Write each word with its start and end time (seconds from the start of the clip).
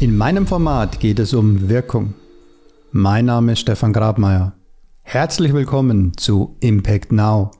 In 0.00 0.16
meinem 0.16 0.46
Format 0.46 1.00
geht 1.00 1.18
es 1.18 1.34
um 1.34 1.68
Wirkung. 1.68 2.14
Mein 2.92 3.24
Name 3.24 3.52
ist 3.52 3.58
Stefan 3.58 3.92
Grabmeier. 3.92 4.52
Herzlich 5.02 5.52
willkommen 5.52 6.16
zu 6.16 6.54
Impact 6.60 7.10
Now. 7.10 7.50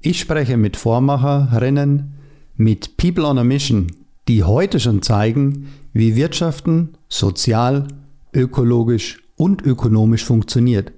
Ich 0.00 0.18
spreche 0.18 0.56
mit 0.56 0.78
Vormacherinnen, 0.78 2.14
mit 2.56 2.96
People 2.96 3.26
on 3.26 3.36
a 3.36 3.44
Mission, 3.44 3.88
die 4.28 4.44
heute 4.44 4.80
schon 4.80 5.02
zeigen, 5.02 5.68
wie 5.92 6.16
Wirtschaften 6.16 6.94
sozial, 7.10 7.86
ökologisch 8.32 9.22
und 9.36 9.60
ökonomisch 9.60 10.24
funktioniert. 10.24 10.92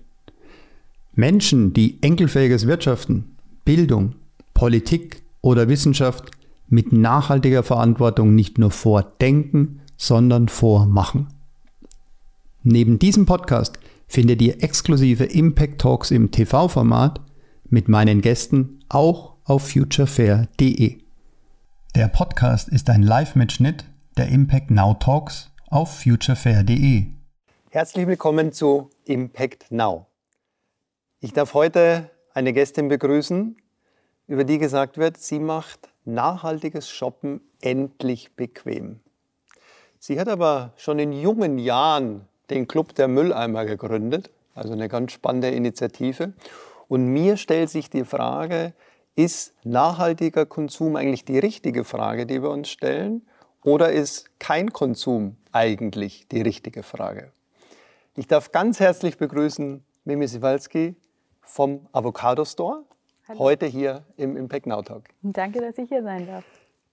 Menschen, 1.17 1.73
die 1.73 2.01
enkelfähiges 2.01 2.69
Wirtschaften, 2.69 3.25
Bildung, 3.65 4.15
Politik 4.55 5.21
oder 5.41 5.69
Wissenschaft 5.69 6.31
mit 6.69 6.93
nachhaltiger 6.93 7.65
Verantwortung 7.65 8.37
nicht 8.37 8.59
nur 8.59 8.71
vordenken, 8.71 9.81
sondern 9.97 10.49
vormachen. 10.49 11.29
Neben 12.63 12.99
diesem 12.99 13.27
Podcast 13.27 13.79
findet 14.07 14.41
ihr 14.43 14.63
exklusive 14.63 15.25
Impact 15.25 15.81
Talks 15.81 16.11
im 16.11 16.31
TV-Format 16.31 17.21
mit 17.69 17.89
meinen 17.89 18.21
Gästen 18.21 18.81
auch 18.89 19.35
auf 19.45 19.69
futurefair.de. 19.71 20.99
Der 21.95 22.09
Podcast 22.09 22.69
ist 22.69 22.91
ein 22.91 23.03
Live-Mitschnitt 23.03 23.85
der 24.17 24.29
Impact 24.29 24.71
Now 24.71 24.95
Talks 24.95 25.51
auf 25.67 26.01
futurefair.de. 26.01 27.07
Herzlich 27.71 28.07
willkommen 28.07 28.53
zu 28.53 28.91
Impact 29.05 29.71
Now. 29.71 30.07
Ich 31.21 31.33
darf 31.33 31.55
heute 31.55 32.11
eine 32.33 32.53
Gästin 32.53 32.89
begrüßen, 32.89 33.57
über 34.27 34.45
die 34.45 34.59
gesagt 34.59 34.99
wird, 34.99 35.19
sie 35.19 35.39
macht 35.39 35.89
nachhaltiges 36.05 36.89
Shoppen 36.89 37.41
endlich 37.61 38.37
bequem. 38.37 39.01
Sie 40.07 40.21
hat 40.21 40.29
aber 40.29 40.75
schon 40.77 40.99
in 40.99 41.15
jungen 41.15 41.57
Jahren 41.57 42.29
den 42.51 42.69
Club 42.69 42.95
der 42.95 43.09
Mülleimer 43.09 43.65
gegründet, 43.65 44.29
also 44.55 44.75
eine 44.75 44.91
ganz 44.91 45.13
spannende 45.13 45.49
Initiative. 45.49 46.35
Und 46.89 47.07
mir 47.07 47.39
stellt 47.39 47.71
sich 47.71 47.89
die 47.89 48.05
Frage, 48.05 48.75
ist 49.17 49.55
nachhaltiger 49.65 50.45
Konsum 50.45 50.97
eigentlich 50.97 51.25
die 51.25 51.39
richtige 51.39 51.85
Frage, 51.85 52.27
die 52.27 52.43
wir 52.43 52.51
uns 52.51 52.69
stellen? 52.69 53.23
Oder 53.63 53.93
ist 53.93 54.27
kein 54.39 54.75
Konsum 54.75 55.37
eigentlich 55.53 56.29
die 56.29 56.43
richtige 56.43 56.83
Frage? 56.83 57.33
Ich 58.15 58.27
darf 58.27 58.53
ganz 58.53 58.81
herzlich 58.81 59.17
begrüßen 59.17 59.83
Mimi 60.05 60.29
Siwalski 60.29 60.97
vom 61.41 61.87
Avocado 61.93 62.45
Store, 62.45 62.85
Hallo. 63.27 63.39
heute 63.39 63.65
hier 63.65 64.05
im 64.19 64.37
Impact 64.37 64.67
Now 64.67 64.83
Talk. 64.83 65.05
Danke, 65.23 65.63
dass 65.63 65.79
ich 65.79 65.89
hier 65.89 66.03
sein 66.03 66.27
darf. 66.27 66.45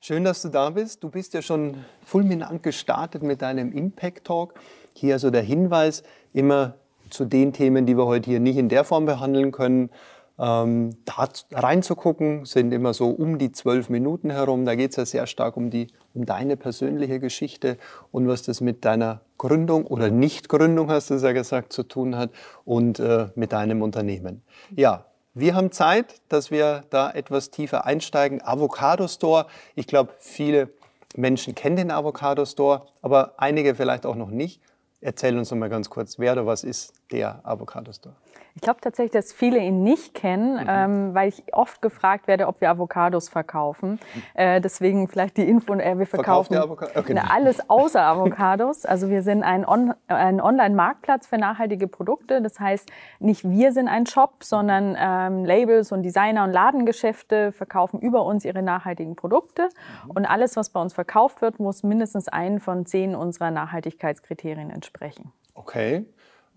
Schön, 0.04 0.24
dass 0.24 0.42
du 0.42 0.50
da 0.50 0.72
bist. 0.72 1.04
Du 1.04 1.10
bist 1.10 1.36
ja 1.36 1.44
schon 1.44 1.86
fulminant 2.04 2.64
gestartet 2.64 3.22
mit 3.22 3.44
deinem 3.44 3.72
Impact 3.72 4.26
Talk. 4.26 4.56
Hier 4.96 5.14
also 5.14 5.30
der 5.30 5.44
Hinweis 5.44 6.02
immer 6.34 6.74
zu 7.12 7.24
den 7.24 7.54
Themen, 7.54 7.86
die 7.86 7.96
wir 7.96 8.08
heute 8.08 8.32
hier 8.32 8.40
nicht 8.40 8.58
in 8.58 8.68
der 8.68 8.84
Form 8.84 9.06
behandeln 9.06 9.52
können. 9.52 9.92
Ähm, 10.40 10.96
da 11.06 11.30
reinzugucken, 11.52 12.46
sind 12.46 12.72
immer 12.72 12.96
so 12.96 13.12
um 13.12 13.38
die 13.38 13.52
zwölf 13.52 13.90
Minuten 13.90 14.32
herum. 14.32 14.66
Da 14.66 14.74
geht 14.74 14.90
es 14.90 14.96
ja 14.96 15.06
sehr 15.06 15.28
stark 15.28 15.56
um, 15.56 15.70
die, 15.70 15.86
um 16.16 16.26
deine 16.26 16.58
persönliche 16.58 17.20
Geschichte 17.20 17.78
und 18.12 18.28
was 18.28 18.42
das 18.42 18.60
mit 18.60 18.84
deiner 18.84 19.22
Gründung 19.38 19.86
oder 19.86 20.10
Nichtgründung, 20.10 20.90
hast 20.90 21.12
du 21.12 21.14
es 21.14 21.22
ja 21.22 21.32
gesagt, 21.32 21.74
zu 21.74 21.84
tun 21.84 22.18
hat 22.18 22.32
und 22.66 23.00
äh, 23.00 23.28
mit 23.36 23.52
deinem 23.52 23.84
Unternehmen. 23.84 24.42
Ja, 24.76 25.06
wir 25.34 25.56
haben 25.56 25.72
Zeit, 25.72 26.22
dass 26.30 26.52
wir 26.52 26.84
da 26.90 27.10
etwas 27.10 27.52
tiefer 27.52 27.86
einsteigen. 27.86 28.42
Avocado 28.42 29.08
Store. 29.08 29.48
Ich 29.76 29.88
glaube, 29.88 30.14
viele 30.20 30.70
Menschen 31.16 31.56
kennen 31.56 31.76
den 31.76 31.92
Avocado 31.92 32.46
Store, 32.46 32.88
aber 33.02 33.36
einige 33.38 33.76
vielleicht 33.76 34.06
auch 34.06 34.16
noch 34.16 34.30
nicht. 34.30 34.62
Erzähl 35.00 35.38
uns 35.38 35.50
noch 35.50 35.58
mal 35.58 35.70
ganz 35.70 35.90
kurz, 35.90 36.20
wer 36.20 36.34
oder 36.34 36.46
was 36.46 36.64
ist 36.64 36.94
der 37.12 37.40
Avocado 37.44 37.92
Store? 37.92 38.16
Ich 38.56 38.62
glaube 38.62 38.82
tatsächlich, 38.82 39.12
dass 39.12 39.34
viele 39.34 39.60
ihn 39.60 39.84
nicht 39.84 40.14
kennen, 40.14 40.64
mhm. 40.64 40.68
ähm, 40.68 41.14
weil 41.14 41.30
ich 41.30 41.44
oft 41.54 41.82
gefragt 41.82 42.28
werde, 42.28 42.48
ob 42.48 42.62
wir 42.62 42.70
Avocados 42.70 43.30
verkaufen. 43.30 44.00
Äh, 44.34 44.62
deswegen 44.62 45.08
vielleicht 45.08 45.38
die 45.38 45.48
Info, 45.48 45.74
äh, 45.74 45.98
wir 45.98 46.06
verkaufen 46.06 46.58
okay. 46.58 47.14
na, 47.14 47.32
alles 47.32 47.70
außer 47.70 48.02
Avocados. 48.02 48.86
Also 48.86 49.10
wir 49.10 49.24
sind 49.24 49.44
ein, 49.44 49.66
On 49.68 49.94
ein 50.08 50.42
Online-Marktplatz 50.42 51.28
für 51.28 51.38
nachhaltige 51.38 51.88
Produkte. 51.88 52.42
Das 52.42 52.60
heißt, 52.60 52.90
nicht 53.20 53.50
wir 53.50 53.72
sind 53.72 53.88
ein 53.88 54.06
Shop, 54.06 54.44
sondern 54.44 54.98
ähm, 55.00 55.46
Labels 55.46 55.92
und 55.92 56.04
Designer 56.04 56.44
und 56.44 56.52
Ladengeschäfte 56.52 57.52
verkaufen 57.52 58.00
über 58.00 58.26
uns 58.26 58.46
ihre 58.46 58.62
nachhaltigen 58.62 59.16
Produkte. 59.16 59.70
Mhm. 60.06 60.12
Und 60.12 60.26
alles, 60.26 60.56
was 60.56 60.70
bei 60.70 60.82
uns 60.82 60.94
verkauft 60.94 61.42
wird, 61.42 61.60
muss 61.60 61.84
mindestens 61.84 62.28
einen 62.28 62.60
von 62.60 62.86
zehn 62.86 63.16
unserer 63.16 63.52
Nachhaltigkeitskriterien 63.52 64.70
entsprechen. 64.70 65.32
Okay. 65.54 66.06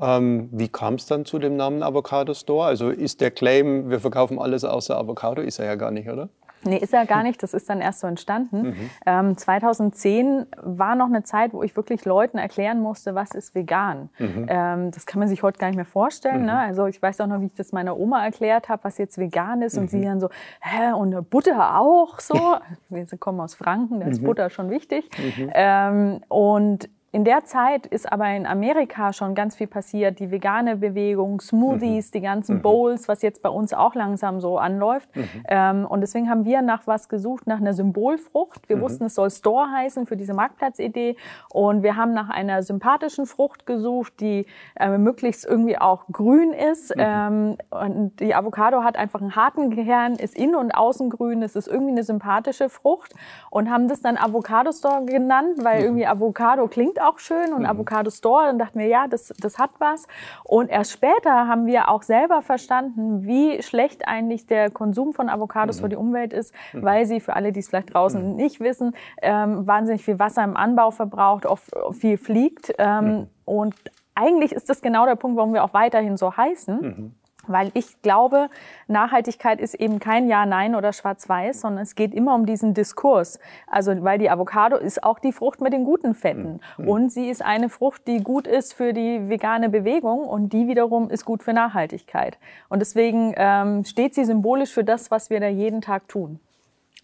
Ähm, 0.00 0.48
wie 0.52 0.68
kam 0.68 0.94
es 0.94 1.06
dann 1.06 1.24
zu 1.24 1.38
dem 1.38 1.56
Namen 1.56 1.82
Avocado 1.82 2.34
Store? 2.34 2.66
Also 2.66 2.90
ist 2.90 3.20
der 3.20 3.30
Claim, 3.30 3.90
wir 3.90 4.00
verkaufen 4.00 4.38
alles 4.38 4.64
außer 4.64 4.96
Avocado, 4.96 5.42
ist 5.42 5.58
er 5.58 5.66
ja 5.66 5.74
gar 5.76 5.90
nicht, 5.90 6.08
oder? 6.08 6.28
Nee, 6.66 6.78
ist 6.78 6.94
er 6.94 7.06
gar 7.06 7.22
nicht. 7.22 7.42
Das 7.42 7.54
ist 7.54 7.68
dann 7.68 7.80
erst 7.80 8.00
so 8.00 8.06
entstanden. 8.06 8.62
Mhm. 8.62 8.90
Ähm, 9.06 9.36
2010 9.36 10.46
war 10.62 10.94
noch 10.94 11.06
eine 11.06 11.22
Zeit, 11.22 11.52
wo 11.52 11.62
ich 11.62 11.76
wirklich 11.76 12.04
Leuten 12.04 12.38
erklären 12.38 12.80
musste, 12.80 13.14
was 13.14 13.32
ist 13.32 13.54
vegan. 13.54 14.08
Mhm. 14.18 14.46
Ähm, 14.48 14.90
das 14.90 15.06
kann 15.06 15.18
man 15.18 15.28
sich 15.28 15.42
heute 15.42 15.58
gar 15.58 15.68
nicht 15.68 15.76
mehr 15.76 15.84
vorstellen. 15.84 16.40
Mhm. 16.40 16.46
Ne? 16.46 16.58
Also 16.58 16.86
ich 16.86 17.00
weiß 17.00 17.20
auch 17.20 17.26
noch, 17.26 17.40
wie 17.40 17.46
ich 17.46 17.54
das 17.54 17.72
meiner 17.72 17.98
Oma 17.98 18.24
erklärt 18.24 18.68
habe, 18.68 18.84
was 18.84 18.98
jetzt 18.98 19.18
vegan 19.18 19.62
ist. 19.62 19.76
Und 19.76 19.90
sie 19.90 19.98
mhm. 19.98 20.04
dann 20.04 20.20
so, 20.20 20.28
hä, 20.60 20.92
und 20.92 21.30
Butter 21.30 21.78
auch 21.78 22.18
so. 22.20 22.56
Wir 22.88 23.06
kommen 23.18 23.40
aus 23.40 23.54
Franken, 23.54 24.00
da 24.00 24.06
ist 24.06 24.22
mhm. 24.22 24.26
Butter 24.26 24.50
schon 24.50 24.70
wichtig. 24.70 25.08
Mhm. 25.18 25.50
Ähm, 25.54 26.20
und 26.28 26.88
in 27.14 27.22
der 27.22 27.44
Zeit 27.44 27.86
ist 27.86 28.10
aber 28.10 28.28
in 28.30 28.44
Amerika 28.44 29.12
schon 29.12 29.36
ganz 29.36 29.54
viel 29.54 29.68
passiert. 29.68 30.18
Die 30.18 30.32
vegane 30.32 30.78
Bewegung, 30.78 31.40
Smoothies, 31.40 32.08
mhm. 32.08 32.10
die 32.10 32.20
ganzen 32.20 32.56
mhm. 32.56 32.62
Bowls, 32.62 33.06
was 33.06 33.22
jetzt 33.22 33.40
bei 33.40 33.50
uns 33.50 33.72
auch 33.72 33.94
langsam 33.94 34.40
so 34.40 34.58
anläuft. 34.58 35.14
Mhm. 35.14 35.28
Ähm, 35.46 35.86
und 35.86 36.00
deswegen 36.00 36.28
haben 36.28 36.44
wir 36.44 36.60
nach 36.60 36.88
was 36.88 37.08
gesucht, 37.08 37.46
nach 37.46 37.58
einer 37.60 37.72
Symbolfrucht. 37.72 38.68
Wir 38.68 38.78
mhm. 38.78 38.80
wussten, 38.80 39.04
es 39.04 39.14
soll 39.14 39.30
Store 39.30 39.70
heißen 39.70 40.06
für 40.06 40.16
diese 40.16 40.34
Marktplatzidee. 40.34 41.14
Und 41.50 41.84
wir 41.84 41.94
haben 41.94 42.14
nach 42.14 42.30
einer 42.30 42.64
sympathischen 42.64 43.26
Frucht 43.26 43.64
gesucht, 43.64 44.14
die 44.18 44.46
äh, 44.74 44.98
möglichst 44.98 45.46
irgendwie 45.46 45.78
auch 45.78 46.06
grün 46.10 46.52
ist. 46.52 46.96
Mhm. 46.96 47.00
Ähm, 47.00 47.56
und 47.70 48.18
die 48.18 48.34
Avocado 48.34 48.82
hat 48.82 48.96
einfach 48.96 49.20
einen 49.20 49.36
harten 49.36 49.70
Kern, 49.70 50.14
ist 50.14 50.36
innen 50.36 50.56
und 50.56 50.72
außen 50.72 51.10
grün. 51.10 51.42
Es 51.44 51.54
ist 51.54 51.68
irgendwie 51.68 51.92
eine 51.92 52.02
sympathische 52.02 52.68
Frucht. 52.68 53.14
Und 53.50 53.70
haben 53.70 53.86
das 53.86 54.02
dann 54.02 54.16
Avocado 54.16 54.72
Store 54.72 55.04
genannt, 55.04 55.62
weil 55.62 55.78
mhm. 55.78 55.84
irgendwie 55.84 56.06
Avocado 56.08 56.66
klingt 56.66 57.03
auch 57.08 57.18
schön 57.18 57.52
und 57.52 57.60
mhm. 57.60 57.66
Avocado 57.66 58.10
Store. 58.10 58.46
Dann 58.46 58.58
dachten 58.58 58.78
wir, 58.78 58.86
ja, 58.86 59.06
das, 59.08 59.32
das 59.40 59.58
hat 59.58 59.70
was. 59.78 60.06
Und 60.44 60.68
erst 60.68 60.92
später 60.92 61.46
haben 61.46 61.66
wir 61.66 61.88
auch 61.88 62.02
selber 62.02 62.42
verstanden, 62.42 63.24
wie 63.24 63.62
schlecht 63.62 64.06
eigentlich 64.06 64.46
der 64.46 64.70
Konsum 64.70 65.12
von 65.12 65.28
Avocados 65.28 65.78
mhm. 65.78 65.82
für 65.82 65.88
die 65.90 65.96
Umwelt 65.96 66.32
ist, 66.32 66.54
mhm. 66.72 66.82
weil 66.82 67.06
sie, 67.06 67.20
für 67.20 67.34
alle, 67.34 67.52
die 67.52 67.60
es 67.60 67.68
vielleicht 67.68 67.94
draußen 67.94 68.30
mhm. 68.30 68.36
nicht 68.36 68.60
wissen, 68.60 68.94
ähm, 69.22 69.66
wahnsinnig 69.66 70.04
viel 70.04 70.18
Wasser 70.18 70.44
im 70.44 70.56
Anbau 70.56 70.90
verbraucht, 70.90 71.46
oft 71.46 71.70
viel 71.92 72.18
fliegt. 72.18 72.74
Ähm, 72.78 73.04
mhm. 73.04 73.26
und 73.44 73.74
eigentlich 74.14 74.52
ist 74.52 74.70
das 74.70 74.80
genau 74.80 75.06
der 75.06 75.16
Punkt, 75.16 75.36
warum 75.36 75.54
wir 75.54 75.64
auch 75.64 75.74
weiterhin 75.74 76.16
so 76.16 76.36
heißen. 76.36 77.14
Weil 77.46 77.70
ich 77.74 78.00
glaube, 78.02 78.48
Nachhaltigkeit 78.88 79.60
ist 79.60 79.74
eben 79.74 79.98
kein 79.98 80.28
Ja, 80.28 80.46
Nein 80.46 80.74
oder 80.74 80.92
Schwarz-Weiß, 80.92 81.60
sondern 81.60 81.82
es 81.82 81.94
geht 81.94 82.14
immer 82.14 82.34
um 82.34 82.46
diesen 82.46 82.74
Diskurs. 82.74 83.38
Also, 83.66 84.02
weil 84.02 84.18
die 84.18 84.30
Avocado 84.30 84.76
ist 84.76 85.02
auch 85.02 85.18
die 85.18 85.32
Frucht 85.32 85.60
mit 85.60 85.72
den 85.72 85.84
guten 85.84 86.14
Fetten. 86.14 86.60
Mhm. 86.78 86.88
Und 86.88 87.12
sie 87.12 87.28
ist 87.28 87.42
eine 87.42 87.68
Frucht, 87.68 88.06
die 88.06 88.22
gut 88.22 88.46
ist 88.46 88.74
für 88.74 88.92
die 88.92 89.28
vegane 89.28 89.68
Bewegung 89.68 90.20
und 90.24 90.52
die 90.52 90.68
wiederum 90.68 91.10
ist 91.10 91.24
gut 91.24 91.42
für 91.42 91.52
Nachhaltigkeit. 91.52 92.38
Und 92.68 92.80
deswegen 92.80 93.34
ähm, 93.36 93.84
steht 93.84 94.14
sie 94.14 94.24
symbolisch 94.24 94.72
für 94.72 94.84
das, 94.84 95.10
was 95.10 95.30
wir 95.30 95.40
da 95.40 95.48
jeden 95.48 95.80
Tag 95.80 96.08
tun. 96.08 96.40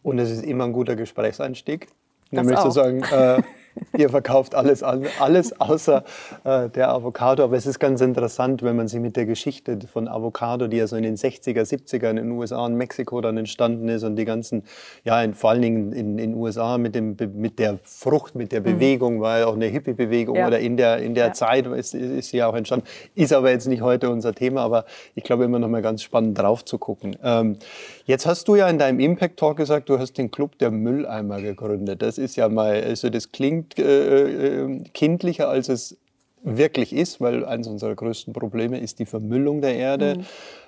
Und 0.02 0.18
es 0.18 0.30
ist 0.30 0.44
immer 0.44 0.64
ein 0.64 0.72
guter 0.72 0.96
Gesprächseinstieg. 0.96 1.88
Nämlich 2.30 2.58
zu 2.60 2.70
sagen, 2.70 3.02
äh, 3.02 3.42
Ihr 3.96 4.08
verkauft 4.08 4.54
alles, 4.54 4.82
alles 4.82 5.60
außer 5.60 6.04
äh, 6.44 6.68
der 6.68 6.90
Avocado. 6.90 7.44
Aber 7.44 7.56
es 7.56 7.66
ist 7.66 7.78
ganz 7.78 8.00
interessant, 8.00 8.62
wenn 8.62 8.76
man 8.76 8.88
sich 8.88 9.00
mit 9.00 9.16
der 9.16 9.26
Geschichte 9.26 9.78
von 9.92 10.08
Avocado, 10.08 10.66
die 10.66 10.78
ja 10.78 10.86
so 10.86 10.96
in 10.96 11.02
den 11.02 11.16
60er, 11.16 11.62
70er 11.62 12.10
in 12.10 12.16
den 12.16 12.30
USA 12.32 12.64
und 12.64 12.74
Mexiko 12.74 13.20
dann 13.20 13.36
entstanden 13.36 13.88
ist 13.88 14.02
und 14.02 14.16
die 14.16 14.24
ganzen, 14.24 14.64
ja, 15.04 15.22
in, 15.22 15.34
vor 15.34 15.50
allen 15.50 15.62
Dingen 15.62 15.92
in 15.92 16.16
den 16.16 16.34
USA 16.34 16.78
mit, 16.78 16.94
dem, 16.94 17.16
mit 17.34 17.58
der 17.58 17.78
Frucht, 17.82 18.34
mit 18.34 18.52
der 18.52 18.60
mhm. 18.60 18.64
Bewegung, 18.64 19.16
mhm. 19.16 19.20
war 19.20 19.38
ja 19.40 19.46
auch 19.46 19.54
eine 19.54 19.66
Hippie-Bewegung 19.66 20.36
ja. 20.36 20.46
oder 20.46 20.58
in 20.58 20.76
der, 20.76 20.98
in 20.98 21.14
der 21.14 21.28
ja. 21.28 21.32
Zeit 21.32 21.66
ist, 21.66 21.94
ist 21.94 22.30
sie 22.30 22.38
ja 22.38 22.48
auch 22.48 22.54
entstanden. 22.54 22.86
Ist 23.14 23.32
aber 23.32 23.50
jetzt 23.50 23.66
nicht 23.66 23.82
heute 23.82 24.10
unser 24.10 24.34
Thema, 24.34 24.62
aber 24.62 24.84
ich 25.14 25.24
glaube 25.24 25.44
immer 25.44 25.58
noch 25.58 25.68
mal 25.68 25.82
ganz 25.82 26.02
spannend 26.02 26.38
drauf 26.38 26.64
zu 26.64 26.78
gucken. 26.78 27.16
Ähm, 27.22 27.56
jetzt 28.04 28.26
hast 28.26 28.48
du 28.48 28.56
ja 28.56 28.68
in 28.68 28.78
deinem 28.78 29.00
Impact 29.00 29.38
Talk 29.38 29.56
gesagt, 29.56 29.88
du 29.88 29.98
hast 29.98 30.18
den 30.18 30.30
Club 30.30 30.58
der 30.58 30.70
Mülleimer 30.70 31.40
gegründet. 31.40 32.02
Das 32.02 32.18
ist 32.18 32.36
ja 32.36 32.48
mal, 32.48 32.82
also 32.82 33.10
das 33.10 33.32
klingt 33.32 33.59
äh, 33.78 34.62
äh, 34.62 34.84
kindlicher, 34.94 35.48
als 35.48 35.68
es 35.68 35.96
wirklich 36.42 36.92
ist, 36.92 37.20
weil 37.20 37.44
eines 37.44 37.68
unserer 37.68 37.94
größten 37.94 38.32
Probleme 38.32 38.80
ist 38.80 38.98
die 38.98 39.06
Vermüllung 39.06 39.60
der 39.60 39.74
Erde. 39.74 40.16
Mhm. 40.16 40.24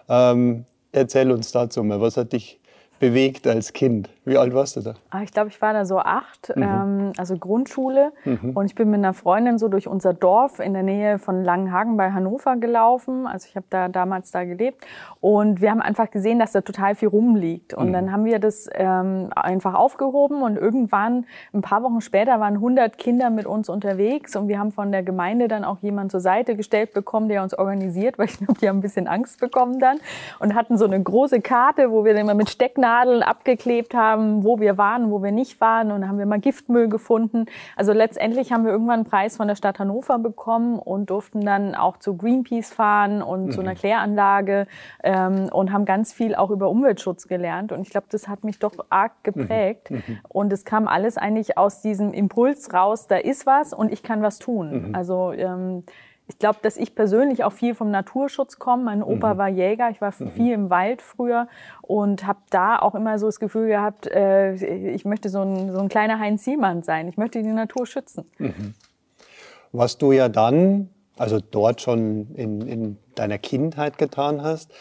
Ähm, 0.08 0.64
erzähl 0.92 1.30
uns 1.30 1.52
dazu 1.52 1.82
mal, 1.82 2.00
was 2.00 2.16
hat 2.16 2.32
dich 2.32 2.60
bewegt 3.02 3.48
als 3.48 3.72
Kind? 3.72 4.08
Wie 4.24 4.38
alt 4.38 4.54
warst 4.54 4.76
du 4.76 4.80
da? 4.80 4.94
Ah, 5.10 5.22
ich 5.24 5.32
glaube, 5.32 5.48
ich 5.48 5.60
war 5.60 5.72
da 5.72 5.84
so 5.84 5.98
acht, 5.98 6.52
mhm. 6.54 6.62
ähm, 6.62 7.12
also 7.16 7.36
Grundschule. 7.36 8.12
Mhm. 8.24 8.52
Und 8.54 8.66
ich 8.66 8.76
bin 8.76 8.88
mit 8.88 8.98
einer 8.98 9.12
Freundin 9.14 9.58
so 9.58 9.66
durch 9.66 9.88
unser 9.88 10.14
Dorf 10.14 10.60
in 10.60 10.72
der 10.72 10.84
Nähe 10.84 11.18
von 11.18 11.42
Langenhagen 11.42 11.96
bei 11.96 12.12
Hannover 12.12 12.54
gelaufen. 12.54 13.26
Also 13.26 13.48
ich 13.50 13.56
habe 13.56 13.66
da 13.70 13.88
damals 13.88 14.30
da 14.30 14.44
gelebt. 14.44 14.86
Und 15.20 15.60
wir 15.60 15.72
haben 15.72 15.80
einfach 15.80 16.12
gesehen, 16.12 16.38
dass 16.38 16.52
da 16.52 16.60
total 16.60 16.94
viel 16.94 17.08
rumliegt. 17.08 17.74
Und 17.74 17.88
mhm. 17.88 17.92
dann 17.92 18.12
haben 18.12 18.24
wir 18.24 18.38
das 18.38 18.70
ähm, 18.74 19.30
einfach 19.34 19.74
aufgehoben. 19.74 20.42
Und 20.42 20.56
irgendwann, 20.56 21.26
ein 21.52 21.62
paar 21.62 21.82
Wochen 21.82 22.00
später, 22.00 22.38
waren 22.38 22.54
100 22.54 22.98
Kinder 22.98 23.30
mit 23.30 23.46
uns 23.46 23.68
unterwegs. 23.68 24.36
Und 24.36 24.46
wir 24.46 24.60
haben 24.60 24.70
von 24.70 24.92
der 24.92 25.02
Gemeinde 25.02 25.48
dann 25.48 25.64
auch 25.64 25.78
jemanden 25.80 26.10
zur 26.10 26.20
Seite 26.20 26.54
gestellt 26.54 26.92
bekommen, 26.92 27.28
der 27.28 27.42
uns 27.42 27.58
organisiert, 27.58 28.18
weil 28.18 28.26
ich 28.26 28.38
glaube, 28.38 28.54
die 28.60 28.68
haben 28.68 28.78
ein 28.78 28.82
bisschen 28.82 29.08
Angst 29.08 29.40
bekommen 29.40 29.80
dann. 29.80 29.98
Und 30.38 30.54
hatten 30.54 30.78
so 30.78 30.84
eine 30.84 31.02
große 31.02 31.40
Karte, 31.40 31.90
wo 31.90 32.04
wir 32.04 32.12
dann 32.12 32.22
immer 32.22 32.34
mit 32.34 32.48
Stecknadeln 32.48 32.91
abgeklebt 33.22 33.94
haben, 33.94 34.44
wo 34.44 34.60
wir 34.60 34.78
waren, 34.78 35.10
wo 35.10 35.22
wir 35.22 35.32
nicht 35.32 35.60
waren. 35.60 35.90
Und 35.90 36.02
dann 36.02 36.08
haben 36.08 36.18
wir 36.18 36.26
mal 36.26 36.40
Giftmüll 36.40 36.88
gefunden. 36.88 37.46
Also 37.76 37.92
letztendlich 37.92 38.52
haben 38.52 38.64
wir 38.64 38.72
irgendwann 38.72 39.00
einen 39.00 39.04
Preis 39.04 39.36
von 39.36 39.48
der 39.48 39.56
Stadt 39.56 39.78
Hannover 39.78 40.18
bekommen 40.18 40.78
und 40.78 41.10
durften 41.10 41.40
dann 41.44 41.74
auch 41.74 41.96
zu 41.96 42.16
Greenpeace 42.16 42.72
fahren 42.72 43.22
und 43.22 43.46
mhm. 43.46 43.50
zu 43.50 43.60
einer 43.60 43.74
Kläranlage 43.74 44.66
ähm, 45.02 45.48
und 45.52 45.72
haben 45.72 45.84
ganz 45.84 46.12
viel 46.12 46.34
auch 46.34 46.50
über 46.50 46.68
Umweltschutz 46.68 47.28
gelernt. 47.28 47.72
Und 47.72 47.82
ich 47.82 47.90
glaube, 47.90 48.06
das 48.10 48.28
hat 48.28 48.44
mich 48.44 48.58
doch 48.58 48.74
arg 48.90 49.12
geprägt. 49.22 49.90
Mhm. 49.90 50.02
mhm. 50.06 50.18
Und 50.28 50.52
es 50.52 50.64
kam 50.64 50.88
alles 50.88 51.18
eigentlich 51.18 51.58
aus 51.58 51.80
diesem 51.80 52.12
Impuls 52.12 52.72
raus, 52.72 53.06
da 53.06 53.16
ist 53.16 53.46
was 53.46 53.72
und 53.72 53.92
ich 53.92 54.02
kann 54.02 54.22
was 54.22 54.38
tun. 54.38 54.88
Mhm. 54.88 54.94
Also 54.94 55.32
ähm, 55.32 55.84
ich 56.28 56.38
glaube, 56.38 56.58
dass 56.62 56.76
ich 56.76 56.94
persönlich 56.94 57.44
auch 57.44 57.52
viel 57.52 57.74
vom 57.74 57.90
Naturschutz 57.90 58.58
komme. 58.58 58.84
Mein 58.84 59.02
Opa 59.02 59.34
mhm. 59.34 59.38
war 59.38 59.48
Jäger, 59.48 59.90
ich 59.90 60.00
war 60.00 60.14
mhm. 60.18 60.30
viel 60.32 60.52
im 60.52 60.70
Wald 60.70 61.02
früher 61.02 61.48
und 61.82 62.26
habe 62.26 62.38
da 62.50 62.78
auch 62.78 62.94
immer 62.94 63.18
so 63.18 63.26
das 63.26 63.40
Gefühl 63.40 63.68
gehabt, 63.68 64.06
äh, 64.06 64.54
ich 64.92 65.04
möchte 65.04 65.28
so 65.28 65.42
ein, 65.42 65.72
so 65.72 65.78
ein 65.78 65.88
kleiner 65.88 66.18
Heinz 66.18 66.44
Siemann 66.44 66.82
sein. 66.82 67.08
Ich 67.08 67.16
möchte 67.16 67.42
die 67.42 67.48
Natur 67.48 67.86
schützen. 67.86 68.24
Mhm. 68.38 68.74
Was 69.72 69.98
du 69.98 70.12
ja 70.12 70.28
dann, 70.28 70.90
also 71.16 71.40
dort 71.40 71.80
schon 71.80 72.34
in, 72.34 72.60
in 72.62 72.98
deiner 73.14 73.38
Kindheit 73.38 73.98
getan 73.98 74.42
hast, 74.42 74.72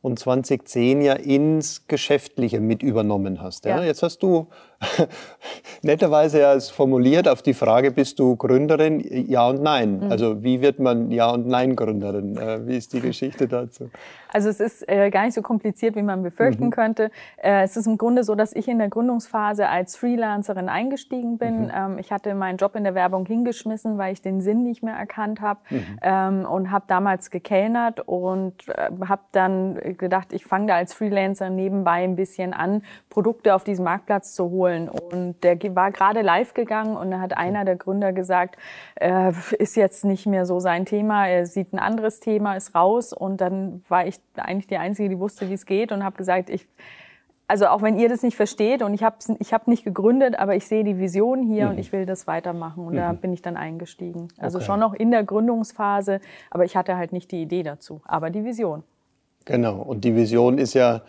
und 0.00 0.18
2010 0.18 1.02
ja 1.02 1.14
ins 1.14 1.86
Geschäftliche 1.88 2.60
mit 2.60 2.82
übernommen 2.82 3.42
hast. 3.42 3.64
Ja? 3.64 3.78
ja. 3.78 3.84
Jetzt 3.84 4.02
hast 4.02 4.22
du 4.22 4.46
netterweise 5.82 6.40
ja 6.40 6.58
formuliert 6.60 7.28
auf 7.28 7.42
die 7.42 7.54
Frage, 7.54 7.90
bist 7.90 8.18
du 8.18 8.36
Gründerin? 8.36 9.00
Ja 9.28 9.48
und 9.48 9.62
nein. 9.62 10.00
Mhm. 10.00 10.12
Also 10.12 10.42
wie 10.42 10.60
wird 10.60 10.78
man 10.78 11.10
Ja 11.10 11.30
und 11.30 11.46
Nein 11.46 11.74
Gründerin? 11.76 12.36
Äh, 12.36 12.66
wie 12.66 12.76
ist 12.76 12.92
die 12.92 13.00
Geschichte 13.00 13.48
dazu? 13.48 13.90
Also 14.30 14.48
es 14.50 14.60
ist 14.60 14.88
äh, 14.88 15.10
gar 15.10 15.24
nicht 15.24 15.34
so 15.34 15.42
kompliziert, 15.42 15.96
wie 15.96 16.02
man 16.02 16.22
befürchten 16.22 16.66
mhm. 16.66 16.70
könnte. 16.70 17.10
Äh, 17.38 17.62
es 17.62 17.76
ist 17.76 17.86
im 17.86 17.98
Grunde 17.98 18.24
so, 18.24 18.34
dass 18.34 18.52
ich 18.52 18.68
in 18.68 18.78
der 18.78 18.88
Gründungsphase 18.88 19.68
als 19.68 19.96
Freelancerin 19.96 20.68
eingestiegen 20.68 21.38
bin. 21.38 21.64
Mhm. 21.64 21.72
Ähm, 21.74 21.98
ich 21.98 22.12
hatte 22.12 22.34
meinen 22.34 22.58
Job 22.58 22.76
in 22.76 22.84
der 22.84 22.94
Werbung 22.94 23.26
hingeschmissen, 23.26 23.98
weil 23.98 24.12
ich 24.12 24.22
den 24.22 24.40
Sinn 24.40 24.62
nicht 24.62 24.82
mehr 24.82 24.94
erkannt 24.94 25.40
habe 25.40 25.60
mhm. 25.70 25.98
ähm, 26.02 26.46
und 26.46 26.70
habe 26.70 26.84
damals 26.88 27.30
gekellnert 27.30 28.00
und 28.06 28.68
äh, 28.68 28.90
habe 29.06 29.22
dann 29.32 29.96
gedacht, 29.96 30.32
ich 30.32 30.44
fange 30.44 30.66
da 30.66 30.74
als 30.74 30.94
Freelancer 30.94 31.50
nebenbei 31.50 32.04
ein 32.04 32.16
bisschen 32.16 32.52
an, 32.52 32.82
Produkte 33.08 33.54
auf 33.54 33.64
diesem 33.64 33.84
Marktplatz 33.84 34.34
zu 34.34 34.50
holen. 34.50 34.67
Und 34.88 35.42
der 35.42 35.58
war 35.74 35.90
gerade 35.90 36.22
live 36.22 36.54
gegangen 36.54 36.96
und 36.96 37.10
da 37.10 37.20
hat 37.20 37.36
einer 37.36 37.64
der 37.64 37.76
Gründer 37.76 38.12
gesagt, 38.12 38.56
äh, 38.96 39.32
ist 39.58 39.76
jetzt 39.76 40.04
nicht 40.04 40.26
mehr 40.26 40.46
so 40.46 40.60
sein 40.60 40.84
Thema, 40.84 41.26
er 41.28 41.46
sieht 41.46 41.72
ein 41.72 41.78
anderes 41.78 42.20
Thema, 42.20 42.56
ist 42.56 42.74
raus. 42.74 43.12
Und 43.12 43.40
dann 43.40 43.82
war 43.88 44.06
ich 44.06 44.20
eigentlich 44.36 44.66
die 44.66 44.78
Einzige, 44.78 45.08
die 45.08 45.18
wusste, 45.18 45.48
wie 45.48 45.54
es 45.54 45.66
geht 45.66 45.92
und 45.92 46.04
habe 46.04 46.16
gesagt, 46.16 46.50
ich 46.50 46.66
also 47.48 47.66
auch 47.66 47.80
wenn 47.80 47.98
ihr 47.98 48.10
das 48.10 48.22
nicht 48.22 48.36
versteht 48.36 48.82
und 48.82 48.92
ich 48.92 49.02
habe 49.02 49.16
ich 49.38 49.54
hab 49.54 49.66
nicht 49.66 49.82
gegründet, 49.82 50.38
aber 50.38 50.54
ich 50.54 50.66
sehe 50.66 50.84
die 50.84 50.98
Vision 50.98 51.42
hier 51.42 51.64
mhm. 51.64 51.70
und 51.72 51.78
ich 51.78 51.92
will 51.92 52.04
das 52.04 52.26
weitermachen 52.26 52.86
und 52.86 52.92
mhm. 52.92 52.98
da 52.98 53.12
bin 53.14 53.32
ich 53.32 53.40
dann 53.40 53.56
eingestiegen. 53.56 54.28
Also 54.36 54.58
okay. 54.58 54.66
schon 54.66 54.80
noch 54.80 54.92
in 54.92 55.10
der 55.10 55.24
Gründungsphase, 55.24 56.20
aber 56.50 56.64
ich 56.64 56.76
hatte 56.76 56.96
halt 56.96 57.12
nicht 57.12 57.32
die 57.32 57.40
Idee 57.40 57.62
dazu, 57.62 58.02
aber 58.04 58.28
die 58.28 58.44
Vision. 58.44 58.84
Genau 59.46 59.80
und 59.80 60.04
die 60.04 60.14
Vision 60.14 60.58
ist 60.58 60.74
ja 60.74 61.00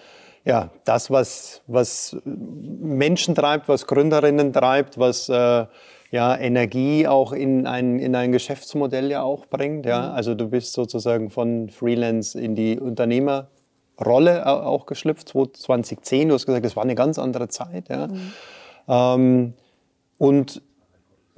ja 0.50 0.69
das, 0.84 1.10
was 1.10 1.62
was 1.68 2.18
Menschen 2.25 3.36
treibt, 3.36 3.69
was 3.69 3.88
Gründerinnen 3.88 4.51
treibt, 4.51 5.00
was 5.00 5.30
äh, 5.30 5.66
ja, 6.12 6.36
Energie 6.38 7.07
auch 7.07 7.34
in 7.34 7.68
ein, 7.68 8.00
in 8.00 8.16
ein 8.16 8.31
Geschäftsmodell 8.31 9.12
ja 9.12 9.22
auch 9.22 9.46
bringt. 9.46 9.86
Ja? 9.86 10.10
Mhm. 10.10 10.16
Also 10.16 10.36
du 10.36 10.50
bist 10.50 10.74
sozusagen 10.74 11.30
von 11.30 11.69
Freelance 11.69 12.40
in 12.40 12.56
die 12.56 12.80
Unternehmerrolle 12.80 14.48
auch 14.48 14.86
geschlüpft, 14.86 15.30
2010. 15.30 16.30
Du 16.30 16.34
hast 16.34 16.46
gesagt, 16.46 16.66
das 16.66 16.75
war 16.75 16.84
eine 16.84 16.96
ganz 16.96 17.19
andere 17.19 17.48
Zeit. 17.48 17.90
Ja? 17.90 18.07
Mhm. 18.07 18.34
Ähm, 18.88 19.54
und 20.18 20.62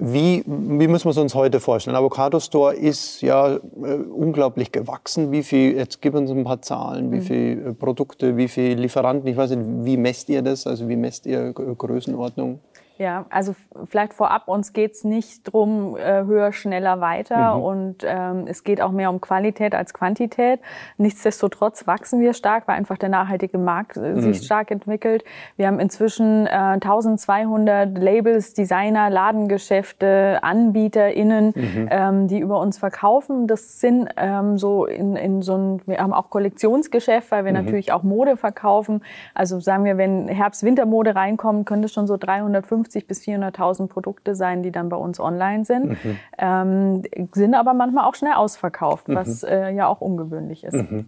wie, 0.04 0.42
wie 0.46 0.88
müssen 0.88 1.04
wir 1.04 1.10
es 1.10 1.16
uns 1.16 1.34
heute 1.36 1.60
vorstellen? 1.60 1.94
Avocado 1.94 2.40
Store 2.40 2.74
ist 2.74 3.22
ja 3.22 3.54
äh, 3.54 3.58
unglaublich 3.58 4.72
gewachsen. 4.72 5.30
Wie 5.30 5.44
viel, 5.44 5.76
jetzt 5.76 6.02
gib 6.02 6.14
uns 6.14 6.28
ein 6.28 6.42
paar 6.42 6.60
Zahlen, 6.60 7.12
wie 7.12 7.16
mhm. 7.16 7.22
viele 7.22 7.70
äh, 7.70 7.72
Produkte, 7.72 8.36
wie 8.36 8.48
viele 8.48 8.74
Lieferanten, 8.74 9.28
ich 9.28 9.36
weiß 9.36 9.50
nicht, 9.50 9.62
wie 9.84 9.96
messt 9.96 10.28
ihr 10.28 10.42
das? 10.42 10.66
Also 10.66 10.88
wie 10.88 10.96
messt 10.96 11.24
ihr 11.24 11.52
Größenordnung? 11.52 12.58
Ja, 12.98 13.24
also 13.30 13.54
vielleicht 13.86 14.12
vorab, 14.12 14.48
uns 14.48 14.72
geht's 14.72 15.02
nicht 15.02 15.44
drum 15.44 15.96
äh, 15.96 16.24
höher, 16.24 16.52
schneller, 16.52 17.00
weiter 17.00 17.56
mhm. 17.56 17.62
und 17.62 17.96
ähm, 18.04 18.44
es 18.46 18.64
geht 18.64 18.82
auch 18.82 18.90
mehr 18.90 19.10
um 19.10 19.20
Qualität 19.20 19.74
als 19.74 19.94
Quantität. 19.94 20.60
Nichtsdestotrotz 20.98 21.86
wachsen 21.86 22.20
wir 22.20 22.34
stark, 22.34 22.68
weil 22.68 22.76
einfach 22.76 22.98
der 22.98 23.08
nachhaltige 23.08 23.56
Markt 23.56 23.96
äh, 23.96 24.00
mhm. 24.00 24.20
sich 24.20 24.44
stark 24.44 24.70
entwickelt. 24.70 25.24
Wir 25.56 25.68
haben 25.68 25.80
inzwischen 25.80 26.46
äh, 26.46 26.50
1200 26.50 27.96
Labels, 27.96 28.52
Designer, 28.52 29.08
Ladengeschäfte, 29.08 30.38
AnbieterInnen, 30.42 31.54
mhm. 31.56 31.88
ähm, 31.90 32.28
die 32.28 32.40
über 32.40 32.60
uns 32.60 32.78
verkaufen. 32.78 33.46
Das 33.46 33.80
sind 33.80 34.10
ähm, 34.16 34.58
so 34.58 34.84
in, 34.84 35.16
in 35.16 35.40
so 35.40 35.56
ein, 35.56 35.82
wir 35.86 35.98
haben 35.98 36.12
auch 36.12 36.28
Kollektionsgeschäft, 36.28 37.30
weil 37.30 37.46
wir 37.46 37.52
mhm. 37.52 37.64
natürlich 37.64 37.90
auch 37.90 38.02
Mode 38.02 38.36
verkaufen. 38.36 39.02
Also 39.34 39.60
sagen 39.60 39.84
wir, 39.84 39.96
wenn 39.96 40.28
Herbst-Wintermode 40.28 41.14
reinkommt, 41.14 41.66
könnte 41.66 41.86
es 41.86 41.92
schon 41.92 42.06
so 42.06 42.18
350 42.18 42.81
350 42.82 43.06
bis 43.06 43.22
400.000 43.22 43.88
Produkte 43.88 44.34
sein, 44.34 44.62
die 44.62 44.70
dann 44.70 44.88
bei 44.88 44.96
uns 44.96 45.20
online 45.20 45.64
sind, 45.64 45.90
mhm. 45.90 46.18
ähm, 46.38 47.02
sind 47.32 47.54
aber 47.54 47.74
manchmal 47.74 48.08
auch 48.08 48.14
schnell 48.14 48.34
ausverkauft, 48.34 49.08
mhm. 49.08 49.14
was 49.14 49.42
äh, 49.42 49.70
ja 49.70 49.86
auch 49.86 50.00
ungewöhnlich 50.00 50.64
ist. 50.64 50.74
Mhm. 50.74 51.06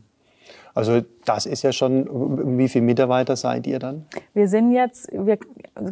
Also 0.75 1.03
das 1.25 1.47
ist 1.47 1.63
ja 1.63 1.73
schon, 1.73 2.59
wie 2.59 2.69
viele 2.69 2.85
Mitarbeiter 2.85 3.37
seid 3.37 3.67
ihr 3.67 3.79
dann? 3.79 4.07
Wir 4.35 4.49
sind 4.49 4.73
jetzt 4.73 5.09
wir, 5.13 5.39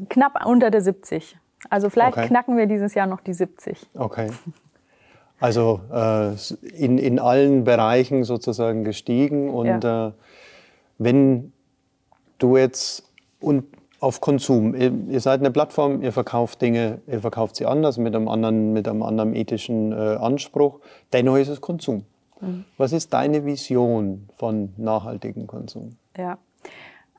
knapp 0.08 0.44
unter 0.44 0.70
der 0.70 0.80
70. 0.82 1.38
Also 1.70 1.88
vielleicht 1.88 2.16
okay. 2.16 2.26
knacken 2.26 2.56
wir 2.56 2.66
dieses 2.66 2.94
Jahr 2.94 3.06
noch 3.06 3.20
die 3.20 3.32
70. 3.32 3.88
Okay. 3.94 4.30
Also 5.38 5.80
äh, 5.92 6.32
in, 6.76 6.98
in 6.98 7.18
allen 7.18 7.64
Bereichen 7.64 8.24
sozusagen 8.24 8.84
gestiegen. 8.84 9.50
Und 9.50 9.84
ja. 9.84 10.08
äh, 10.08 10.12
wenn 10.98 11.52
du 12.38 12.56
jetzt 12.56 13.08
und 13.40 13.64
auf 14.02 14.20
Konsum. 14.20 14.74
Ihr, 14.74 14.92
ihr, 15.08 15.20
seid 15.20 15.40
eine 15.40 15.50
Plattform, 15.50 16.02
ihr 16.02 16.12
verkauft 16.12 16.60
Dinge, 16.60 17.00
ihr 17.06 17.20
verkauft 17.20 17.56
sie 17.56 17.66
anders, 17.66 17.98
mit 17.98 18.14
einem 18.14 18.28
anderen, 18.28 18.72
mit 18.72 18.88
einem 18.88 19.02
anderen 19.02 19.34
ethischen 19.34 19.92
äh, 19.92 20.16
Anspruch. 20.16 20.80
Dennoch 21.12 21.36
ist 21.36 21.48
es 21.48 21.60
Konsum. 21.60 22.04
Mhm. 22.40 22.64
Was 22.76 22.92
ist 22.92 23.12
deine 23.12 23.44
Vision 23.44 24.28
von 24.36 24.74
nachhaltigem 24.76 25.46
Konsum? 25.46 25.96
Ja, 26.16 26.38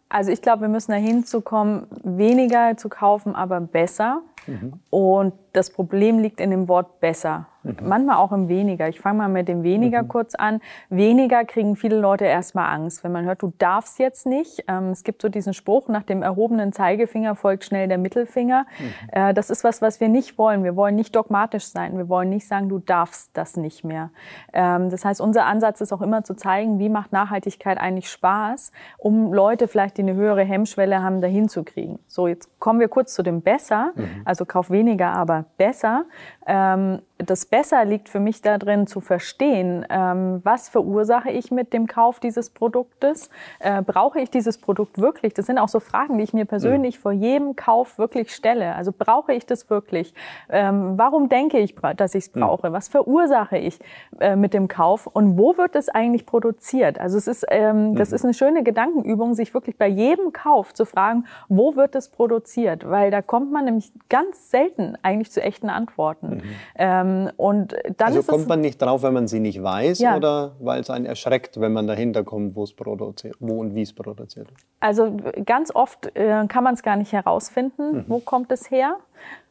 also 0.09 0.31
ich 0.31 0.41
glaube, 0.41 0.63
wir 0.63 0.67
müssen 0.67 0.91
dahin 0.91 1.25
zu 1.25 1.41
kommen, 1.41 1.87
weniger 2.03 2.75
zu 2.75 2.89
kaufen, 2.89 3.33
aber 3.33 3.61
besser. 3.61 4.21
Mhm. 4.45 4.73
Und 4.89 5.33
das 5.53 5.69
Problem 5.69 6.19
liegt 6.19 6.41
in 6.41 6.51
dem 6.51 6.67
Wort 6.67 6.99
besser. 6.99 7.47
Mhm. 7.63 7.77
Manchmal 7.81 8.17
auch 8.17 8.31
im 8.31 8.49
weniger. 8.49 8.87
Ich 8.89 8.99
fange 8.99 9.19
mal 9.19 9.27
mit 9.27 9.47
dem 9.47 9.63
weniger 9.63 10.03
mhm. 10.03 10.07
kurz 10.07 10.35
an. 10.35 10.61
Weniger 10.89 11.45
kriegen 11.45 11.75
viele 11.75 11.97
Leute 11.97 12.25
erstmal 12.25 12.73
Angst, 12.73 13.03
wenn 13.03 13.11
man 13.11 13.25
hört, 13.25 13.41
du 13.41 13.53
darfst 13.57 13.99
jetzt 13.99 14.25
nicht. 14.25 14.65
Ähm, 14.67 14.89
es 14.89 15.03
gibt 15.03 15.21
so 15.21 15.29
diesen 15.29 15.53
Spruch, 15.53 15.87
nach 15.87 16.03
dem 16.03 16.21
erhobenen 16.23 16.73
Zeigefinger 16.73 17.35
folgt 17.35 17.65
schnell 17.65 17.87
der 17.87 17.97
Mittelfinger. 17.97 18.65
Mhm. 18.79 19.09
Äh, 19.11 19.33
das 19.33 19.49
ist 19.49 19.63
was, 19.63 19.81
was 19.81 19.99
wir 19.99 20.09
nicht 20.09 20.37
wollen. 20.37 20.63
Wir 20.63 20.75
wollen 20.75 20.95
nicht 20.95 21.15
dogmatisch 21.15 21.65
sein. 21.65 21.97
Wir 21.97 22.09
wollen 22.09 22.29
nicht 22.29 22.47
sagen, 22.47 22.69
du 22.69 22.79
darfst 22.79 23.31
das 23.33 23.57
nicht 23.57 23.83
mehr. 23.83 24.11
Ähm, 24.53 24.89
das 24.89 25.05
heißt, 25.05 25.21
unser 25.21 25.45
Ansatz 25.45 25.81
ist 25.81 25.93
auch 25.93 26.01
immer 26.01 26.23
zu 26.23 26.35
zeigen, 26.35 26.79
wie 26.79 26.89
macht 26.89 27.11
Nachhaltigkeit 27.11 27.77
eigentlich 27.77 28.09
Spaß, 28.09 28.71
um 28.97 29.33
Leute 29.33 29.67
vielleicht, 29.67 29.97
die 29.97 30.01
eine 30.01 30.13
höhere 30.13 30.43
Hemmschwelle 30.43 31.01
haben, 31.01 31.21
dahin 31.21 31.49
zu 31.49 31.63
kriegen. 31.63 31.99
So, 32.07 32.27
jetzt 32.27 32.59
kommen 32.59 32.79
wir 32.79 32.87
kurz 32.87 33.13
zu 33.13 33.23
dem 33.23 33.41
besser. 33.41 33.91
Mhm. 33.95 34.21
Also 34.25 34.45
kauf 34.45 34.69
weniger, 34.69 35.11
aber 35.13 35.45
besser. 35.57 36.05
Ähm, 36.45 37.01
das 37.17 37.45
Besser 37.45 37.85
liegt 37.85 38.09
für 38.09 38.19
mich 38.19 38.41
darin 38.41 38.87
zu 38.87 38.99
verstehen, 38.99 39.85
ähm, 39.89 40.41
was 40.43 40.69
verursache 40.69 41.29
ich 41.29 41.51
mit 41.51 41.71
dem 41.71 41.87
Kauf 41.87 42.19
dieses 42.19 42.49
Produktes? 42.49 43.29
Äh, 43.59 43.81
brauche 43.81 44.19
ich 44.19 44.29
dieses 44.29 44.57
Produkt 44.57 44.97
wirklich? 44.97 45.33
Das 45.33 45.45
sind 45.45 45.57
auch 45.57 45.69
so 45.69 45.79
Fragen, 45.79 46.17
die 46.17 46.23
ich 46.23 46.33
mir 46.33 46.45
persönlich 46.45 46.97
mhm. 46.97 47.01
vor 47.01 47.11
jedem 47.11 47.55
Kauf 47.55 47.97
wirklich 47.97 48.33
stelle. 48.33 48.75
Also 48.75 48.91
brauche 48.97 49.33
ich 49.33 49.45
das 49.45 49.69
wirklich? 49.69 50.13
Ähm, 50.49 50.97
warum 50.97 51.29
denke 51.29 51.59
ich, 51.59 51.75
dass 51.95 52.15
ich 52.15 52.25
es 52.25 52.35
mhm. 52.35 52.41
brauche? 52.41 52.69
Mhm. 52.69 52.73
Was 52.73 52.87
verursache 52.89 53.57
ich 53.57 53.79
äh, 54.19 54.35
mit 54.35 54.53
dem 54.53 54.67
Kauf? 54.67 55.07
Und 55.07 55.37
wo 55.37 55.57
wird 55.57 55.75
es 55.75 55.89
eigentlich 55.89 56.25
produziert? 56.25 56.99
Also 56.99 57.17
es 57.17 57.27
ist, 57.27 57.43
das 57.43 57.73
mhm. 57.73 57.97
ist 57.97 58.23
eine 58.23 58.33
schöne 58.33 58.63
Gedankenübung, 58.63 59.33
sich 59.33 59.53
wirklich 59.53 59.77
bei 59.77 59.87
jedem 59.87 60.33
Kauf 60.33 60.73
zu 60.73 60.85
fragen, 60.85 61.25
wo 61.47 61.75
wird 61.75 61.95
es 61.95 62.09
produziert? 62.09 62.89
Weil 62.89 63.11
da 63.11 63.21
kommt 63.21 63.51
man 63.51 63.65
nämlich 63.65 63.91
ganz 64.09 64.49
selten 64.49 64.97
eigentlich 65.03 65.31
zu 65.31 65.41
echten 65.41 65.69
Antworten. 65.69 66.32
Mhm. 66.37 66.41
Ähm, 66.75 67.31
und 67.37 67.75
dann 67.97 68.07
also 68.07 68.23
kommt 68.23 68.47
man 68.47 68.61
nicht 68.61 68.81
drauf, 68.81 69.03
wenn 69.03 69.13
man 69.13 69.27
sie 69.27 69.39
nicht 69.39 69.61
weiß 69.61 69.99
ja. 69.99 70.15
oder 70.15 70.53
weil 70.59 70.81
es 70.81 70.89
einen 70.89 71.05
erschreckt, 71.05 71.59
wenn 71.59 71.73
man 71.73 71.87
dahinter 71.87 72.23
kommt, 72.23 72.55
wo 72.55 72.63
es 72.63 72.73
produziert, 72.73 73.35
wo 73.39 73.59
und 73.59 73.75
wie 73.75 73.81
es 73.81 73.93
produziert 73.93 74.49
wird? 74.49 74.59
Also 74.79 75.15
ganz 75.45 75.73
oft 75.73 76.15
äh, 76.15 76.45
kann 76.47 76.63
man 76.63 76.73
es 76.73 76.83
gar 76.83 76.95
nicht 76.95 77.13
herausfinden, 77.13 77.97
mhm. 77.97 78.05
wo 78.07 78.19
kommt 78.19 78.51
es 78.51 78.69
her. 78.71 78.97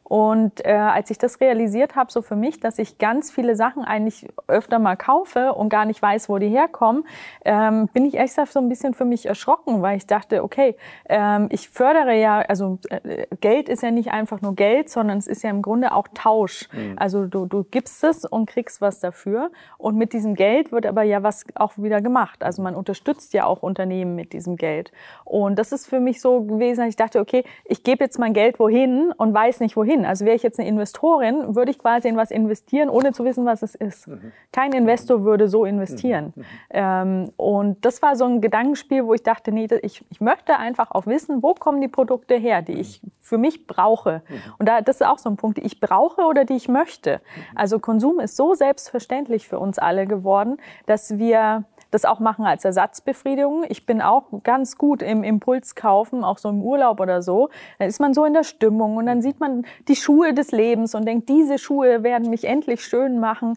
Und 0.03 0.65
äh, 0.65 0.73
als 0.73 1.09
ich 1.09 1.17
das 1.17 1.39
realisiert 1.39 1.95
habe, 1.95 2.11
so 2.11 2.21
für 2.21 2.35
mich, 2.35 2.59
dass 2.59 2.77
ich 2.77 2.97
ganz 2.97 3.31
viele 3.31 3.55
Sachen 3.55 3.83
eigentlich 3.83 4.27
öfter 4.47 4.77
mal 4.77 4.97
kaufe 4.97 5.53
und 5.53 5.69
gar 5.69 5.85
nicht 5.85 6.01
weiß, 6.01 6.29
wo 6.29 6.37
die 6.37 6.49
herkommen, 6.49 7.05
ähm, 7.45 7.87
bin 7.93 8.05
ich 8.05 8.19
echt 8.19 8.33
so 8.33 8.59
ein 8.59 8.69
bisschen 8.69 8.93
für 8.93 9.05
mich 9.05 9.25
erschrocken, 9.25 9.81
weil 9.81 9.97
ich 9.97 10.05
dachte, 10.05 10.43
okay, 10.43 10.75
ähm, 11.07 11.47
ich 11.51 11.69
fördere 11.69 12.19
ja, 12.19 12.39
also 12.41 12.79
äh, 12.89 13.27
Geld 13.39 13.69
ist 13.69 13.81
ja 13.81 13.91
nicht 13.91 14.11
einfach 14.11 14.41
nur 14.41 14.55
Geld, 14.55 14.89
sondern 14.89 15.17
es 15.17 15.27
ist 15.27 15.41
ja 15.43 15.49
im 15.49 15.61
Grunde 15.61 15.93
auch 15.93 16.07
Tausch. 16.13 16.67
Mhm. 16.73 16.95
Also 16.97 17.25
du, 17.25 17.45
du 17.45 17.63
gibst 17.63 18.03
es 18.03 18.25
und 18.25 18.49
kriegst 18.49 18.81
was 18.81 18.99
dafür. 18.99 19.51
Und 19.77 19.95
mit 19.95 20.13
diesem 20.13 20.35
Geld 20.35 20.71
wird 20.71 20.85
aber 20.85 21.03
ja 21.03 21.23
was 21.23 21.45
auch 21.55 21.73
wieder 21.77 22.01
gemacht. 22.01 22.43
Also 22.43 22.61
man 22.61 22.75
unterstützt 22.75 23.33
ja 23.33 23.45
auch 23.45 23.63
Unternehmen 23.63 24.15
mit 24.15 24.33
diesem 24.33 24.57
Geld. 24.57 24.91
Und 25.23 25.57
das 25.57 25.71
ist 25.71 25.87
für 25.87 25.99
mich 25.99 26.19
so 26.19 26.41
gewesen, 26.41 26.81
dass 26.81 26.89
ich 26.89 26.95
dachte, 26.95 27.19
okay, 27.19 27.43
ich 27.65 27.83
gebe 27.83 28.03
jetzt 28.03 28.19
mein 28.19 28.33
Geld 28.33 28.59
wohin 28.59 29.13
und 29.15 29.33
weiß 29.33 29.59
nicht 29.59 29.77
wohin 29.77 29.92
wohin. 29.93 30.05
Also 30.05 30.25
wäre 30.25 30.35
ich 30.35 30.43
jetzt 30.43 30.59
eine 30.59 30.67
Investorin, 30.67 31.55
würde 31.55 31.71
ich 31.71 31.79
quasi 31.79 32.07
in 32.07 32.17
was 32.17 32.31
investieren, 32.31 32.89
ohne 32.89 33.13
zu 33.13 33.23
wissen, 33.25 33.45
was 33.45 33.61
es 33.61 33.75
ist. 33.75 34.07
Mhm. 34.07 34.31
Kein 34.51 34.73
Investor 34.73 35.23
würde 35.23 35.47
so 35.47 35.65
investieren. 35.65 36.33
Mhm. 36.35 36.41
mhm. 36.41 36.45
Ähm, 36.69 37.31
und 37.37 37.85
das 37.85 38.01
war 38.01 38.15
so 38.15 38.25
ein 38.25 38.41
Gedankenspiel, 38.41 39.05
wo 39.05 39.13
ich 39.13 39.23
dachte, 39.23 39.51
nee, 39.51 39.67
ich, 39.81 40.03
ich 40.09 40.21
möchte 40.21 40.57
einfach 40.57 40.91
auch 40.91 41.05
wissen, 41.05 41.41
wo 41.41 41.53
kommen 41.53 41.81
die 41.81 41.87
Produkte 41.87 42.35
her, 42.35 42.61
die 42.61 42.73
ich 42.73 43.01
für 43.21 43.37
mich 43.37 43.67
brauche. 43.67 44.21
Mhm. 44.27 44.35
Und 44.59 44.69
da, 44.69 44.81
das 44.81 44.97
ist 44.97 45.07
auch 45.07 45.17
so 45.17 45.29
ein 45.29 45.37
Punkt, 45.37 45.57
die 45.57 45.63
ich 45.63 45.79
brauche 45.79 46.21
oder 46.23 46.45
die 46.45 46.55
ich 46.55 46.67
möchte. 46.67 47.21
Mhm. 47.35 47.57
Also 47.57 47.79
Konsum 47.79 48.19
ist 48.19 48.35
so 48.35 48.53
selbstverständlich 48.53 49.47
für 49.47 49.59
uns 49.59 49.79
alle 49.79 50.07
geworden, 50.07 50.57
dass 50.85 51.17
wir 51.17 51.63
das 51.93 52.05
auch 52.05 52.19
machen 52.19 52.45
als 52.45 52.65
Ersatzbefriedigung. 52.65 53.65
Ich 53.69 53.85
bin 53.85 54.01
auch 54.01 54.25
ganz 54.43 54.77
gut 54.77 55.01
im 55.01 55.23
Impulskaufen, 55.23 56.23
auch 56.23 56.37
so 56.37 56.49
im 56.49 56.61
Urlaub 56.61 56.99
oder 56.99 57.21
so. 57.21 57.49
Dann 57.79 57.87
ist 57.87 57.99
man 57.99 58.13
so 58.13 58.25
in 58.25 58.33
der 58.33 58.43
Stimmung 58.43 58.97
und 58.97 59.05
dann 59.05 59.21
sieht 59.21 59.39
man 59.39 59.65
die 59.87 59.95
Schuhe 59.95 60.33
des 60.33 60.51
Lebens 60.51 60.95
und 60.95 61.05
denkt, 61.05 61.29
diese 61.29 61.57
Schuhe 61.57 62.03
werden 62.03 62.29
mich 62.29 62.45
endlich 62.45 62.83
schön 62.83 63.19
machen. 63.19 63.53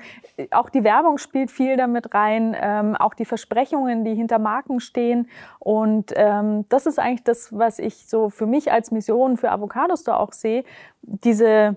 Auch 0.50 0.68
die 0.68 0.84
Werbung 0.84 1.18
spielt 1.18 1.50
viel 1.50 1.76
damit 1.76 2.14
rein, 2.14 2.56
ähm, 2.60 2.96
auch 2.96 3.14
die 3.14 3.24
Versprechungen, 3.24 4.04
die 4.04 4.14
hinter 4.14 4.38
Marken 4.38 4.80
stehen. 4.80 5.28
Und 5.58 6.12
ähm, 6.14 6.66
das 6.68 6.86
ist 6.86 6.98
eigentlich 6.98 7.24
das, 7.24 7.56
was 7.56 7.78
ich 7.78 8.06
so 8.08 8.28
für 8.28 8.46
mich 8.46 8.70
als 8.70 8.90
Mission 8.90 9.36
für 9.36 9.50
Avocados 9.50 10.04
da 10.04 10.16
auch 10.16 10.32
sehe. 10.32 10.64
Diese 11.02 11.76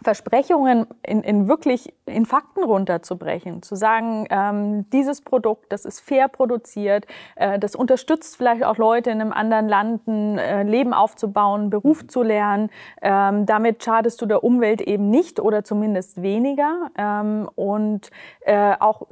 Versprechungen 0.00 0.86
in, 1.02 1.22
in 1.22 1.48
wirklich 1.48 1.92
in 2.06 2.26
Fakten 2.26 2.64
runterzubrechen, 2.64 3.62
zu 3.62 3.74
sagen, 3.76 4.26
ähm, 4.30 4.90
dieses 4.90 5.20
Produkt, 5.20 5.72
das 5.72 5.84
ist 5.84 6.00
fair 6.00 6.28
produziert, 6.28 7.06
äh, 7.36 7.58
das 7.58 7.76
unterstützt 7.76 8.36
vielleicht 8.36 8.64
auch 8.64 8.78
Leute 8.78 9.10
in 9.10 9.20
einem 9.20 9.32
anderen 9.32 9.68
Land 9.68 10.06
ein 10.06 10.38
äh, 10.38 10.62
Leben 10.62 10.94
aufzubauen, 10.94 11.70
Beruf 11.70 12.04
mhm. 12.04 12.08
zu 12.08 12.22
lernen. 12.22 12.70
Ähm, 13.00 13.46
damit 13.46 13.84
schadest 13.84 14.20
du 14.22 14.26
der 14.26 14.42
Umwelt 14.42 14.80
eben 14.80 15.10
nicht 15.10 15.40
oder 15.40 15.64
zumindest 15.64 16.22
weniger. 16.22 16.90
Ähm, 16.96 17.48
und 17.54 18.10
äh, 18.40 18.74
auch 18.80 19.06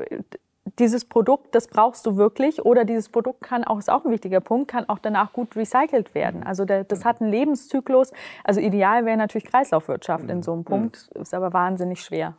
dieses 0.79 1.05
Produkt, 1.05 1.55
das 1.55 1.69
brauchst 1.69 2.07
du 2.07 2.17
wirklich 2.17 2.65
oder 2.65 2.85
dieses 2.85 3.09
Produkt 3.09 3.41
kann 3.43 3.65
auch, 3.65 3.79
ist 3.79 3.91
auch 3.91 4.05
ein 4.05 4.11
wichtiger 4.11 4.41
Punkt, 4.41 4.69
kann 4.69 4.89
auch 4.89 4.99
danach 4.99 5.33
gut 5.33 5.57
recycelt 5.57 6.15
werden. 6.15 6.43
Also 6.43 6.65
der, 6.65 6.85
das 6.85 7.05
hat 7.05 7.21
einen 7.21 7.31
Lebenszyklus. 7.31 8.13
Also 8.45 8.61
ideal 8.61 9.05
wäre 9.05 9.17
natürlich 9.17 9.45
Kreislaufwirtschaft 9.45 10.29
in 10.31 10.43
so 10.43 10.53
einem 10.53 10.65
Punkt, 10.65 11.09
ist 11.15 11.35
aber 11.35 11.53
wahnsinnig 11.53 12.03
schwer. 12.03 12.35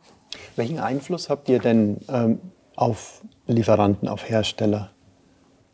Welchen 0.56 0.78
Einfluss 0.78 1.28
habt 1.28 1.48
ihr 1.48 1.58
denn 1.58 1.98
ähm, 2.08 2.40
auf 2.76 3.22
Lieferanten, 3.46 4.08
auf 4.08 4.28
Hersteller? 4.28 4.90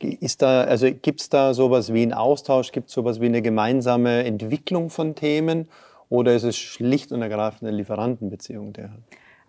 Ist 0.00 0.42
da, 0.42 0.62
also 0.62 0.86
gibt 0.92 1.20
es 1.20 1.28
da 1.28 1.54
sowas 1.54 1.92
wie 1.92 2.02
einen 2.02 2.12
Austausch, 2.12 2.70
gibt 2.72 2.88
es 2.88 2.94
sowas 2.94 3.20
wie 3.20 3.26
eine 3.26 3.42
gemeinsame 3.42 4.24
Entwicklung 4.24 4.90
von 4.90 5.14
Themen 5.14 5.68
oder 6.08 6.34
ist 6.34 6.44
es 6.44 6.56
schlicht 6.56 7.12
und 7.12 7.20
ergreifend 7.20 7.68
eine 7.68 7.76
Lieferantenbeziehung? 7.76 8.72
Der 8.72 8.90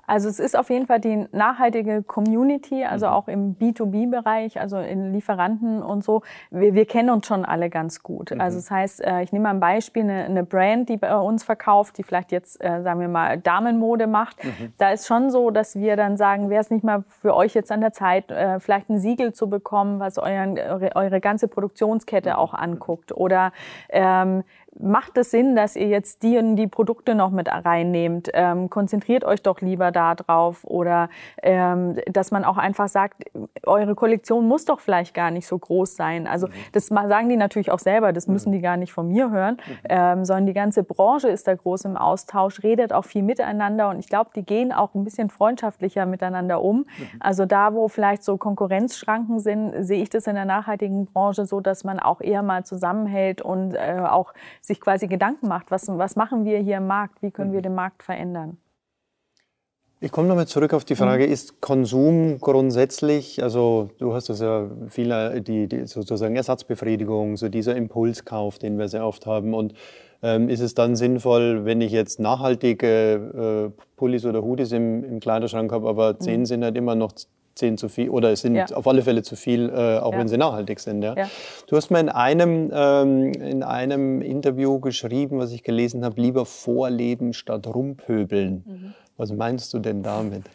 also 0.10 0.28
es 0.28 0.40
ist 0.40 0.58
auf 0.58 0.70
jeden 0.70 0.88
Fall 0.88 1.00
die 1.00 1.28
nachhaltige 1.32 2.02
Community, 2.02 2.84
also 2.84 3.06
mhm. 3.06 3.12
auch 3.14 3.28
im 3.28 3.56
B2B-Bereich, 3.56 4.60
also 4.60 4.78
in 4.78 5.14
Lieferanten 5.14 5.84
und 5.84 6.04
so. 6.04 6.24
Wir, 6.50 6.74
wir 6.74 6.86
kennen 6.86 7.12
uns 7.12 7.28
schon 7.28 7.46
alle 7.46 7.70
ganz 7.70 8.02
gut. 8.02 8.32
Mhm. 8.32 8.42
Also 8.42 8.58
das 8.58 8.72
heißt, 8.72 9.06
äh, 9.06 9.22
ich 9.22 9.32
nehme 9.32 9.44
mal 9.44 9.52
ein 9.52 9.60
Beispiel, 9.60 10.04
eine, 10.04 10.26
eine 10.26 10.44
Brand, 10.44 10.90
die 10.90 10.98
bei 10.98 11.16
uns 11.16 11.44
verkauft, 11.44 11.98
die 12.00 12.04
vielleicht 12.04 12.32
jetzt, 12.32 12.64
äh, 12.64 12.82
sagen 12.82 13.00
wir 13.00 13.08
mal, 13.08 13.38
Damenmode 13.38 14.08
macht. 14.08 14.44
Mhm. 14.44 14.74
Da 14.80 14.92
ist 14.92 15.06
schon 15.06 15.30
so, 15.30 15.52
dass 15.52 15.76
wir 15.76 15.96
dann 15.96 16.18
sagen, 16.18 16.50
wäre 16.50 16.62
es 16.62 16.72
nicht 16.72 16.84
mal 16.84 17.04
für 17.22 17.36
euch 17.36 17.54
jetzt 17.54 17.72
an 17.72 17.82
der 17.82 17.94
Zeit, 17.94 18.32
äh, 18.32 18.60
vielleicht 18.60 18.90
ein 18.90 18.98
Siegel 18.98 19.34
zu 19.34 19.48
bekommen, 19.48 20.00
was 20.00 20.18
euren, 20.18 20.58
eure, 20.58 20.96
eure 20.96 21.22
ganze 21.22 21.48
Produktionskette 21.48 22.40
auch 22.40 22.56
anguckt. 22.56 23.12
Oder 23.12 23.52
ähm, 23.90 24.44
macht 24.78 25.18
es 25.18 25.32
Sinn, 25.32 25.56
dass 25.56 25.76
ihr 25.76 25.88
jetzt 25.88 26.24
die 26.24 26.38
und 26.38 26.56
die 26.56 26.68
Produkte 26.68 27.16
noch 27.16 27.32
mit 27.32 27.50
reinnehmt? 27.50 28.30
Ähm, 28.34 28.70
konzentriert 28.70 29.24
euch 29.24 29.42
doch 29.42 29.62
lieber 29.62 29.92
da 29.92 30.16
drauf 30.16 30.64
oder 30.64 31.10
ähm, 31.42 31.98
dass 32.06 32.32
man 32.32 32.46
auch 32.46 32.58
einfach 32.58 32.88
sagt, 32.88 33.24
eure 33.66 33.96
Kollektion 33.96 34.48
muss 34.48 34.66
doch 34.66 34.80
vielleicht 34.80 35.14
gar 35.14 35.32
nicht 35.32 35.48
so 35.48 35.58
groß 35.58 35.96
sein. 35.96 36.28
Also 36.28 36.48
mhm. 36.48 36.52
das 36.74 36.88
sagen 36.88 37.30
die 37.30 37.38
natürlich 37.38 37.72
auch 37.72 37.80
selber, 37.80 38.14
das 38.14 38.28
müssen 38.28 38.50
mhm. 38.50 38.54
die 38.54 38.62
gar 38.62 38.78
nicht 38.78 38.94
von 38.94 39.08
mir 39.08 39.32
hören, 39.32 39.56
mhm. 39.56 39.78
ähm, 39.90 40.26
sondern 40.26 40.46
die 40.46 40.54
ganze 40.54 40.84
Branche 40.84 41.30
ist 41.30 41.48
da 41.48 41.56
groß 41.56 41.86
im 41.86 41.98
Austausch, 41.98 42.64
redet 42.64 42.94
auch 42.94 43.06
viel 43.06 43.24
miteinander 43.24 43.90
und 43.90 44.00
ich 44.00 44.08
glaube, 44.08 44.32
die 44.36 44.44
gehen 44.44 44.72
auch 44.72 44.94
ein 44.96 45.04
bisschen 45.04 45.30
freundschaftlicher 45.30 46.06
miteinander 46.06 46.62
um. 46.62 46.86
Also 47.20 47.46
da, 47.46 47.74
wo 47.74 47.88
vielleicht 47.88 48.24
so 48.24 48.38
Konkurrenzschranken 48.38 49.40
sind, 49.40 49.84
sehe 49.84 50.02
ich 50.02 50.10
das 50.10 50.28
in 50.28 50.36
der 50.36 50.46
nachhaltigen 50.46 51.06
Branche 51.06 51.46
so, 51.46 51.60
dass 51.60 51.84
man 51.84 52.00
auch 52.00 52.22
eher 52.22 52.44
mal 52.44 52.64
zusammenhält 52.64 53.42
und 53.42 53.74
äh, 53.74 54.00
auch 54.08 54.34
sich 54.62 54.80
quasi 54.80 55.08
Gedanken 55.08 55.48
macht, 55.48 55.72
was, 55.72 55.88
was 55.88 56.16
machen 56.16 56.46
wir 56.46 56.60
hier 56.60 56.78
im 56.78 56.88
Markt, 56.88 57.22
wie 57.22 57.32
können 57.32 57.52
wir 57.52 57.60
mhm. 57.60 57.64
den 57.64 57.76
Markt 57.76 58.04
verändern. 58.04 58.58
Ich 60.02 60.14
komme 60.14 60.30
nochmal 60.30 60.48
zurück 60.48 60.74
auf 60.74 60.86
die 60.86 60.96
Frage, 60.96 61.28
mhm. 61.28 61.34
ist 61.34 61.60
Konsum 61.60 62.40
grundsätzlich, 62.40 63.44
also 63.44 63.90
du 63.98 64.14
hast 64.14 64.30
das 64.30 64.40
ja 64.40 64.70
viel, 64.88 65.42
die, 65.42 65.68
die 65.68 65.86
sozusagen 65.88 66.38
Ersatzbefriedigung, 66.38 67.36
so 67.36 67.50
dieser 67.50 67.76
Impulskauf, 67.76 68.60
den 68.60 68.80
wir 68.80 68.88
sehr 68.88 69.06
oft 69.06 69.26
haben 69.26 69.54
und 69.54 69.74
ähm, 70.22 70.48
ist 70.48 70.62
es 70.62 70.74
dann 70.74 70.96
sinnvoll, 70.96 71.66
wenn 71.66 71.82
ich 71.82 71.92
jetzt 71.92 72.20
nachhaltige 72.20 73.72
äh, 73.76 73.82
Pullis 73.98 74.26
oder 74.26 74.42
Hoodies 74.42 74.72
im, 74.72 75.04
im 75.04 75.20
Kleiderschrank 75.20 75.72
habe, 75.72 75.90
aber 75.90 76.18
zehn 76.20 76.42
mhm. 76.42 76.46
sind 76.46 76.64
halt 76.64 76.78
immer 76.78 76.96
noch 76.96 77.12
zehn 77.60 77.78
zu 77.78 77.90
viel 77.90 78.10
oder 78.10 78.32
es 78.32 78.42
sind 78.42 78.56
ja. 78.56 78.66
auf 78.74 78.88
alle 78.88 79.04
Fälle 79.04 79.22
zu 79.22 79.36
viel, 79.36 79.70
äh, 79.70 80.00
auch 80.00 80.14
ja. 80.14 80.20
wenn 80.20 80.28
sie 80.28 80.38
nachhaltig 80.38 80.80
sind. 80.80 81.04
Ja? 81.04 81.16
Du 81.68 81.76
hast 81.76 81.92
mir 81.92 82.00
in 82.00 82.10
einem, 82.10 82.72
ähm, 82.74 83.34
in 83.34 83.64
einem 83.64 84.22
Interview 84.22 84.80
geschrieben, 84.80 85.38
was 85.38 85.52
ich 85.52 85.64
gelesen 85.64 86.04
habe, 86.04 86.20
lieber 86.20 86.46
vorleben 86.46 87.34
statt 87.34 87.68
rumpöbeln. 87.68 88.64
Mhm. 88.66 88.94
Was 89.18 89.32
meinst 89.34 89.74
du 89.74 89.80
denn 89.80 90.02
damit? 90.02 90.46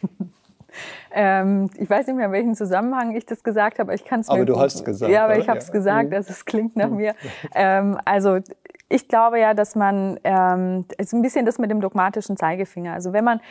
ähm, 1.13 1.69
ich 1.77 1.89
weiß 1.89 2.07
nicht 2.07 2.15
mehr, 2.15 2.25
in 2.25 2.31
welchem 2.31 2.55
Zusammenhang 2.55 3.15
ich 3.15 3.25
das 3.25 3.43
gesagt 3.43 3.79
habe, 3.79 3.91
aber 3.91 3.93
ich 3.93 4.05
kann 4.05 4.21
es 4.21 4.27
mir. 4.27 4.33
Aber 4.33 4.45
du 4.45 4.59
hast 4.59 4.75
es 4.75 4.83
gesagt. 4.83 5.11
Ja, 5.11 5.25
aber 5.25 5.37
ich 5.37 5.47
habe 5.47 5.59
es 5.59 5.71
gesagt, 5.71 6.13
also 6.13 6.31
es 6.31 6.45
klingt 6.45 6.75
nach 6.75 6.89
mhm. 6.89 6.97
mir. 6.97 7.15
Ähm, 7.53 7.97
also 8.05 8.39
ich 8.87 9.07
glaube 9.07 9.39
ja, 9.39 9.55
dass 9.55 9.75
man, 9.75 10.19
ähm, 10.23 10.85
es 10.97 11.07
ist 11.07 11.13
ein 11.13 11.23
bisschen 11.23 11.45
das 11.45 11.57
mit 11.57 11.71
dem 11.71 11.81
dogmatischen 11.81 12.37
Zeigefinger. 12.37 12.93
Also 12.93 13.13
wenn 13.13 13.23
man 13.23 13.41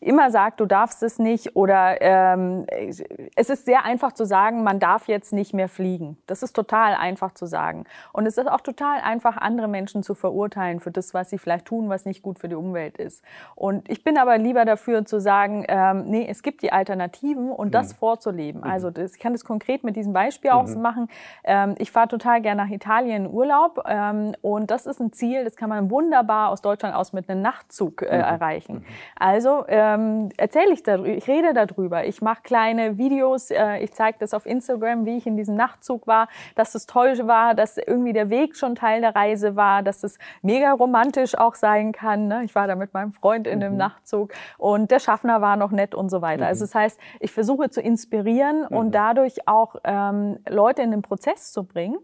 immer 0.00 0.30
sagt, 0.30 0.60
du 0.60 0.66
darfst 0.66 1.02
es 1.02 1.18
nicht 1.18 1.56
oder 1.56 2.00
ähm, 2.00 2.64
es 2.68 3.50
ist 3.50 3.64
sehr 3.64 3.84
einfach 3.84 4.12
zu 4.12 4.24
sagen, 4.24 4.62
man 4.62 4.78
darf 4.78 5.08
jetzt 5.08 5.32
nicht 5.32 5.54
mehr 5.54 5.68
fliegen. 5.68 6.18
Das 6.26 6.44
ist 6.44 6.52
total 6.52 6.94
einfach 6.94 7.34
zu 7.34 7.46
sagen. 7.46 7.84
Und 8.12 8.26
es 8.26 8.38
ist 8.38 8.48
auch 8.48 8.60
total 8.60 9.00
einfach, 9.00 9.36
andere 9.36 9.66
Menschen 9.66 10.04
zu 10.04 10.14
verurteilen 10.14 10.78
für 10.78 10.92
das, 10.92 11.14
was 11.14 11.30
sie 11.30 11.38
vielleicht 11.38 11.66
tun, 11.66 11.88
was 11.88 12.04
nicht 12.04 12.22
gut 12.22 12.38
für 12.38 12.48
die 12.48 12.54
Umwelt 12.54 12.96
ist. 12.96 13.24
Und 13.56 13.90
ich 13.90 14.04
bin 14.04 14.16
aber 14.18 14.38
lieber 14.38 14.64
dafür 14.64 15.04
zu 15.04 15.20
sagen, 15.20 15.64
ähm, 15.66 16.04
nee, 16.06 16.26
es 16.28 16.44
gibt 16.44 16.62
die 16.62 16.72
Alternativen 16.72 17.50
und 17.50 17.68
mhm. 17.68 17.72
das 17.72 17.92
vorzuleben. 17.92 18.60
Mhm. 18.60 18.70
Also 18.70 18.90
das, 18.90 19.14
ich 19.14 19.20
kann 19.20 19.32
das 19.32 19.44
konkret 19.44 19.82
mit 19.82 19.96
diesem 19.96 20.12
Beispiel 20.12 20.52
mhm. 20.52 20.56
auch 20.56 20.74
machen. 20.76 21.08
Ähm, 21.42 21.74
ich 21.78 21.90
fahre 21.90 22.06
total 22.06 22.40
gerne 22.40 22.62
nach 22.62 22.70
Italien 22.70 23.26
in 23.26 23.32
Urlaub 23.32 23.82
ähm, 23.88 24.34
Und 24.44 24.70
das 24.70 24.84
ist 24.84 25.00
ein 25.00 25.10
Ziel, 25.10 25.42
das 25.42 25.56
kann 25.56 25.70
man 25.70 25.88
wunderbar 25.88 26.50
aus 26.50 26.60
Deutschland 26.60 26.94
aus 26.94 27.14
mit 27.14 27.30
einem 27.30 27.40
Nachtzug 27.40 28.02
äh, 28.02 28.04
mhm. 28.04 28.10
erreichen. 28.10 28.74
Mhm. 28.74 28.84
Also 29.16 29.64
ähm, 29.68 30.28
erzähle 30.36 30.74
ich 30.74 30.82
darüber, 30.82 31.08
ich 31.08 31.26
rede 31.26 31.54
darüber. 31.54 32.04
Ich 32.04 32.20
mache 32.20 32.42
kleine 32.42 32.98
Videos, 32.98 33.50
äh, 33.50 33.78
ich 33.78 33.94
zeige 33.94 34.18
das 34.20 34.34
auf 34.34 34.44
Instagram, 34.44 35.06
wie 35.06 35.16
ich 35.16 35.26
in 35.26 35.38
diesem 35.38 35.54
Nachtzug 35.54 36.06
war, 36.06 36.28
dass 36.56 36.74
es 36.74 36.84
toll 36.84 37.26
war, 37.26 37.54
dass 37.54 37.78
irgendwie 37.78 38.12
der 38.12 38.28
Weg 38.28 38.54
schon 38.54 38.74
Teil 38.74 39.00
der 39.00 39.16
Reise 39.16 39.56
war, 39.56 39.82
dass 39.82 40.04
es 40.04 40.18
mega 40.42 40.72
romantisch 40.72 41.38
auch 41.38 41.54
sein 41.54 41.92
kann. 41.92 42.28
Ne? 42.28 42.44
Ich 42.44 42.54
war 42.54 42.66
da 42.66 42.74
mit 42.74 42.92
meinem 42.92 43.12
Freund 43.14 43.46
in 43.46 43.60
dem 43.60 43.72
mhm. 43.72 43.78
Nachtzug 43.78 44.34
und 44.58 44.90
der 44.90 44.98
Schaffner 44.98 45.40
war 45.40 45.56
noch 45.56 45.70
nett 45.70 45.94
und 45.94 46.10
so 46.10 46.20
weiter. 46.20 46.44
Also 46.46 46.64
mhm. 46.64 46.68
das 46.68 46.74
heißt, 46.74 47.00
ich 47.20 47.32
versuche 47.32 47.70
zu 47.70 47.80
inspirieren 47.80 48.66
und 48.66 48.88
mhm. 48.88 48.92
dadurch 48.92 49.48
auch 49.48 49.76
ähm, 49.84 50.38
Leute 50.46 50.82
in 50.82 50.90
den 50.90 51.00
Prozess 51.00 51.50
zu 51.50 51.64
bringen 51.64 51.96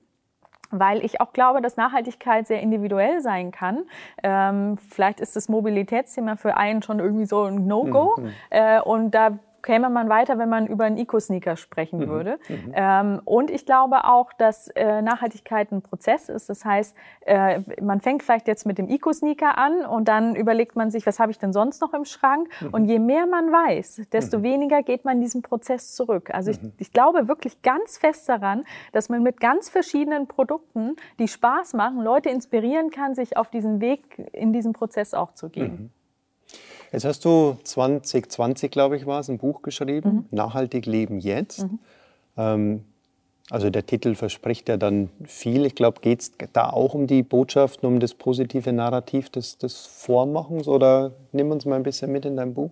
weil 0.71 1.05
ich 1.05 1.21
auch 1.21 1.33
glaube, 1.33 1.61
dass 1.61 1.77
Nachhaltigkeit 1.77 2.47
sehr 2.47 2.61
individuell 2.61 3.21
sein 3.21 3.51
kann. 3.51 3.85
Ähm, 4.23 4.79
vielleicht 4.79 5.21
ist 5.21 5.37
das 5.37 5.49
Mobilitätsthema 5.49 6.37
für 6.37 6.57
einen 6.57 6.83
schon 6.83 7.01
irgendwie 7.01 7.27
so 7.27 7.45
ein 7.45 7.67
No-Go. 7.67 8.17
Mhm. 8.19 8.33
Äh, 8.51 8.81
und 8.81 9.11
da 9.13 9.39
käme 9.63 9.91
man 9.91 10.09
weiter, 10.09 10.39
wenn 10.39 10.49
man 10.49 10.67
über 10.67 10.85
einen 10.85 10.97
Eco-Sneaker 10.97 11.57
sprechen 11.57 12.01
mhm. 12.01 12.09
würde. 12.09 12.39
Mhm. 12.49 12.73
Ähm, 12.75 13.21
und 13.25 13.51
ich 13.51 13.67
glaube 13.67 14.05
auch, 14.05 14.33
dass 14.33 14.69
äh, 14.69 15.03
Nachhaltigkeit 15.03 15.73
ein 15.73 15.83
Prozess 15.83 16.29
ist. 16.29 16.49
Das 16.49 16.65
heißt, 16.65 16.97
äh, 17.23 17.61
man 17.81 18.01
fängt 18.01 18.23
vielleicht 18.23 18.49
jetzt 18.49 18.67
mit 18.67 18.79
dem 18.79 18.89
Eco-Sneaker 18.89 19.59
an 19.59 19.85
und 19.85 20.09
dann 20.09 20.35
überlegt 20.35 20.77
man 20.77 20.91
sich, 20.91 21.07
was 21.07 21.19
habe 21.19 21.31
ich 21.31 21.39
denn 21.39 21.53
sonst 21.53 21.81
noch 21.81 21.95
im 21.95 22.05
Schrank? 22.05 22.49
Mhm. 22.61 22.69
Und 22.75 22.85
je 22.87 22.99
mehr 22.99 23.27
man 23.27 23.53
weiß, 23.53 24.03
desto 24.13 24.39
mhm. 24.39 24.43
weniger 24.43 24.83
geht 24.83 25.05
man 25.05 25.21
diesen 25.21 25.43
Prozess 25.43 25.95
zurück. 25.95 26.31
Also 26.33 26.51
ich, 26.51 26.63
mhm. 26.63 26.73
ich 26.79 26.93
glaube 26.93 27.29
wirklich 27.29 27.63
ganz 27.63 27.99
fest 27.99 28.29
daran, 28.29 28.65
dass 28.93 29.09
man 29.09 29.23
mit 29.23 29.41
ganz 29.41 29.69
verschiedenen 29.69 30.27
Produkten, 30.27 30.97
die 31.19 31.29
Spaß 31.29 31.75
machen, 31.75 32.03
Leute 32.03 32.31
inspirieren 32.31 32.91
kann, 32.91 33.15
sich 33.15 33.37
auf 33.37 33.51
diesen 33.51 33.81
Weg 33.81 34.19
in 34.33 34.53
diesen 34.53 34.73
Prozess 34.73 35.15
auch 35.15 35.33
zu 35.35 35.49
gehen. 35.49 35.93
Mhm. 36.91 36.97
Jetzt 36.97 37.05
hast 37.05 37.25
du 37.25 37.57
2020, 37.63 38.71
glaube 38.71 38.97
ich, 38.97 39.07
war 39.07 39.21
es, 39.21 39.29
ein 39.29 39.39
Buch 39.39 39.63
geschrieben, 39.63 40.11
mhm. 40.11 40.25
Nachhaltig 40.31 40.87
Leben 40.87 41.21
jetzt. 41.21 41.63
Mhm. 41.63 41.79
Ähm, 42.37 42.85
also 43.51 43.69
der 43.69 43.85
Titel 43.85 44.15
verspricht 44.15 44.69
ja 44.69 44.77
dann 44.77 45.11
viel. 45.25 45.67
Ich 45.67 45.75
glaube, 45.75 46.01
geht 46.01 46.21
es 46.21 46.33
da 46.53 46.71
auch 46.71 46.95
um 46.95 47.09
die 47.09 47.25
Botschaften, 47.25 47.89
um 47.89 47.99
das 47.99 48.15
positive 48.15 48.73
Narrativ 48.73 49.29
des, 49.29 49.59
des 49.59 49.87
Vormachens 49.87 50.69
oder 50.69 51.13
nimm 51.33 51.51
uns 51.51 51.65
mal 51.65 51.75
ein 51.75 51.83
bisschen 51.83 52.13
mit 52.13 52.25
in 52.25 52.37
dein 52.37 52.55
Buch? 52.55 52.71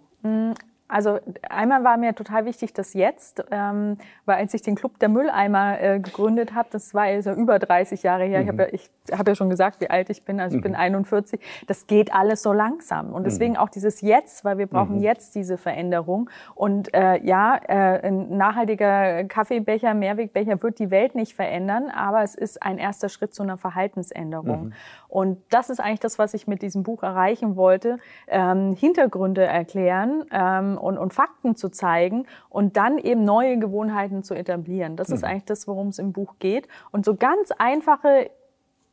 Mhm. 0.89 0.95
Also 0.95 1.19
einmal 1.49 1.85
war 1.85 1.97
mir 1.97 2.15
total 2.15 2.45
wichtig 2.45 2.73
das 2.73 2.95
Jetzt, 2.95 3.45
ähm, 3.51 3.97
weil 4.25 4.37
als 4.37 4.55
ich 4.55 4.63
den 4.63 4.75
Club 4.75 4.99
der 4.99 5.09
Mülleimer 5.09 5.81
äh, 5.81 6.01
gegründet 6.01 6.55
habe, 6.55 6.69
das 6.73 6.95
war 6.95 7.09
ja 7.09 7.21
so 7.23 7.33
über 7.33 7.59
30 7.59 8.03
Jahre 8.03 8.25
her, 8.25 8.41
mhm. 8.41 8.45
ich 8.45 8.49
habe 8.49 8.63
ja, 8.63 8.69
ich 8.73 8.91
hab 9.19 9.29
ja 9.29 9.35
schon 9.35 9.51
gesagt, 9.51 9.81
wie 9.81 9.91
alt 9.91 10.11
ich 10.11 10.25
bin, 10.25 10.41
also 10.41 10.57
ich 10.57 10.61
mhm. 10.61 10.73
bin 10.73 10.75
41, 10.75 11.41
das 11.67 11.87
geht 11.87 12.15
alles 12.15 12.43
so 12.43 12.53
langsam 12.53 13.13
und 13.13 13.25
deswegen 13.25 13.53
mhm. 13.53 13.59
auch 13.59 13.69
dieses 13.69 14.01
Jetzt, 14.01 14.45
weil 14.45 14.59
wir 14.59 14.67
brauchen 14.67 14.97
mhm. 14.97 15.03
jetzt 15.03 15.35
diese 15.35 15.59
Veränderung 15.59 16.31
und 16.55 16.95
äh, 16.95 17.23
ja, 17.25 17.57
äh, 17.69 18.07
ein 18.07 18.37
nachhaltiger 18.37 19.25
Kaffeebecher, 19.25 19.95
Mehrwegbecher 19.95 20.63
wird 20.63 20.79
die 20.79 20.91
Welt 20.91 21.15
nicht 21.15 21.35
verändern, 21.35 21.91
aber 21.91 22.23
es 22.23 22.35
ist 22.35 22.63
ein 22.63 22.79
erster 22.79 23.09
Schritt 23.09 23.35
zu 23.35 23.43
einer 23.43 23.59
Verhaltensänderung 23.59 24.67
mhm. 24.67 24.73
und 25.09 25.39
das 25.51 25.71
ist 25.71 25.81
eigentlich 25.81 26.01
das, 26.01 26.19
was 26.19 26.35
ich 26.35 26.47
mit 26.47 26.63
diesem 26.63 26.83
Buch 26.83 27.03
erreichen 27.03 27.57
wollte, 27.57 27.99
ähm, 28.27 28.75
Hintergründe 28.75 29.45
erklären, 29.45 30.25
ähm, 30.33 30.78
und, 30.79 30.99
und 30.99 31.13
Fakten 31.13 31.57
zu 31.57 31.69
zeigen 31.69 32.27
und 32.49 32.77
dann 32.77 32.99
eben 32.99 33.25
neue 33.25 33.59
Gewohnheiten 33.59 34.23
zu 34.23 34.35
etablieren. 34.35 34.97
Das 34.97 35.09
mhm. 35.09 35.15
ist 35.15 35.25
eigentlich 35.25 35.45
das, 35.45 35.69
worum 35.69 35.89
es 35.89 35.99
im 35.99 36.13
Buch 36.13 36.37
geht. 36.39 36.69
Und 36.91 37.05
so 37.05 37.15
ganz 37.15 37.51
einfache 37.59 38.31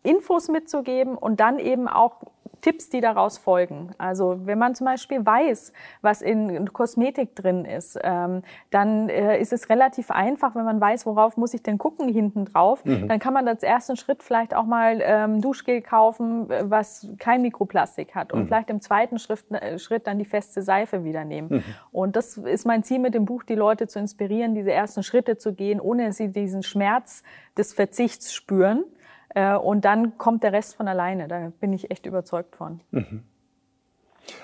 Infos 0.06 0.48
mitzugeben 0.48 1.18
und 1.18 1.40
dann 1.40 1.60
eben 1.60 1.88
auch 1.88 2.22
Tipps, 2.66 2.90
die 2.90 3.00
daraus 3.00 3.38
folgen. 3.38 3.92
Also 4.00 4.40
wenn 4.46 4.58
man 4.58 4.74
zum 4.74 4.86
Beispiel 4.86 5.24
weiß, 5.24 5.72
was 6.02 6.24
in 6.24 6.74
Kosmetik 6.74 7.36
drin 7.36 7.64
ist, 7.64 8.00
ähm, 8.02 8.42
dann 8.72 9.08
äh, 9.08 9.40
ist 9.40 9.54
es 9.54 9.70
relativ 9.70 10.10
einfach, 10.10 10.56
wenn 10.56 10.66
man 10.66 10.82
weiß, 10.82 11.06
worauf 11.06 11.38
muss 11.38 11.54
ich 11.54 11.62
denn 11.62 11.78
gucken 11.78 12.10
hinten 12.10 12.46
drauf. 12.46 12.84
Mhm. 12.84 13.08
Dann 13.08 13.20
kann 13.20 13.36
man 13.36 13.48
als 13.48 13.62
ersten 13.62 13.98
Schritt 13.98 14.24
vielleicht 14.24 14.56
auch 14.56 14.66
mal 14.66 15.00
ähm, 15.04 15.42
Duschgel 15.42 15.84
kaufen, 15.84 16.50
was 16.64 17.08
kein 17.20 17.44
Mikroplastik 17.44 18.16
hat 18.16 18.34
und 18.34 18.40
mhm. 18.40 18.46
vielleicht 18.48 18.72
im 18.72 18.82
zweiten 18.82 19.20
Schritt, 19.20 19.44
äh, 19.52 19.78
Schritt 19.78 20.08
dann 20.08 20.18
die 20.18 20.26
feste 20.26 20.64
Seife 20.64 21.04
wieder 21.04 21.24
nehmen. 21.24 21.50
Mhm. 21.50 21.64
Und 21.92 22.16
das 22.16 22.36
ist 22.36 22.66
mein 22.66 22.82
Ziel 22.82 22.98
mit 22.98 23.14
dem 23.14 23.26
Buch, 23.26 23.44
die 23.44 23.54
Leute 23.54 23.88
zu 23.88 24.00
inspirieren, 24.00 24.56
diese 24.56 24.72
ersten 24.72 25.04
Schritte 25.04 25.38
zu 25.38 25.54
gehen, 25.54 25.80
ohne 25.80 26.08
dass 26.08 26.18
sie 26.18 26.30
diesen 26.30 26.64
Schmerz 26.64 27.22
des 27.56 27.74
Verzichts 27.74 28.34
spüren. 28.34 28.86
Äh, 29.36 29.56
und 29.56 29.86
dann 29.86 30.18
kommt 30.18 30.42
der 30.42 30.54
Rest 30.54 30.76
von 30.76 30.88
alleine. 30.88 31.28
Da 31.28 31.52
bin 31.60 31.74
ich 31.74 31.92
echt 31.92 32.08
überzeugt 32.08 32.56
von. 32.56 32.80
Mhm. 32.90 33.24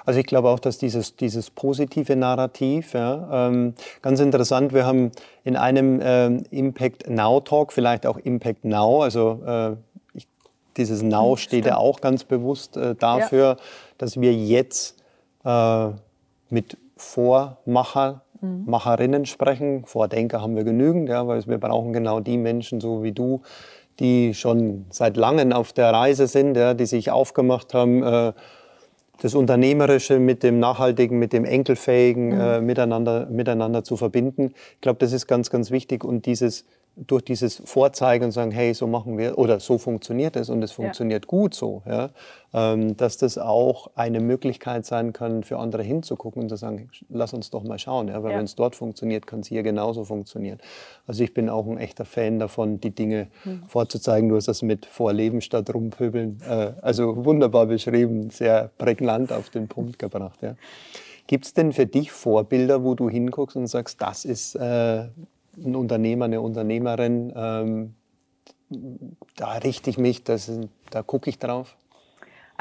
Also 0.05 0.19
ich 0.19 0.27
glaube 0.27 0.50
auch, 0.50 0.60
dass 0.60 0.77
dieses, 0.77 1.15
dieses 1.15 1.49
positive 1.49 2.15
Narrativ, 2.15 2.93
ja, 2.93 3.47
ähm, 3.47 3.73
ganz 4.04 4.19
interessant, 4.19 4.73
wir 4.73 4.86
haben 4.86 5.12
in 5.43 5.56
einem 5.56 5.99
ähm, 6.04 6.43
Impact 6.51 7.10
Now 7.10 7.39
Talk, 7.39 7.73
vielleicht 7.73 8.06
auch 8.06 8.17
Impact 8.17 8.63
Now, 8.63 9.01
also 9.01 9.41
äh, 9.43 9.71
ich, 10.13 10.27
dieses 10.77 11.01
Now 11.01 11.36
steht 11.36 11.65
ja 11.65 11.77
auch 11.77 11.99
ganz 11.99 12.23
bewusst 12.23 12.77
äh, 12.77 12.93
dafür, 12.93 13.45
ja. 13.45 13.58
dass 13.97 14.21
wir 14.21 14.36
jetzt 14.36 15.01
äh, 15.45 15.88
mit 16.49 16.77
Vormacher, 16.95 18.21
mhm. 18.39 18.65
Macherinnen 18.67 19.25
sprechen. 19.25 19.86
Vordenker 19.86 20.41
haben 20.41 20.56
wir 20.56 20.63
genügend, 20.63 21.10
ja, 21.10 21.25
weil 21.25 21.43
wir 21.47 21.58
brauchen 21.58 21.93
genau 21.93 22.19
die 22.19 22.38
Menschen, 22.38 22.80
so 22.80 23.01
wie 23.01 23.13
du, 23.13 23.41
die 24.02 24.34
schon 24.34 24.86
seit 24.90 25.16
langem 25.16 25.54
auf 25.54 25.74
der 25.74 25.94
Reise 25.94 26.26
sind, 26.26 26.58
ja, 26.58 26.74
die 26.74 26.88
sich 26.88 27.12
aufgemacht 27.12 27.76
haben, 27.76 28.02
äh, 28.02 28.34
das 29.22 29.36
Unternehmerische 29.36 30.18
mit 30.18 30.42
dem 30.42 30.60
Nachhaltigen, 30.60 31.20
mit 31.20 31.32
dem 31.32 31.46
Enkelfähigen 31.46 32.30
mhm. 32.30 32.42
äh, 32.42 32.62
miteinander, 32.62 33.28
miteinander 33.28 33.84
zu 33.84 33.98
verbinden. 33.98 34.54
Ich 34.74 34.82
glaube, 34.82 34.98
das 34.98 35.14
ist 35.14 35.28
ganz, 35.28 35.52
ganz 35.52 35.70
wichtig. 35.70 36.04
Und 36.04 36.26
dieses 36.26 36.66
durch 36.95 37.23
dieses 37.23 37.62
Vorzeigen 37.63 38.25
und 38.25 38.32
sagen, 38.32 38.51
hey, 38.51 38.73
so 38.73 38.86
machen 38.86 39.17
wir 39.17 39.38
oder 39.38 39.60
so 39.60 39.77
funktioniert 39.77 40.36
es 40.36 40.49
und 40.49 40.62
es 40.62 40.73
funktioniert 40.73 41.25
ja. 41.25 41.27
gut 41.27 41.54
so, 41.54 41.82
ja, 41.86 42.10
ähm, 42.54 42.97
dass 42.97 43.17
das 43.17 43.38
auch 43.38 43.91
eine 43.95 44.19
Möglichkeit 44.19 44.86
sein 44.86 45.13
kann, 45.13 45.43
für 45.43 45.58
andere 45.58 45.84
hinzugucken 45.84 46.43
und 46.43 46.49
zu 46.49 46.58
sagen, 46.58 46.89
lass 47.10 47.34
uns 47.34 47.49
doch 47.49 47.63
mal 47.63 47.80
schauen, 47.80 48.10
ja, 48.10 48.21
weil 48.23 48.32
ja. 48.32 48.38
wenn 48.38 48.45
es 48.45 48.56
dort 48.56 48.75
funktioniert, 48.75 49.25
kann 49.25 49.39
es 49.39 49.47
hier 49.47 49.63
genauso 49.63 50.04
funktionieren. 50.04 50.60
Also 51.08 51.23
ich 51.23 51.34
bin 51.34 51.49
auch 51.49 51.65
ein 51.65 51.77
echter 51.77 52.04
Fan 52.04 52.39
davon, 52.39 52.82
die 52.82 52.91
Dinge 52.91 53.27
mhm. 53.45 53.63
vorzuzeigen. 53.67 54.30
Du 54.30 54.36
hast 54.36 54.49
das 54.49 54.62
mit 54.62 54.86
Vorleben 54.86 55.39
statt 55.39 55.73
rumpöbeln, 55.73 56.41
äh, 56.47 56.73
also 56.82 57.25
wunderbar 57.25 57.67
beschrieben, 57.67 58.30
sehr 58.32 58.69
prägnant 58.77 59.32
auf 59.32 59.49
den 59.49 59.69
Punkt 59.69 59.97
gebracht. 59.97 60.41
Ja. 60.41 60.56
Gibt 61.27 61.45
es 61.45 61.54
denn 61.54 61.71
für 61.71 61.86
dich 61.86 62.12
Vorbilder, 62.12 62.84
wo 62.84 62.95
du 62.95 63.10
hinguckst 63.10 63.56
und 63.56 63.67
sagst, 63.67 64.01
das 64.01 64.25
ist 64.25 64.56
äh, 64.56 65.06
ein 65.58 65.76
Unternehmer, 65.76 66.26
eine 66.26 66.42
Unternehmerin, 66.42 67.34
ähm, 67.36 67.96
da 69.36 69.54
richte 69.54 69.90
ich 69.90 69.98
mich, 69.98 70.24
das, 70.24 70.52
da 70.90 71.02
gucke 71.04 71.30
ich 71.30 71.40
drauf? 71.40 71.76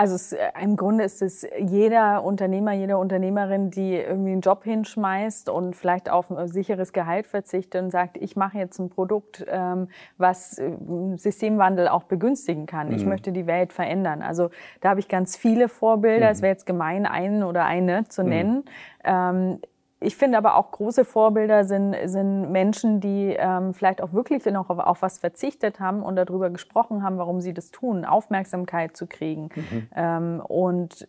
Also 0.01 0.15
es, 0.15 0.33
äh, 0.33 0.39
im 0.63 0.77
Grunde 0.77 1.05
ist 1.05 1.21
es 1.21 1.47
jeder 1.59 2.25
Unternehmer, 2.25 2.73
jede 2.73 2.97
Unternehmerin, 2.97 3.71
die 3.71 3.97
irgendwie 3.97 4.33
einen 4.33 4.41
Job 4.41 4.65
hinschmeißt 4.65 5.51
und 5.51 5.77
vielleicht 5.77 6.09
auf 6.09 6.31
ein 6.31 6.49
sicheres 6.49 6.95
Gehalt 6.95 7.27
verzichtet 7.27 7.83
und 7.83 7.91
sagt, 7.91 8.17
ich 8.17 8.35
mache 8.35 8.57
jetzt 8.57 8.79
ein 8.79 8.89
Produkt, 8.89 9.45
ähm, 9.47 9.89
was 10.17 10.59
äh, 10.59 10.71
Systemwandel 11.17 11.87
auch 11.89 12.05
begünstigen 12.05 12.65
kann. 12.65 12.89
Mhm. 12.89 12.95
Ich 12.95 13.05
möchte 13.05 13.31
die 13.31 13.47
Welt 13.47 13.75
verändern. 13.75 14.23
Also 14.23 14.49
da 14.81 14.89
habe 14.89 15.01
ich 15.01 15.09
ganz 15.09 15.37
viele 15.37 15.69
Vorbilder. 15.69 16.27
Mhm. 16.27 16.33
Es 16.33 16.41
wäre 16.41 16.53
jetzt 16.53 16.65
gemein, 16.65 17.05
einen 17.05 17.43
oder 17.43 17.67
eine 17.67 18.09
zu 18.09 18.23
mhm. 18.23 18.29
nennen. 18.31 18.55
Mhm. 18.57 18.63
Ähm, 19.05 19.59
ich 20.01 20.17
finde 20.17 20.39
aber 20.39 20.57
auch 20.57 20.71
große 20.71 21.05
Vorbilder 21.05 21.65
sind, 21.65 21.95
sind 22.07 22.51
Menschen, 22.51 23.01
die 23.01 23.37
ähm, 23.39 23.75
vielleicht 23.75 24.03
auch 24.03 24.15
wirklich 24.15 24.45
noch 24.47 24.71
auf, 24.71 24.79
auf, 24.79 25.03
was 25.03 25.19
verzichtet 25.19 25.79
haben 25.79 26.03
und 26.03 26.17
darüber 26.17 26.49
gesprochen 26.49 27.03
haben, 27.03 27.19
warum 27.19 27.43
sie 27.43 27.53
das 27.53 27.71
tun, 27.71 28.07
Aufmerksamkeit 28.07 28.97
zu 28.97 29.07
kriegen. 29.07 29.51
Mhm. 29.55 29.89
Ähm, 29.95 30.43
und 30.47 31.07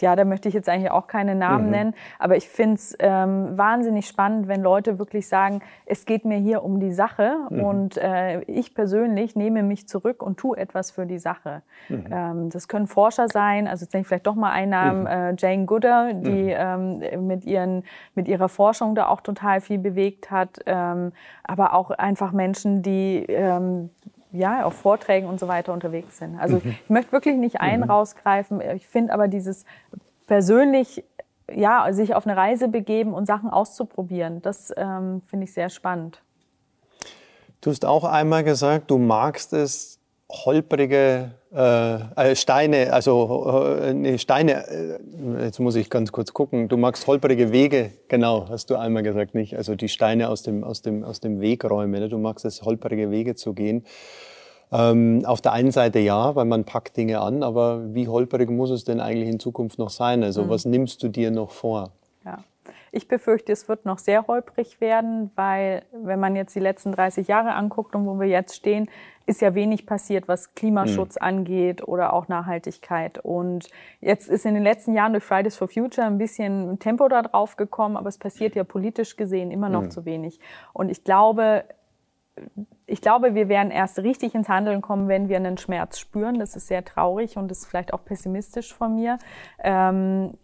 ja, 0.00 0.16
da 0.16 0.24
möchte 0.24 0.48
ich 0.48 0.54
jetzt 0.54 0.68
eigentlich 0.68 0.90
auch 0.90 1.06
keine 1.06 1.34
Namen 1.34 1.66
mhm. 1.66 1.70
nennen, 1.70 1.94
aber 2.18 2.36
ich 2.36 2.48
finde 2.48 2.74
es 2.76 2.96
ähm, 2.98 3.56
wahnsinnig 3.56 4.06
spannend, 4.06 4.48
wenn 4.48 4.62
Leute 4.62 4.98
wirklich 4.98 5.28
sagen, 5.28 5.60
es 5.84 6.06
geht 6.06 6.24
mir 6.24 6.38
hier 6.38 6.64
um 6.64 6.80
die 6.80 6.92
Sache 6.92 7.36
mhm. 7.50 7.60
und 7.60 7.96
äh, 7.98 8.40
ich 8.42 8.74
persönlich 8.74 9.36
nehme 9.36 9.62
mich 9.62 9.86
zurück 9.86 10.22
und 10.22 10.38
tue 10.38 10.56
etwas 10.56 10.90
für 10.90 11.06
die 11.06 11.18
Sache. 11.18 11.62
Mhm. 11.88 12.04
Ähm, 12.10 12.50
das 12.50 12.68
können 12.68 12.86
Forscher 12.86 13.28
sein, 13.28 13.68
also 13.68 13.84
jetzt 13.84 13.92
nenne 13.92 14.02
ich 14.02 14.08
vielleicht 14.08 14.26
doch 14.26 14.34
mal 14.34 14.52
einen 14.52 14.70
Namen, 14.70 15.00
mhm. 15.02 15.06
äh, 15.06 15.34
Jane 15.38 15.66
Gooder, 15.66 16.12
die 16.14 16.54
mhm. 16.54 17.02
ähm, 17.02 17.26
mit, 17.26 17.44
ihren, 17.44 17.84
mit 18.14 18.28
ihrer 18.28 18.48
Forschung 18.48 18.94
da 18.94 19.08
auch 19.08 19.20
total 19.20 19.60
viel 19.60 19.78
bewegt 19.78 20.30
hat, 20.30 20.60
ähm, 20.66 21.12
aber 21.44 21.74
auch 21.74 21.90
einfach 21.90 22.32
Menschen, 22.32 22.82
die 22.82 23.24
ähm, 23.28 23.90
ja, 24.36 24.64
auf 24.64 24.74
Vorträgen 24.74 25.28
und 25.28 25.40
so 25.40 25.48
weiter 25.48 25.72
unterwegs 25.72 26.18
sind. 26.18 26.38
Also 26.38 26.60
mhm. 26.62 26.76
ich 26.82 26.90
möchte 26.90 27.12
wirklich 27.12 27.36
nicht 27.36 27.60
einen 27.60 27.84
mhm. 27.84 27.90
rausgreifen. 27.90 28.60
Ich 28.74 28.86
finde 28.86 29.12
aber 29.12 29.28
dieses 29.28 29.64
persönlich, 30.26 31.04
ja, 31.52 31.92
sich 31.92 32.14
auf 32.14 32.26
eine 32.26 32.36
Reise 32.36 32.68
begeben 32.68 33.14
und 33.14 33.26
Sachen 33.26 33.50
auszuprobieren, 33.50 34.42
das 34.42 34.72
ähm, 34.76 35.22
finde 35.26 35.44
ich 35.44 35.52
sehr 35.52 35.70
spannend. 35.70 36.22
Du 37.60 37.70
hast 37.70 37.84
auch 37.84 38.04
einmal 38.04 38.44
gesagt, 38.44 38.90
du 38.90 38.98
magst 38.98 39.52
es, 39.52 39.98
holprige 40.28 41.30
äh, 41.54 41.94
äh 42.30 42.36
Steine, 42.36 42.92
also 42.92 43.78
äh, 43.80 43.94
nee, 43.94 44.18
Steine, 44.18 44.68
äh, 44.68 44.98
jetzt 45.44 45.60
muss 45.60 45.76
ich 45.76 45.88
ganz 45.88 46.10
kurz 46.12 46.32
gucken, 46.32 46.68
du 46.68 46.76
magst 46.76 47.06
holprige 47.06 47.52
Wege, 47.52 47.92
genau, 48.08 48.48
hast 48.48 48.70
du 48.70 48.76
einmal 48.76 49.02
gesagt, 49.02 49.34
nicht? 49.34 49.56
Also 49.56 49.76
die 49.76 49.88
Steine 49.88 50.28
aus 50.28 50.42
dem, 50.42 50.64
aus 50.64 50.82
dem, 50.82 51.04
aus 51.04 51.20
dem 51.20 51.40
Weg 51.40 51.64
räumen, 51.64 52.00
ne? 52.00 52.08
du 52.08 52.18
magst 52.18 52.44
es, 52.44 52.62
holprige 52.62 53.10
Wege 53.10 53.36
zu 53.36 53.54
gehen. 53.54 53.84
Ähm, 54.72 55.22
auf 55.24 55.40
der 55.40 55.52
einen 55.52 55.70
Seite 55.70 55.98
ja, 56.00 56.34
weil 56.34 56.44
man 56.44 56.64
packt 56.64 56.96
Dinge 56.96 57.20
an, 57.20 57.42
aber 57.42 57.94
wie 57.94 58.08
holperig 58.08 58.50
muss 58.50 58.70
es 58.70 58.84
denn 58.84 59.00
eigentlich 59.00 59.28
in 59.28 59.38
Zukunft 59.38 59.78
noch 59.78 59.90
sein? 59.90 60.24
Also 60.24 60.44
mhm. 60.44 60.48
was 60.48 60.64
nimmst 60.64 61.02
du 61.02 61.08
dir 61.08 61.30
noch 61.30 61.50
vor? 61.50 61.90
Ja. 62.24 62.38
Ich 62.90 63.08
befürchte, 63.08 63.52
es 63.52 63.68
wird 63.68 63.84
noch 63.84 63.98
sehr 63.98 64.26
holprig 64.26 64.80
werden, 64.80 65.30
weil 65.36 65.82
wenn 65.92 66.18
man 66.18 66.34
jetzt 66.34 66.54
die 66.54 66.60
letzten 66.60 66.92
30 66.92 67.28
Jahre 67.28 67.54
anguckt 67.54 67.94
und 67.94 68.06
wo 68.06 68.18
wir 68.18 68.26
jetzt 68.26 68.56
stehen, 68.56 68.88
ist 69.26 69.40
ja 69.40 69.54
wenig 69.54 69.86
passiert, 69.86 70.28
was 70.28 70.54
Klimaschutz 70.54 71.16
mhm. 71.16 71.26
angeht 71.26 71.86
oder 71.86 72.12
auch 72.12 72.28
Nachhaltigkeit. 72.28 73.18
Und 73.18 73.68
jetzt 74.00 74.28
ist 74.28 74.46
in 74.46 74.54
den 74.54 74.62
letzten 74.62 74.94
Jahren 74.94 75.12
durch 75.12 75.24
Fridays 75.24 75.56
for 75.56 75.68
Future 75.68 76.06
ein 76.06 76.18
bisschen 76.18 76.78
Tempo 76.78 77.08
da 77.08 77.22
drauf 77.22 77.56
gekommen, 77.56 77.96
aber 77.96 78.08
es 78.08 78.18
passiert 78.18 78.54
ja 78.54 78.64
politisch 78.64 79.16
gesehen 79.16 79.50
immer 79.50 79.68
noch 79.68 79.82
mhm. 79.82 79.90
zu 79.90 80.04
wenig. 80.04 80.40
Und 80.72 80.88
ich 80.88 81.02
glaube, 81.02 81.64
ich 82.86 83.00
glaube, 83.00 83.34
wir 83.34 83.48
werden 83.48 83.70
erst 83.70 83.98
richtig 83.98 84.34
ins 84.34 84.48
Handeln 84.48 84.80
kommen, 84.80 85.08
wenn 85.08 85.28
wir 85.28 85.36
einen 85.36 85.58
Schmerz 85.58 85.98
spüren. 85.98 86.38
Das 86.38 86.56
ist 86.56 86.68
sehr 86.68 86.84
traurig 86.84 87.36
und 87.36 87.50
ist 87.50 87.66
vielleicht 87.66 87.92
auch 87.92 88.04
pessimistisch 88.04 88.72
von 88.72 88.94
mir. 88.94 89.18
Ähm, 89.58 90.34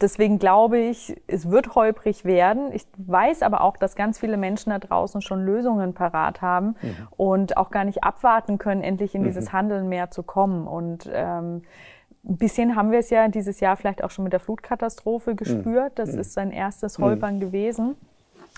deswegen 0.00 0.38
glaube 0.38 0.78
ich, 0.78 1.20
es 1.26 1.50
wird 1.50 1.74
holprig 1.74 2.24
werden. 2.24 2.72
Ich 2.72 2.86
weiß 2.96 3.42
aber 3.42 3.62
auch, 3.62 3.76
dass 3.76 3.94
ganz 3.94 4.18
viele 4.18 4.36
Menschen 4.36 4.70
da 4.70 4.78
draußen 4.78 5.22
schon 5.22 5.44
Lösungen 5.44 5.94
parat 5.94 6.42
haben 6.42 6.76
mhm. 6.80 7.08
und 7.16 7.56
auch 7.56 7.70
gar 7.70 7.84
nicht 7.84 8.04
abwarten 8.04 8.58
können, 8.58 8.82
endlich 8.82 9.14
in 9.14 9.22
mhm. 9.22 9.26
dieses 9.26 9.52
Handeln 9.52 9.88
mehr 9.88 10.10
zu 10.10 10.22
kommen. 10.22 10.66
Und 10.66 11.08
ähm, 11.12 11.62
ein 12.24 12.36
bisschen 12.36 12.74
haben 12.74 12.90
wir 12.90 12.98
es 12.98 13.10
ja 13.10 13.28
dieses 13.28 13.60
Jahr 13.60 13.76
vielleicht 13.76 14.02
auch 14.02 14.10
schon 14.10 14.24
mit 14.24 14.32
der 14.32 14.40
Flutkatastrophe 14.40 15.34
gespürt. 15.34 15.92
Das 15.98 16.12
mhm. 16.12 16.18
ist 16.20 16.32
sein 16.32 16.50
erstes 16.50 16.98
Holpern 16.98 17.36
mhm. 17.36 17.40
gewesen. 17.40 17.96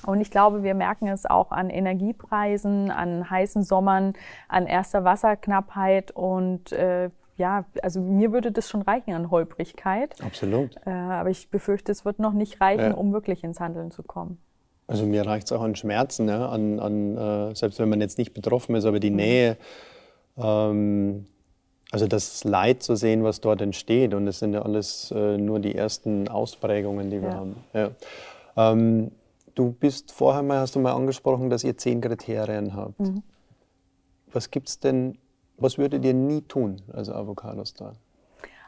Und 0.07 0.20
ich 0.20 0.31
glaube, 0.31 0.62
wir 0.62 0.74
merken 0.74 1.09
es 1.09 1.26
auch 1.26 1.50
an 1.53 1.70
Energiepreisen, 1.70 2.90
an 2.90 3.29
heißen 3.29 3.62
Sommern, 3.62 4.14
an 4.48 4.66
erster 4.66 5.05
Wasserknappheit 5.05 6.11
und 6.12 6.72
äh, 6.72 7.11
ja, 7.37 7.64
also 7.83 8.00
mir 8.00 8.33
würde 8.33 8.53
das 8.53 8.68
schon 8.68 8.83
reichen 8.83 9.14
an 9.14 9.31
Holprigkeit. 9.31 10.14
Absolut. 10.22 10.76
Äh, 10.87 10.90
aber 10.90 11.31
ich 11.31 11.50
befürchte, 11.50 11.90
es 11.90 12.05
wird 12.05 12.18
noch 12.18 12.35
nicht 12.35 12.61
reichen, 12.61 12.90
ja. 12.90 12.94
um 12.94 13.12
wirklich 13.12 13.42
ins 13.42 13.61
Handeln 13.61 13.90
zu 13.90 14.03
kommen. 14.03 14.38
Also 14.87 15.07
mir 15.07 15.24
reicht 15.24 15.46
es 15.46 15.53
auch 15.53 15.62
an 15.62 15.74
Schmerzen, 15.74 16.26
ne? 16.26 16.48
an, 16.48 16.81
an 16.81 17.16
äh, 17.16 17.55
selbst 17.55 17.79
wenn 17.79 17.88
man 17.88 18.00
jetzt 18.00 18.18
nicht 18.18 18.35
betroffen 18.35 18.74
ist, 18.74 18.85
aber 18.85 19.00
die 19.00 19.11
mhm. 19.11 19.16
Nähe, 19.16 19.57
ähm, 20.37 21.26
also 21.90 22.07
das 22.07 22.44
Leid 22.44 22.83
zu 22.83 22.94
sehen, 22.96 23.24
was 23.24 23.40
dort 23.40 23.62
entsteht. 23.62 24.14
Und 24.14 24.26
das 24.26 24.38
sind 24.38 24.53
ja 24.53 24.62
alles 24.62 25.12
äh, 25.16 25.38
nur 25.38 25.61
die 25.61 25.74
ersten 25.74 26.29
Ausprägungen, 26.29 27.11
die 27.11 27.22
wir 27.22 27.31
ja. 27.31 27.35
haben. 27.35 27.57
Ja. 27.72 27.90
Ähm, 28.57 29.12
du 29.54 29.72
bist 29.72 30.12
vorher 30.12 30.42
mal, 30.42 30.60
hast 30.60 30.74
du 30.74 30.80
mal 30.80 30.92
angesprochen, 30.92 31.50
dass 31.50 31.64
ihr 31.64 31.76
zehn 31.76 32.00
Kriterien 32.00 32.74
habt. 32.74 33.00
Mhm. 33.00 33.22
Was 34.32 34.50
gibt 34.50 34.68
es 34.68 34.78
denn 34.78 35.18
was 35.60 35.76
würdet 35.76 36.04
ihr 36.04 36.14
nie 36.14 36.40
tun 36.40 36.80
als 36.92 37.10
Avocado-Star? 37.10 37.94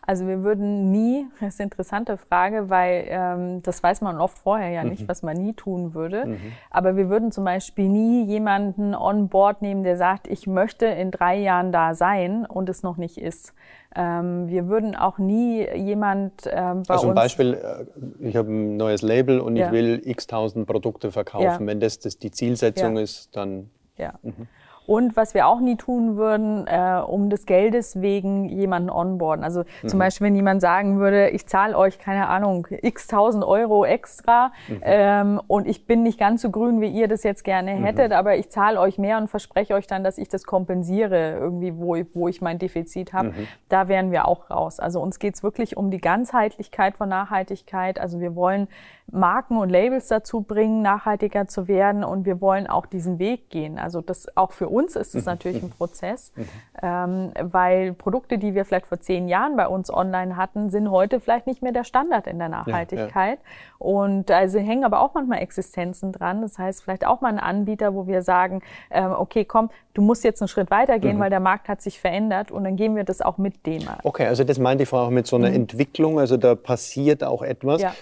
Also 0.05 0.27
wir 0.27 0.43
würden 0.43 0.91
nie, 0.91 1.27
das 1.41 1.55
ist 1.55 1.61
eine 1.61 1.67
interessante 1.67 2.17
Frage, 2.17 2.69
weil 2.69 3.07
ähm, 3.09 3.63
das 3.63 3.83
weiß 3.83 4.01
man 4.01 4.21
oft 4.21 4.39
vorher 4.39 4.71
ja 4.71 4.85
nicht, 4.85 5.03
mhm. 5.03 5.09
was 5.09 5.23
man 5.23 5.37
nie 5.37 5.53
tun 5.53 5.95
würde. 5.95 6.27
Mhm. 6.27 6.53
Aber 6.71 6.97
wir 6.97 7.09
würden 7.09 7.31
zum 7.31 7.45
Beispiel 7.45 7.89
nie 7.89 8.25
jemanden 8.25 8.95
on 8.95 9.29
board 9.29 9.63
nehmen, 9.63 9.85
der 9.85 9.97
sagt, 9.97 10.27
ich 10.27 10.47
möchte 10.47 10.87
in 10.87 11.11
drei 11.11 11.39
Jahren 11.39 11.73
da 11.73 11.95
sein 11.95 12.45
und 12.45 12.69
es 12.69 12.83
noch 12.83 12.97
nicht 12.97 13.19
ist. 13.19 13.55
Ähm, 13.95 14.49
wir 14.49 14.69
würden 14.69 14.97
auch 14.97 15.19
nie 15.19 15.69
jemand 15.75 16.47
ähm, 16.47 16.83
bei 16.87 16.95
Also 16.95 17.09
ein 17.09 17.15
Beispiel, 17.15 17.55
äh, 17.55 18.27
ich 18.27 18.37
habe 18.37 18.51
ein 18.51 18.77
neues 18.77 19.03
Label 19.03 19.39
und 19.39 19.57
ja. 19.57 19.67
ich 19.67 19.73
will 19.73 20.01
x 20.05 20.27
tausend 20.27 20.67
Produkte 20.67 21.13
verkaufen. 21.13 21.45
Ja. 21.45 21.67
Wenn 21.67 21.79
das, 21.79 21.99
das 21.99 22.19
die 22.19 22.31
Zielsetzung 22.31 22.97
ja. 22.97 23.03
ist, 23.03 23.37
dann... 23.37 23.71
Ja. 23.97 24.15
Mhm. 24.23 24.49
Und 24.93 25.17
was 25.17 25.33
wir 25.33 25.47
auch 25.47 25.61
nie 25.61 25.77
tun 25.77 26.17
würden, 26.17 26.67
äh, 26.67 27.01
um 27.07 27.31
des 27.31 27.47
Geldes 27.47 28.03
wegen 28.03 28.51
jemanden 28.51 28.91
onboarden. 28.91 29.43
Also 29.43 29.65
mhm. 29.83 29.89
zum 29.89 29.99
Beispiel, 29.99 30.27
wenn 30.27 30.35
jemand 30.35 30.61
sagen 30.61 30.99
würde, 30.99 31.31
ich 31.31 31.47
zahle 31.47 31.79
euch, 31.79 31.99
keine 31.99 32.29
Ahnung, 32.29 32.67
x 32.69 33.07
tausend 33.07 33.43
Euro 33.43 33.87
extra 33.87 34.53
mhm. 34.69 34.81
ähm, 34.83 35.41
und 35.47 35.67
ich 35.67 35.87
bin 35.87 36.03
nicht 36.03 36.19
ganz 36.19 36.43
so 36.43 36.51
grün, 36.51 36.83
wie 36.83 36.89
ihr 36.89 37.09
das 37.09 37.23
jetzt 37.23 37.43
gerne 37.43 37.73
mhm. 37.73 37.85
hättet, 37.85 38.11
mhm. 38.11 38.17
aber 38.17 38.37
ich 38.37 38.51
zahle 38.51 38.79
euch 38.79 38.99
mehr 38.99 39.17
und 39.17 39.29
verspreche 39.29 39.73
euch 39.73 39.87
dann, 39.87 40.05
dass 40.05 40.19
ich 40.19 40.29
das 40.29 40.45
kompensiere, 40.45 41.39
irgendwie, 41.39 41.75
wo, 41.79 41.97
wo 42.13 42.29
ich 42.29 42.43
mein 42.43 42.59
Defizit 42.59 43.15
habe, 43.15 43.29
mhm. 43.29 43.49
da 43.71 43.89
wären 43.89 44.11
wir 44.11 44.29
auch 44.29 44.51
raus. 44.51 44.79
Also 44.79 45.01
uns 45.01 45.19
geht's 45.19 45.43
wirklich 45.43 45.75
um 45.79 45.91
die 45.91 46.03
Ganzheitlichkeit 46.03 46.99
von 46.99 47.09
Nachhaltigkeit. 47.09 47.99
Also 47.99 48.21
wir 48.21 48.37
wollen 48.37 48.69
Marken 49.11 49.57
und 49.57 49.71
Labels 49.71 50.09
dazu 50.09 50.43
bringen, 50.43 50.83
nachhaltiger 50.83 51.47
zu 51.47 51.69
werden 51.69 52.05
und 52.05 52.25
wir 52.25 52.41
wollen 52.41 52.67
auch 52.67 52.87
diesen 52.87 53.19
Weg 53.19 53.51
gehen. 53.51 53.79
Also 53.79 54.01
das 54.01 54.37
auch 54.37 54.53
für 54.53 54.69
uns 54.69 54.82
ist 54.85 55.15
es 55.15 55.15
mhm. 55.15 55.31
natürlich 55.31 55.63
ein 55.63 55.71
Prozess, 55.71 56.33
mhm. 56.37 56.49
ähm, 56.83 57.33
weil 57.41 57.93
Produkte, 57.93 58.39
die 58.39 58.55
wir 58.55 58.65
vielleicht 58.65 58.87
vor 58.87 59.01
zehn 59.01 59.29
Jahren 59.29 59.57
bei 59.57 59.67
uns 59.69 59.93
online 59.93 60.37
hatten, 60.37 60.71
sind 60.71 60.91
heute 60.91 61.21
vielleicht 61.21 61.47
nicht 61.47 61.63
mehr 61.63 61.73
der 61.73 61.85
Standard 61.85 62.27
in 62.27 62.39
der 62.39 62.49
Nachhaltigkeit. 62.49 63.39
Ja, 63.39 63.45
ja. 63.45 63.77
Und 63.79 64.31
also 64.31 64.59
hängen 64.59 64.85
aber 64.85 65.01
auch 65.01 65.15
manchmal 65.15 65.39
Existenzen 65.41 66.13
dran. 66.13 66.43
Das 66.43 66.59
heißt, 66.59 66.83
vielleicht 66.83 67.07
auch 67.07 67.21
mal 67.21 67.29
ein 67.29 67.39
Anbieter, 67.39 67.95
wo 67.95 68.07
wir 68.07 68.23
sagen, 68.23 68.63
ähm, 68.91 69.13
okay, 69.13 69.45
komm, 69.45 69.71
du 69.95 70.03
musst 70.03 70.25
jetzt 70.25 70.41
einen 70.41 70.49
Schritt 70.49 70.71
weitergehen, 70.71 71.17
mhm. 71.17 71.21
weil 71.21 71.31
der 71.31 71.41
Markt 71.41 71.69
hat 71.69 71.83
sich 71.83 72.01
verändert 72.01 72.51
und 72.51 72.65
dann 72.65 72.77
gehen 72.77 72.97
wir 72.97 73.05
das 73.05 73.21
auch 73.21 73.39
mit 73.39 73.67
dem. 73.67 73.83
Okay, 74.03 74.27
also 74.27 74.45
das 74.45 74.59
meinte 74.59 74.85
ich 74.85 74.89
vorher 74.89 75.09
auch 75.09 75.13
mit 75.13 75.27
so 75.27 75.37
einer 75.37 75.49
mhm. 75.49 75.57
Entwicklung, 75.57 76.19
also 76.19 76.37
da 76.37 76.55
passiert 76.55 77.25
auch 77.25 77.43
etwas. 77.43 77.83
Ja. 77.83 77.95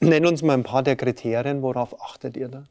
Nenn 0.00 0.26
uns 0.26 0.42
mal 0.42 0.54
ein 0.54 0.62
paar 0.62 0.82
der 0.82 0.96
Kriterien, 0.96 1.62
worauf 1.62 2.00
achtet 2.02 2.36
ihr 2.36 2.48
da? 2.48 2.64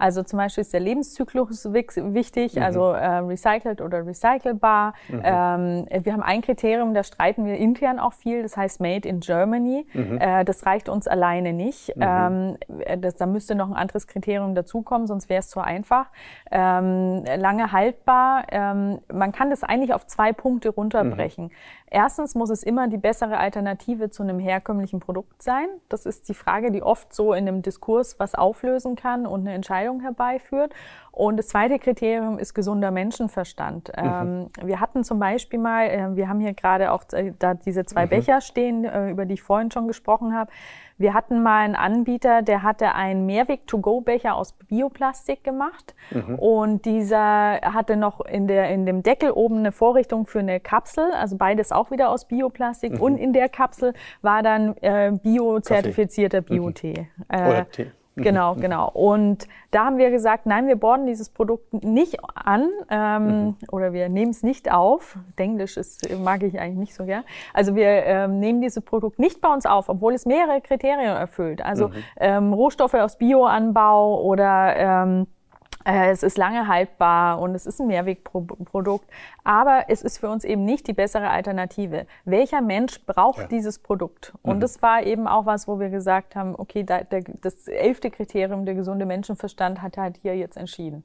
Also 0.00 0.22
zum 0.22 0.38
Beispiel 0.38 0.62
ist 0.62 0.72
der 0.72 0.80
Lebenszyklus 0.80 1.72
wichtig, 1.72 2.56
mhm. 2.56 2.62
also 2.62 2.92
äh, 2.92 3.18
recycelt 3.18 3.80
oder 3.80 4.06
recycelbar. 4.06 4.94
Mhm. 5.08 5.20
Ähm, 5.22 5.86
wir 6.02 6.12
haben 6.12 6.22
ein 6.22 6.40
Kriterium, 6.40 6.94
da 6.94 7.04
streiten 7.04 7.44
wir 7.44 7.58
intern 7.58 7.98
auch 7.98 8.14
viel, 8.14 8.42
das 8.42 8.56
heißt 8.56 8.80
Made 8.80 9.06
in 9.06 9.20
Germany. 9.20 9.86
Mhm. 9.92 10.18
Äh, 10.18 10.44
das 10.44 10.64
reicht 10.64 10.88
uns 10.88 11.06
alleine 11.06 11.52
nicht. 11.52 11.94
Mhm. 11.96 12.02
Ähm, 12.02 13.00
das, 13.00 13.16
da 13.16 13.26
müsste 13.26 13.54
noch 13.54 13.68
ein 13.68 13.76
anderes 13.76 14.06
Kriterium 14.06 14.54
dazukommen, 14.54 15.06
sonst 15.06 15.28
wäre 15.28 15.40
es 15.40 15.50
zu 15.50 15.60
einfach. 15.60 16.06
Ähm, 16.50 17.24
lange 17.36 17.72
haltbar. 17.72 18.44
Ähm, 18.50 19.00
man 19.12 19.32
kann 19.32 19.50
das 19.50 19.62
eigentlich 19.62 19.92
auf 19.92 20.06
zwei 20.06 20.32
Punkte 20.32 20.70
runterbrechen. 20.70 21.44
Mhm. 21.44 21.50
Erstens 21.92 22.36
muss 22.36 22.50
es 22.50 22.62
immer 22.62 22.86
die 22.86 22.98
bessere 22.98 23.38
Alternative 23.38 24.10
zu 24.10 24.22
einem 24.22 24.38
herkömmlichen 24.38 25.00
Produkt 25.00 25.42
sein. 25.42 25.66
Das 25.88 26.06
ist 26.06 26.28
die 26.28 26.34
Frage, 26.34 26.70
die 26.70 26.84
oft 26.84 27.12
so 27.12 27.32
in 27.32 27.48
einem 27.48 27.62
Diskurs 27.62 28.20
was 28.20 28.36
auflösen 28.36 28.94
kann 28.94 29.26
und 29.26 29.40
eine 29.40 29.54
Entscheidung 29.54 29.89
herbeiführt. 29.98 30.72
Und 31.12 31.38
das 31.38 31.48
zweite 31.48 31.78
Kriterium 31.80 32.38
ist 32.38 32.54
gesunder 32.54 32.92
Menschenverstand. 32.92 33.90
Mhm. 33.96 34.04
Ähm, 34.04 34.50
wir 34.62 34.80
hatten 34.80 35.02
zum 35.02 35.18
Beispiel 35.18 35.58
mal, 35.58 35.86
äh, 35.86 36.16
wir 36.16 36.28
haben 36.28 36.38
hier 36.38 36.54
gerade 36.54 36.92
auch 36.92 37.02
äh, 37.12 37.32
da 37.38 37.54
diese 37.54 37.84
zwei 37.84 38.06
mhm. 38.06 38.10
Becher 38.10 38.40
stehen, 38.40 38.84
äh, 38.84 39.10
über 39.10 39.26
die 39.26 39.34
ich 39.34 39.42
vorhin 39.42 39.70
schon 39.70 39.88
gesprochen 39.88 40.34
habe. 40.34 40.50
Wir 40.98 41.14
hatten 41.14 41.42
mal 41.42 41.64
einen 41.64 41.76
Anbieter, 41.76 42.42
der 42.42 42.62
hatte 42.62 42.94
einen 42.94 43.24
Mehrweg-to-go-Becher 43.24 44.34
aus 44.34 44.52
Bioplastik 44.52 45.42
gemacht 45.42 45.94
mhm. 46.10 46.34
und 46.38 46.84
dieser 46.84 47.60
hatte 47.62 47.96
noch 47.96 48.20
in, 48.20 48.46
der, 48.46 48.68
in 48.68 48.84
dem 48.84 49.02
Deckel 49.02 49.30
oben 49.30 49.60
eine 49.60 49.72
Vorrichtung 49.72 50.26
für 50.26 50.40
eine 50.40 50.60
Kapsel, 50.60 51.10
also 51.14 51.38
beides 51.38 51.72
auch 51.72 51.90
wieder 51.90 52.10
aus 52.10 52.26
Bioplastik 52.26 52.92
mhm. 52.92 53.00
und 53.00 53.16
in 53.16 53.32
der 53.32 53.48
Kapsel 53.48 53.94
war 54.20 54.42
dann 54.42 54.76
äh, 54.82 55.10
biozertifizierter 55.10 56.42
Biotee. 56.42 57.08
Mhm. 57.16 57.24
Äh, 57.28 57.64
Tee. 57.64 57.90
Genau, 58.16 58.54
mhm. 58.54 58.60
genau. 58.60 58.90
Und 58.90 59.46
da 59.70 59.84
haben 59.86 59.98
wir 59.98 60.10
gesagt, 60.10 60.46
nein, 60.46 60.66
wir 60.66 60.76
borden 60.76 61.06
dieses 61.06 61.30
Produkt 61.30 61.72
nicht 61.84 62.18
an 62.34 62.68
ähm, 62.90 63.26
mhm. 63.26 63.56
oder 63.70 63.92
wir 63.92 64.08
nehmen 64.08 64.30
es 64.30 64.42
nicht 64.42 64.70
auf. 64.70 65.16
Englisch 65.36 65.76
ist, 65.76 66.06
mag 66.20 66.42
ich 66.42 66.60
eigentlich 66.60 66.78
nicht 66.78 66.94
so 66.94 67.04
gern. 67.04 67.24
Also 67.54 67.74
wir 67.74 67.86
ähm, 67.86 68.40
nehmen 68.40 68.60
dieses 68.60 68.84
Produkt 68.84 69.18
nicht 69.18 69.40
bei 69.40 69.52
uns 69.52 69.66
auf, 69.66 69.88
obwohl 69.88 70.12
es 70.12 70.26
mehrere 70.26 70.60
Kriterien 70.60 71.16
erfüllt. 71.16 71.64
Also 71.64 71.88
mhm. 71.88 71.94
ähm, 72.18 72.52
Rohstoffe 72.52 72.94
aus 72.94 73.16
Bioanbau 73.16 74.22
oder 74.22 74.76
ähm, 74.76 75.22
äh, 75.22 75.39
es 75.84 76.22
ist 76.22 76.36
lange 76.36 76.68
haltbar 76.68 77.40
und 77.40 77.54
es 77.54 77.66
ist 77.66 77.80
ein 77.80 77.86
Mehrwegprodukt, 77.86 79.08
aber 79.44 79.84
es 79.88 80.02
ist 80.02 80.18
für 80.18 80.28
uns 80.28 80.44
eben 80.44 80.64
nicht 80.64 80.86
die 80.86 80.92
bessere 80.92 81.30
Alternative. 81.30 82.06
Welcher 82.24 82.60
Mensch 82.60 83.04
braucht 83.06 83.40
ja. 83.40 83.46
dieses 83.46 83.78
Produkt? 83.78 84.34
Und 84.42 84.56
mhm. 84.56 84.60
das 84.60 84.82
war 84.82 85.02
eben 85.02 85.26
auch 85.26 85.46
was, 85.46 85.66
wo 85.66 85.80
wir 85.80 85.88
gesagt 85.88 86.36
haben, 86.36 86.54
okay, 86.56 86.84
das 86.84 87.66
elfte 87.66 88.10
Kriterium, 88.10 88.66
der 88.66 88.74
gesunde 88.74 89.06
Menschenverstand, 89.06 89.80
hat 89.82 89.96
halt 89.96 90.18
hier 90.22 90.36
jetzt 90.36 90.56
entschieden. 90.56 91.02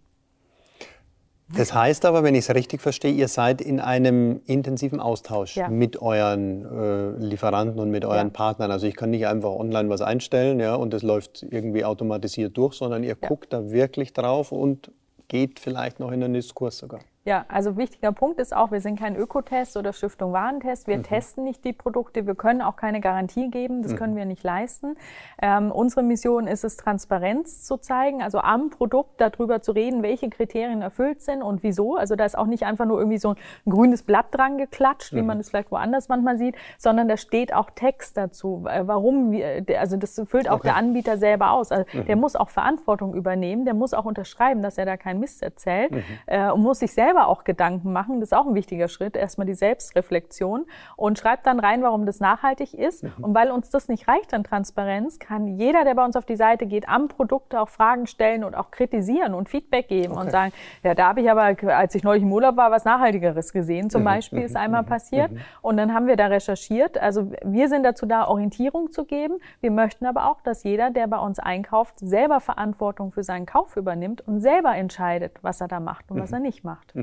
Das 1.54 1.74
heißt 1.74 2.06
aber, 2.06 2.24
wenn 2.24 2.34
ich 2.34 2.50
es 2.50 2.56
richtig 2.56 2.82
verstehe, 2.82 3.12
ihr 3.12 3.28
seid 3.28 3.62
in 3.62 3.80
einem 3.80 4.42
intensiven 4.46 5.00
Austausch 5.00 5.56
ja. 5.56 5.70
mit 5.70 6.02
euren 6.02 6.66
äh, 6.66 7.24
Lieferanten 7.24 7.80
und 7.80 7.92
mit 7.92 8.04
euren 8.04 8.28
ja. 8.28 8.34
Partnern. 8.34 8.72
Also 8.72 8.88
ich 8.88 8.96
kann 8.96 9.12
nicht 9.12 9.28
einfach 9.28 9.52
online 9.52 9.90
was 9.90 10.02
einstellen 10.02 10.60
ja, 10.60 10.76
und 10.76 10.94
es 10.94 11.04
läuft 11.04 11.44
irgendwie 11.44 11.86
automatisiert 11.86 12.58
durch, 12.58 12.74
sondern 12.74 13.04
ihr 13.04 13.16
ja. 13.22 13.28
guckt 13.28 13.54
da 13.54 13.70
wirklich 13.70 14.14
drauf 14.14 14.52
und 14.52 14.92
geht 15.28 15.60
vielleicht 15.60 16.00
noch 16.00 16.12
in 16.12 16.22
den 16.22 16.34
Diskurs 16.34 16.80
sogar. 16.80 17.02
Ja, 17.28 17.44
also 17.48 17.76
wichtiger 17.76 18.12
Punkt 18.12 18.40
ist 18.40 18.56
auch, 18.56 18.72
wir 18.72 18.82
sind 18.82 19.00
kein 19.00 19.16
Ökotest 19.16 19.78
oder 19.78 19.94
Stiftung 19.94 20.32
Warentest. 20.32 20.88
Wir 20.88 21.00
mhm. 21.00 21.04
testen 21.04 21.44
nicht 21.44 21.66
die 21.66 21.74
Produkte. 21.74 22.28
Wir 22.28 22.36
können 22.36 22.62
auch 22.62 22.76
keine 22.76 23.02
Garantie 23.02 23.50
geben. 23.50 23.82
Das 23.82 23.94
mhm. 23.94 23.98
können 23.98 24.16
wir 24.16 24.26
nicht 24.26 24.44
leisten. 24.44 24.96
Ähm, 25.42 25.72
unsere 25.72 26.04
Mission 26.04 26.46
ist 26.46 26.64
es, 26.64 26.78
Transparenz 26.78 27.64
zu 27.64 27.78
zeigen, 27.78 28.22
also 28.22 28.38
am 28.38 28.70
Produkt 28.70 29.20
darüber 29.20 29.64
zu 29.64 29.72
reden, 29.72 30.04
welche 30.04 30.30
Kriterien 30.30 30.84
erfüllt 30.84 31.24
sind 31.24 31.42
und 31.42 31.64
wieso. 31.64 31.96
Also 31.96 32.16
da 32.16 32.26
ist 32.26 32.38
auch 32.38 32.46
nicht 32.46 32.62
einfach 32.62 32.86
nur 32.86 33.00
irgendwie 33.00 33.18
so 33.18 33.32
ein 33.32 33.72
grünes 33.72 34.04
Blatt 34.04 34.28
dran 34.30 34.60
geklatscht, 34.60 35.12
mhm. 35.12 35.18
wie 35.18 35.22
man 35.24 35.40
es 35.40 35.50
vielleicht 35.50 35.72
woanders 35.72 36.10
manchmal 36.10 36.38
sieht, 36.38 36.56
sondern 36.78 37.08
da 37.08 37.18
steht 37.18 37.56
auch 37.56 37.72
Text 37.72 38.18
dazu. 38.18 38.66
Warum 38.66 39.32
wir, 39.32 39.66
also 39.80 39.98
das 39.98 40.22
füllt 40.28 40.48
auch 40.48 40.58
okay. 40.58 40.68
der 40.68 40.76
Anbieter 40.76 41.18
selber 41.18 41.54
aus. 41.54 41.72
Also 41.72 41.86
mhm. 41.92 42.06
der 42.06 42.18
muss 42.18 42.36
auch 42.36 42.50
Verantwortung 42.50 43.16
übernehmen. 43.16 43.66
Der 43.66 43.74
muss 43.74 43.96
auch 43.96 44.06
unterschreiben, 44.06 44.62
dass 44.62 44.78
er 44.78 44.86
da 44.86 44.96
keinen 44.96 45.20
Mist 45.20 45.42
erzählt 45.42 45.90
mhm. 45.90 46.04
äh, 46.28 46.52
und 46.52 46.62
muss 46.62 46.78
sich 46.78 46.94
selber 46.94 47.15
selber 47.16 47.28
auch 47.28 47.44
Gedanken 47.44 47.94
machen. 47.94 48.20
Das 48.20 48.30
ist 48.30 48.34
auch 48.34 48.46
ein 48.46 48.56
wichtiger 48.56 48.88
Schritt. 48.88 49.16
Erstmal 49.16 49.48
die 49.48 49.54
Selbstreflexion 49.54 50.66
und 50.98 51.18
schreibt 51.18 51.46
dann 51.48 51.60
rein, 51.60 51.82
warum 51.82 52.06
das 52.06 52.20
nachhaltig 52.20 52.74
ist. 52.74 53.04
Mhm. 53.04 53.12
Und 53.22 53.36
weil 53.36 53.52
uns 53.52 53.70
das 53.70 53.88
nicht 53.88 54.08
reicht 54.08 54.34
an 54.34 54.44
Transparenz, 54.44 55.20
kann 55.20 55.48
jeder, 55.48 55.84
der 55.84 55.96
bei 55.96 56.04
uns 56.04 56.16
auf 56.16 56.26
die 56.26 56.36
Seite 56.36 56.66
geht, 56.66 56.90
am 56.90 57.08
Produkt 57.08 57.56
auch 57.56 57.70
Fragen 57.70 58.08
stellen 58.08 58.44
und 58.44 58.56
auch 58.56 58.72
kritisieren 58.72 59.34
und 59.34 59.50
Feedback 59.50 59.88
geben 59.88 60.14
okay. 60.14 60.22
und 60.22 60.32
sagen, 60.32 60.54
ja, 60.84 60.94
da 60.94 61.08
habe 61.08 61.22
ich 61.22 61.32
aber, 61.32 61.56
als 61.76 61.96
ich 61.96 62.04
neulich 62.04 62.24
im 62.24 62.32
Urlaub 62.32 62.58
war, 62.58 62.72
was 62.72 62.86
Nachhaltigeres 62.86 63.54
gesehen. 63.54 63.90
Zum 63.90 64.02
mhm. 64.02 64.06
Beispiel 64.06 64.42
ist 64.42 64.56
einmal 64.56 64.82
mhm. 64.82 64.88
passiert. 64.88 65.32
Mhm. 65.32 65.40
Und 65.62 65.78
dann 65.78 65.94
haben 65.94 66.08
wir 66.08 66.18
da 66.18 66.28
recherchiert. 66.28 66.98
Also 66.98 67.32
wir 67.44 67.70
sind 67.70 67.84
dazu 67.84 68.06
da, 68.06 68.28
Orientierung 68.28 68.92
zu 68.92 69.06
geben. 69.06 69.38
Wir 69.62 69.72
möchten 69.72 70.06
aber 70.06 70.30
auch, 70.30 70.42
dass 70.42 70.64
jeder, 70.64 70.90
der 70.90 71.08
bei 71.08 71.20
uns 71.20 71.40
einkauft, 71.40 72.00
selber 72.00 72.40
Verantwortung 72.40 73.12
für 73.12 73.24
seinen 73.24 73.46
Kauf 73.46 73.78
übernimmt 73.78 74.28
und 74.28 74.42
selber 74.42 74.76
entscheidet, 74.76 75.38
was 75.42 75.62
er 75.62 75.68
da 75.68 75.80
macht 75.80 76.12
und 76.12 76.20
was 76.20 76.32
er 76.32 76.40
nicht 76.40 76.64
macht. 76.64 76.94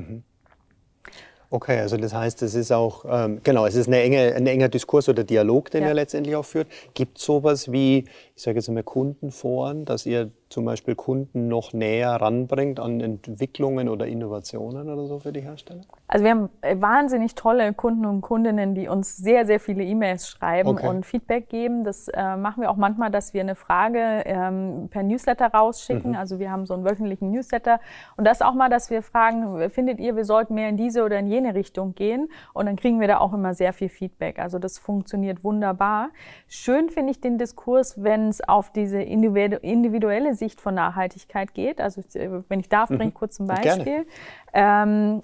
Okay, 1.53 1.79
also 1.79 1.97
das 1.97 2.15
heißt, 2.15 2.41
es 2.41 2.55
ist 2.55 2.71
auch, 2.71 3.05
ähm, 3.07 3.39
genau, 3.43 3.67
es 3.67 3.75
ist 3.75 3.87
eine 3.87 4.01
enge, 4.01 4.33
ein 4.33 4.47
enger 4.47 4.69
Diskurs 4.69 5.07
oder 5.07 5.23
Dialog, 5.23 5.69
den 5.69 5.83
ja. 5.83 5.89
ihr 5.89 5.93
letztendlich 5.93 6.35
auch 6.35 6.45
führt. 6.45 6.67
Gibt 6.95 7.19
es 7.19 7.25
sowas 7.25 7.71
wie, 7.71 8.05
ich 8.35 8.41
sage 8.41 8.57
jetzt 8.57 8.69
mal 8.69 8.81
Kundenforen, 8.81 9.85
dass 9.85 10.05
ihr 10.05 10.31
zum 10.49 10.65
Beispiel 10.65 10.93
Kunden 10.95 11.47
noch 11.47 11.73
näher 11.73 12.09
ranbringt 12.09 12.79
an 12.79 12.99
Entwicklungen 12.99 13.89
oder 13.89 14.05
Innovationen 14.07 14.87
oder 14.89 15.05
so 15.05 15.19
für 15.19 15.31
die 15.31 15.41
Hersteller? 15.41 15.81
Also 16.07 16.23
wir 16.23 16.31
haben 16.31 16.49
wahnsinnig 16.75 17.33
tolle 17.33 17.73
Kunden 17.73 18.05
und 18.05 18.21
Kundinnen, 18.21 18.75
die 18.75 18.87
uns 18.87 19.17
sehr, 19.17 19.47
sehr 19.47 19.59
viele 19.59 19.83
E-Mails 19.83 20.27
schreiben 20.29 20.69
okay. 20.69 20.87
und 20.87 21.05
Feedback 21.05 21.49
geben. 21.49 21.83
Das 21.83 22.07
äh, 22.07 22.37
machen 22.37 22.61
wir 22.61 22.69
auch 22.69 22.75
manchmal, 22.75 23.09
dass 23.09 23.33
wir 23.33 23.41
eine 23.41 23.55
Frage 23.55 24.23
ähm, 24.25 24.89
per 24.91 25.01
Newsletter 25.01 25.47
rausschicken. 25.47 26.11
Mhm. 26.11 26.17
Also 26.17 26.37
wir 26.37 26.51
haben 26.51 26.67
so 26.67 26.75
einen 26.75 26.85
wöchentlichen 26.85 27.31
Newsletter. 27.31 27.79
Und 28.15 28.25
das 28.25 28.43
auch 28.43 28.53
mal, 28.53 28.69
dass 28.69 28.91
wir 28.91 29.01
fragen, 29.01 29.69
findet 29.71 29.99
ihr, 29.99 30.15
wir 30.15 30.25
sollten 30.25 30.53
mehr 30.53 30.69
in 30.69 30.77
diese 30.77 31.03
oder 31.03 31.17
in 31.17 31.27
jene 31.27 31.55
Richtung 31.55 31.95
gehen? 31.95 32.29
Und 32.53 32.67
dann 32.67 32.75
kriegen 32.75 32.99
wir 32.99 33.07
da 33.07 33.19
auch 33.19 33.33
immer 33.33 33.55
sehr 33.55 33.73
viel 33.73 33.89
Feedback. 33.89 34.37
Also 34.37 34.59
das 34.59 34.77
funktioniert 34.77 35.43
wunderbar. 35.43 36.09
Schön 36.47 36.89
finde 36.89 37.11
ich 37.11 37.21
den 37.21 37.39
Diskurs, 37.39 38.03
wenn 38.03 38.22
es 38.29 38.41
auf 38.41 38.71
diese 38.71 39.01
individuelle 39.01 40.33
Sicht 40.35 40.61
von 40.61 40.75
Nachhaltigkeit 40.75 41.53
geht. 41.53 41.81
Also 41.81 42.01
äh, 42.13 42.29
wenn 42.49 42.59
ich 42.59 42.69
darf, 42.69 42.89
bringe 42.89 43.05
ich 43.05 43.13
mhm. 43.13 43.17
kurz 43.17 43.39
ein 43.39 43.47
Beispiel. 43.47 44.05
Ähm, 44.53 45.21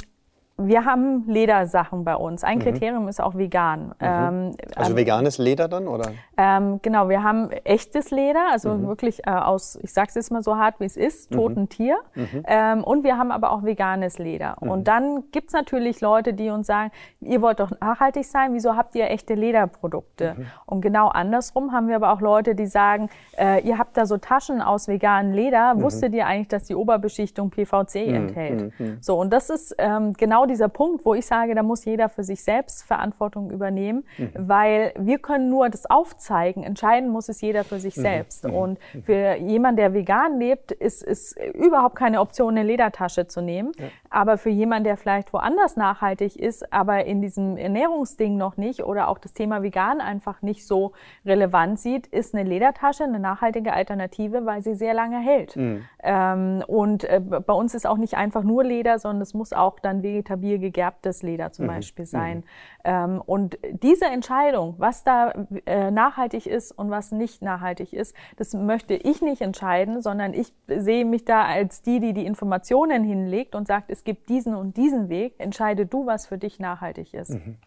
wir 0.59 0.85
haben 0.85 1.23
Ledersachen 1.27 2.03
bei 2.03 2.15
uns. 2.15 2.43
Ein 2.43 2.57
mhm. 2.57 2.63
Kriterium 2.63 3.07
ist 3.07 3.21
auch 3.21 3.35
vegan. 3.35 3.87
Mhm. 3.87 3.93
Ähm, 3.99 4.55
also 4.75 4.91
ähm, 4.91 4.97
veganes 4.97 5.37
Leder 5.37 5.67
dann, 5.67 5.87
oder? 5.87 6.11
Ähm, 6.37 6.79
genau, 6.81 7.09
wir 7.09 7.23
haben 7.23 7.49
echtes 7.63 8.11
Leder, 8.11 8.51
also 8.51 8.73
mhm. 8.73 8.87
wirklich 8.87 9.25
äh, 9.25 9.31
aus, 9.31 9.79
ich 9.81 9.93
sage 9.93 10.09
es 10.09 10.15
jetzt 10.15 10.31
mal 10.31 10.43
so 10.43 10.57
hart, 10.57 10.79
wie 10.79 10.85
es 10.85 10.97
ist, 10.97 11.31
mhm. 11.31 11.35
toten 11.35 11.69
Tier. 11.69 11.97
Mhm. 12.15 12.43
Ähm, 12.45 12.83
und 12.83 13.03
wir 13.03 13.17
haben 13.17 13.31
aber 13.31 13.51
auch 13.51 13.63
veganes 13.63 14.19
Leder. 14.19 14.57
Mhm. 14.59 14.69
Und 14.69 14.87
dann 14.87 15.23
gibt's 15.31 15.53
natürlich 15.53 16.01
Leute, 16.01 16.33
die 16.33 16.49
uns 16.49 16.67
sagen, 16.67 16.91
ihr 17.21 17.41
wollt 17.41 17.59
doch 17.59 17.71
nachhaltig 17.79 18.25
sein, 18.25 18.53
wieso 18.53 18.75
habt 18.75 18.95
ihr 18.95 19.09
echte 19.09 19.35
Lederprodukte? 19.35 20.35
Und 20.65 20.81
genau 20.81 21.07
andersrum 21.07 21.71
haben 21.71 21.87
wir 21.87 21.95
aber 21.95 22.11
auch 22.11 22.21
Leute, 22.21 22.55
die 22.55 22.65
sagen, 22.65 23.09
äh, 23.37 23.65
ihr 23.65 23.77
habt 23.77 23.95
da 23.97 24.05
so 24.05 24.17
Taschen 24.17 24.61
aus 24.61 24.87
veganem 24.87 25.33
Leder, 25.33 25.81
wusstet 25.81 26.13
ihr 26.13 26.25
eigentlich, 26.27 26.49
dass 26.49 26.65
die 26.65 26.75
Oberbeschichtung 26.75 27.49
PVC 27.49 27.95
enthält? 28.07 28.73
So, 29.01 29.19
und 29.19 29.31
das 29.31 29.49
ist 29.49 29.75
ähm, 29.77 30.13
genau 30.13 30.45
dieser 30.49 30.69
Punkt, 30.69 31.05
wo 31.05 31.13
ich 31.13 31.25
sage, 31.25 31.55
da 31.55 31.63
muss 31.63 31.85
jeder 31.85 32.09
für 32.09 32.23
sich 32.23 32.43
selbst 32.43 32.83
Verantwortung 32.83 33.51
übernehmen, 33.51 34.05
mhm. 34.17 34.31
weil 34.35 34.93
wir 34.97 35.19
können 35.19 35.49
nur 35.49 35.69
das 35.69 35.85
aufzeigen. 35.85 36.63
Entscheiden 36.63 37.09
muss 37.09 37.29
es 37.29 37.41
jeder 37.41 37.63
für 37.63 37.79
sich 37.79 37.97
mhm. 37.97 38.01
selbst. 38.01 38.45
Mhm. 38.45 38.53
Und 38.53 38.79
mhm. 38.93 39.03
für 39.03 39.35
jemanden, 39.37 39.77
der 39.77 39.93
vegan 39.93 40.39
lebt, 40.39 40.71
ist 40.71 41.03
es 41.03 41.35
überhaupt 41.53 41.95
keine 41.95 42.21
Option, 42.21 42.57
eine 42.57 42.63
Ledertasche 42.63 43.27
zu 43.27 43.41
nehmen. 43.41 43.71
Ja. 43.77 43.85
Aber 44.09 44.37
für 44.37 44.49
jemanden, 44.49 44.85
der 44.85 44.97
vielleicht 44.97 45.33
woanders 45.33 45.75
nachhaltig 45.75 46.35
ist, 46.35 46.71
aber 46.73 47.05
in 47.05 47.21
diesem 47.21 47.57
Ernährungsding 47.57 48.37
noch 48.37 48.57
nicht 48.57 48.83
oder 48.83 49.07
auch 49.07 49.19
das 49.19 49.33
Thema 49.33 49.63
vegan 49.63 50.01
einfach 50.01 50.41
nicht 50.41 50.65
so 50.65 50.93
relevant 51.25 51.79
sieht, 51.79 52.07
ist 52.07 52.33
eine 52.33 52.47
Ledertasche 52.47 53.03
eine 53.03 53.19
nachhaltige 53.19 53.73
Alternative, 53.73 54.45
weil 54.45 54.61
sie 54.61 54.75
sehr 54.75 54.93
lange 54.93 55.19
hält. 55.19 55.55
Mhm. 55.55 55.83
Ähm, 56.01 56.63
und 56.67 57.03
äh, 57.03 57.19
bei 57.19 57.53
uns 57.53 57.73
ist 57.73 57.85
auch 57.85 57.97
nicht 57.97 58.15
einfach 58.15 58.43
nur 58.43 58.63
Leder, 58.63 58.99
sondern 58.99 59.21
es 59.21 59.33
muss 59.33 59.53
auch 59.53 59.79
dann 59.79 60.03
vegetabil 60.03 60.38
stabil 60.39 60.59
gegerbtes 60.59 61.21
Leder 61.21 61.51
zum 61.51 61.65
mhm. 61.65 61.69
Beispiel 61.69 62.05
mhm. 62.05 62.09
sein. 62.09 62.43
Mhm. 62.85 63.21
und 63.25 63.57
diese 63.83 64.05
Entscheidung, 64.05 64.75
was 64.77 65.03
da 65.03 65.33
äh, 65.65 65.91
nachhaltig 65.91 66.47
ist 66.47 66.71
und 66.71 66.89
was 66.89 67.11
nicht 67.11 67.41
nachhaltig 67.41 67.93
ist, 67.93 68.15
das 68.37 68.53
möchte 68.53 68.93
ich 68.93 69.21
nicht 69.21 69.41
entscheiden, 69.41 70.01
sondern 70.01 70.33
ich 70.33 70.53
sehe 70.67 71.05
mich 71.05 71.25
da 71.25 71.43
als 71.43 71.81
die, 71.81 71.99
die 71.99 72.13
die 72.13 72.25
Informationen 72.25 73.03
hinlegt 73.03 73.53
und 73.53 73.67
sagt, 73.67 73.91
es 73.91 74.03
gibt 74.03 74.29
diesen 74.29 74.55
und 74.55 74.77
diesen 74.77 75.09
Weg. 75.09 75.35
Entscheide 75.39 75.85
du, 75.85 76.05
was 76.05 76.25
für 76.25 76.37
dich 76.37 76.59
nachhaltig 76.59 77.13
ist. 77.13 77.31
Mhm. 77.31 77.57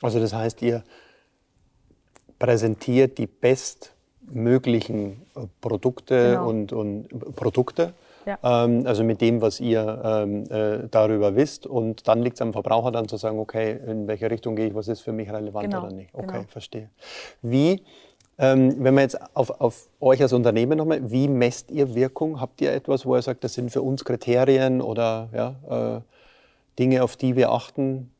Also 0.00 0.18
das 0.18 0.32
heißt, 0.32 0.62
ihr 0.62 0.82
präsentiert 2.38 3.18
die 3.18 3.26
bestmöglichen 3.26 5.22
äh, 5.36 5.46
Produkte 5.60 6.30
genau. 6.32 6.48
und, 6.48 6.72
und 6.72 7.36
Produkte 7.36 7.92
ja. 8.26 8.38
Ähm, 8.42 8.86
also 8.86 9.04
mit 9.04 9.20
dem, 9.20 9.40
was 9.40 9.60
ihr 9.60 10.00
ähm, 10.04 10.44
äh, 10.50 10.88
darüber 10.90 11.36
wisst. 11.36 11.66
Und 11.66 12.08
dann 12.08 12.22
liegt 12.22 12.36
es 12.36 12.42
am 12.42 12.52
Verbraucher 12.52 12.92
dann 12.92 13.08
zu 13.08 13.16
sagen, 13.16 13.38
okay, 13.38 13.78
in 13.86 14.06
welche 14.06 14.30
Richtung 14.30 14.56
gehe 14.56 14.68
ich, 14.68 14.74
was 14.74 14.88
ist 14.88 15.00
für 15.00 15.12
mich 15.12 15.30
relevant 15.30 15.70
genau. 15.70 15.84
oder 15.84 15.92
nicht. 15.92 16.14
Okay, 16.14 16.26
genau. 16.26 16.44
verstehe. 16.48 16.88
Wie, 17.42 17.82
ähm, 18.38 18.74
wenn 18.78 18.94
wir 18.94 19.02
jetzt 19.02 19.18
auf, 19.36 19.50
auf 19.60 19.88
euch 20.00 20.22
als 20.22 20.32
Unternehmen 20.32 20.78
nochmal, 20.78 21.10
wie 21.10 21.28
messt 21.28 21.70
ihr 21.70 21.94
Wirkung? 21.94 22.40
Habt 22.40 22.60
ihr 22.60 22.72
etwas, 22.72 23.04
wo 23.06 23.14
ihr 23.16 23.22
sagt, 23.22 23.44
das 23.44 23.54
sind 23.54 23.70
für 23.70 23.82
uns 23.82 24.04
Kriterien 24.04 24.80
oder 24.80 25.28
ja, 25.32 25.96
äh, 25.96 26.00
Dinge, 26.78 27.02
auf 27.02 27.16
die 27.16 27.36
wir 27.36 27.50
achten? 27.50 28.10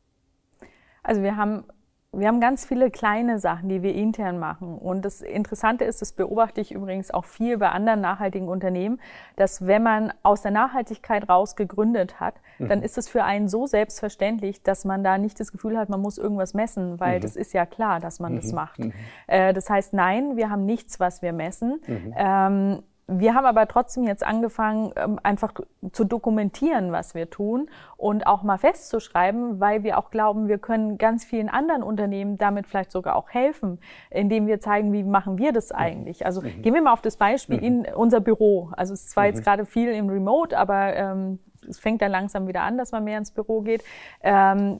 Also 1.03 1.21
wir 1.21 1.35
haben 1.35 1.65
wir 2.13 2.27
haben 2.27 2.39
ganz 2.39 2.65
viele 2.65 2.91
kleine 2.91 3.39
Sachen, 3.39 3.69
die 3.69 3.81
wir 3.81 3.95
intern 3.95 4.37
machen. 4.37 4.77
Und 4.77 5.03
das 5.03 5.21
Interessante 5.21 5.83
ist, 5.83 6.01
das 6.01 6.11
beobachte 6.11 6.61
ich 6.61 6.71
übrigens 6.71 7.11
auch 7.11 7.25
viel 7.25 7.57
bei 7.57 7.69
anderen 7.69 8.01
nachhaltigen 8.01 8.47
Unternehmen, 8.47 8.99
dass 9.35 9.65
wenn 9.65 9.81
man 9.81 10.13
aus 10.21 10.43
der 10.43 10.51
Nachhaltigkeit 10.51 11.27
raus 11.27 11.55
gegründet 11.55 12.19
hat, 12.19 12.35
mhm. 12.59 12.69
dann 12.69 12.81
ist 12.83 12.97
es 12.97 13.09
für 13.09 13.23
einen 13.23 13.47
so 13.47 13.65
selbstverständlich, 13.65 14.61
dass 14.61 14.85
man 14.85 15.03
da 15.03 15.17
nicht 15.17 15.39
das 15.39 15.51
Gefühl 15.51 15.77
hat, 15.77 15.89
man 15.89 16.01
muss 16.01 16.19
irgendwas 16.19 16.53
messen, 16.53 16.99
weil 16.99 17.17
mhm. 17.17 17.21
das 17.21 17.35
ist 17.35 17.53
ja 17.53 17.65
klar, 17.65 17.99
dass 17.99 18.19
man 18.19 18.33
mhm. 18.33 18.37
das 18.37 18.53
macht. 18.53 18.79
Mhm. 18.79 18.93
Äh, 19.27 19.53
das 19.53 19.69
heißt, 19.69 19.93
nein, 19.93 20.37
wir 20.37 20.51
haben 20.51 20.65
nichts, 20.65 20.99
was 20.99 21.23
wir 21.23 21.33
messen. 21.33 21.81
Mhm. 21.87 22.13
Ähm, 22.15 22.83
wir 23.07 23.35
haben 23.35 23.45
aber 23.45 23.67
trotzdem 23.67 24.05
jetzt 24.05 24.25
angefangen, 24.25 24.93
ähm, 24.95 25.19
einfach 25.23 25.53
zu 25.91 26.05
dokumentieren, 26.05 26.93
was 26.93 27.15
wir 27.15 27.29
tun 27.29 27.69
und 27.97 28.25
auch 28.25 28.43
mal 28.43 28.57
festzuschreiben, 28.57 29.59
weil 29.59 29.83
wir 29.83 29.97
auch 29.97 30.09
glauben, 30.09 30.47
wir 30.47 30.57
können 30.57 30.97
ganz 30.97 31.25
vielen 31.25 31.49
anderen 31.49 31.83
Unternehmen 31.83 32.37
damit 32.37 32.65
vielleicht 32.65 32.91
sogar 32.91 33.17
auch 33.17 33.29
helfen, 33.29 33.79
indem 34.09 34.47
wir 34.47 34.61
zeigen, 34.61 34.93
wie 34.93 35.03
machen 35.03 35.37
wir 35.37 35.51
das 35.51 35.71
eigentlich. 35.73 36.25
Also 36.25 36.41
mhm. 36.41 36.61
gehen 36.61 36.73
wir 36.73 36.81
mal 36.81 36.93
auf 36.93 37.01
das 37.01 37.17
Beispiel 37.17 37.57
mhm. 37.57 37.63
in 37.63 37.85
unser 37.93 38.21
Büro. 38.21 38.69
Also 38.77 38.93
es 38.93 39.01
ist 39.01 39.11
zwar 39.11 39.25
mhm. 39.25 39.33
jetzt 39.33 39.43
gerade 39.43 39.65
viel 39.65 39.89
im 39.89 40.09
Remote, 40.09 40.57
aber 40.57 40.95
ähm, 40.95 41.39
es 41.69 41.79
fängt 41.79 42.01
dann 42.01 42.11
langsam 42.11 42.47
wieder 42.47 42.61
an, 42.61 42.77
dass 42.77 42.91
man 42.91 43.03
mehr 43.03 43.17
ins 43.17 43.31
Büro 43.31 43.61
geht. 43.61 43.83
Ähm, 44.21 44.79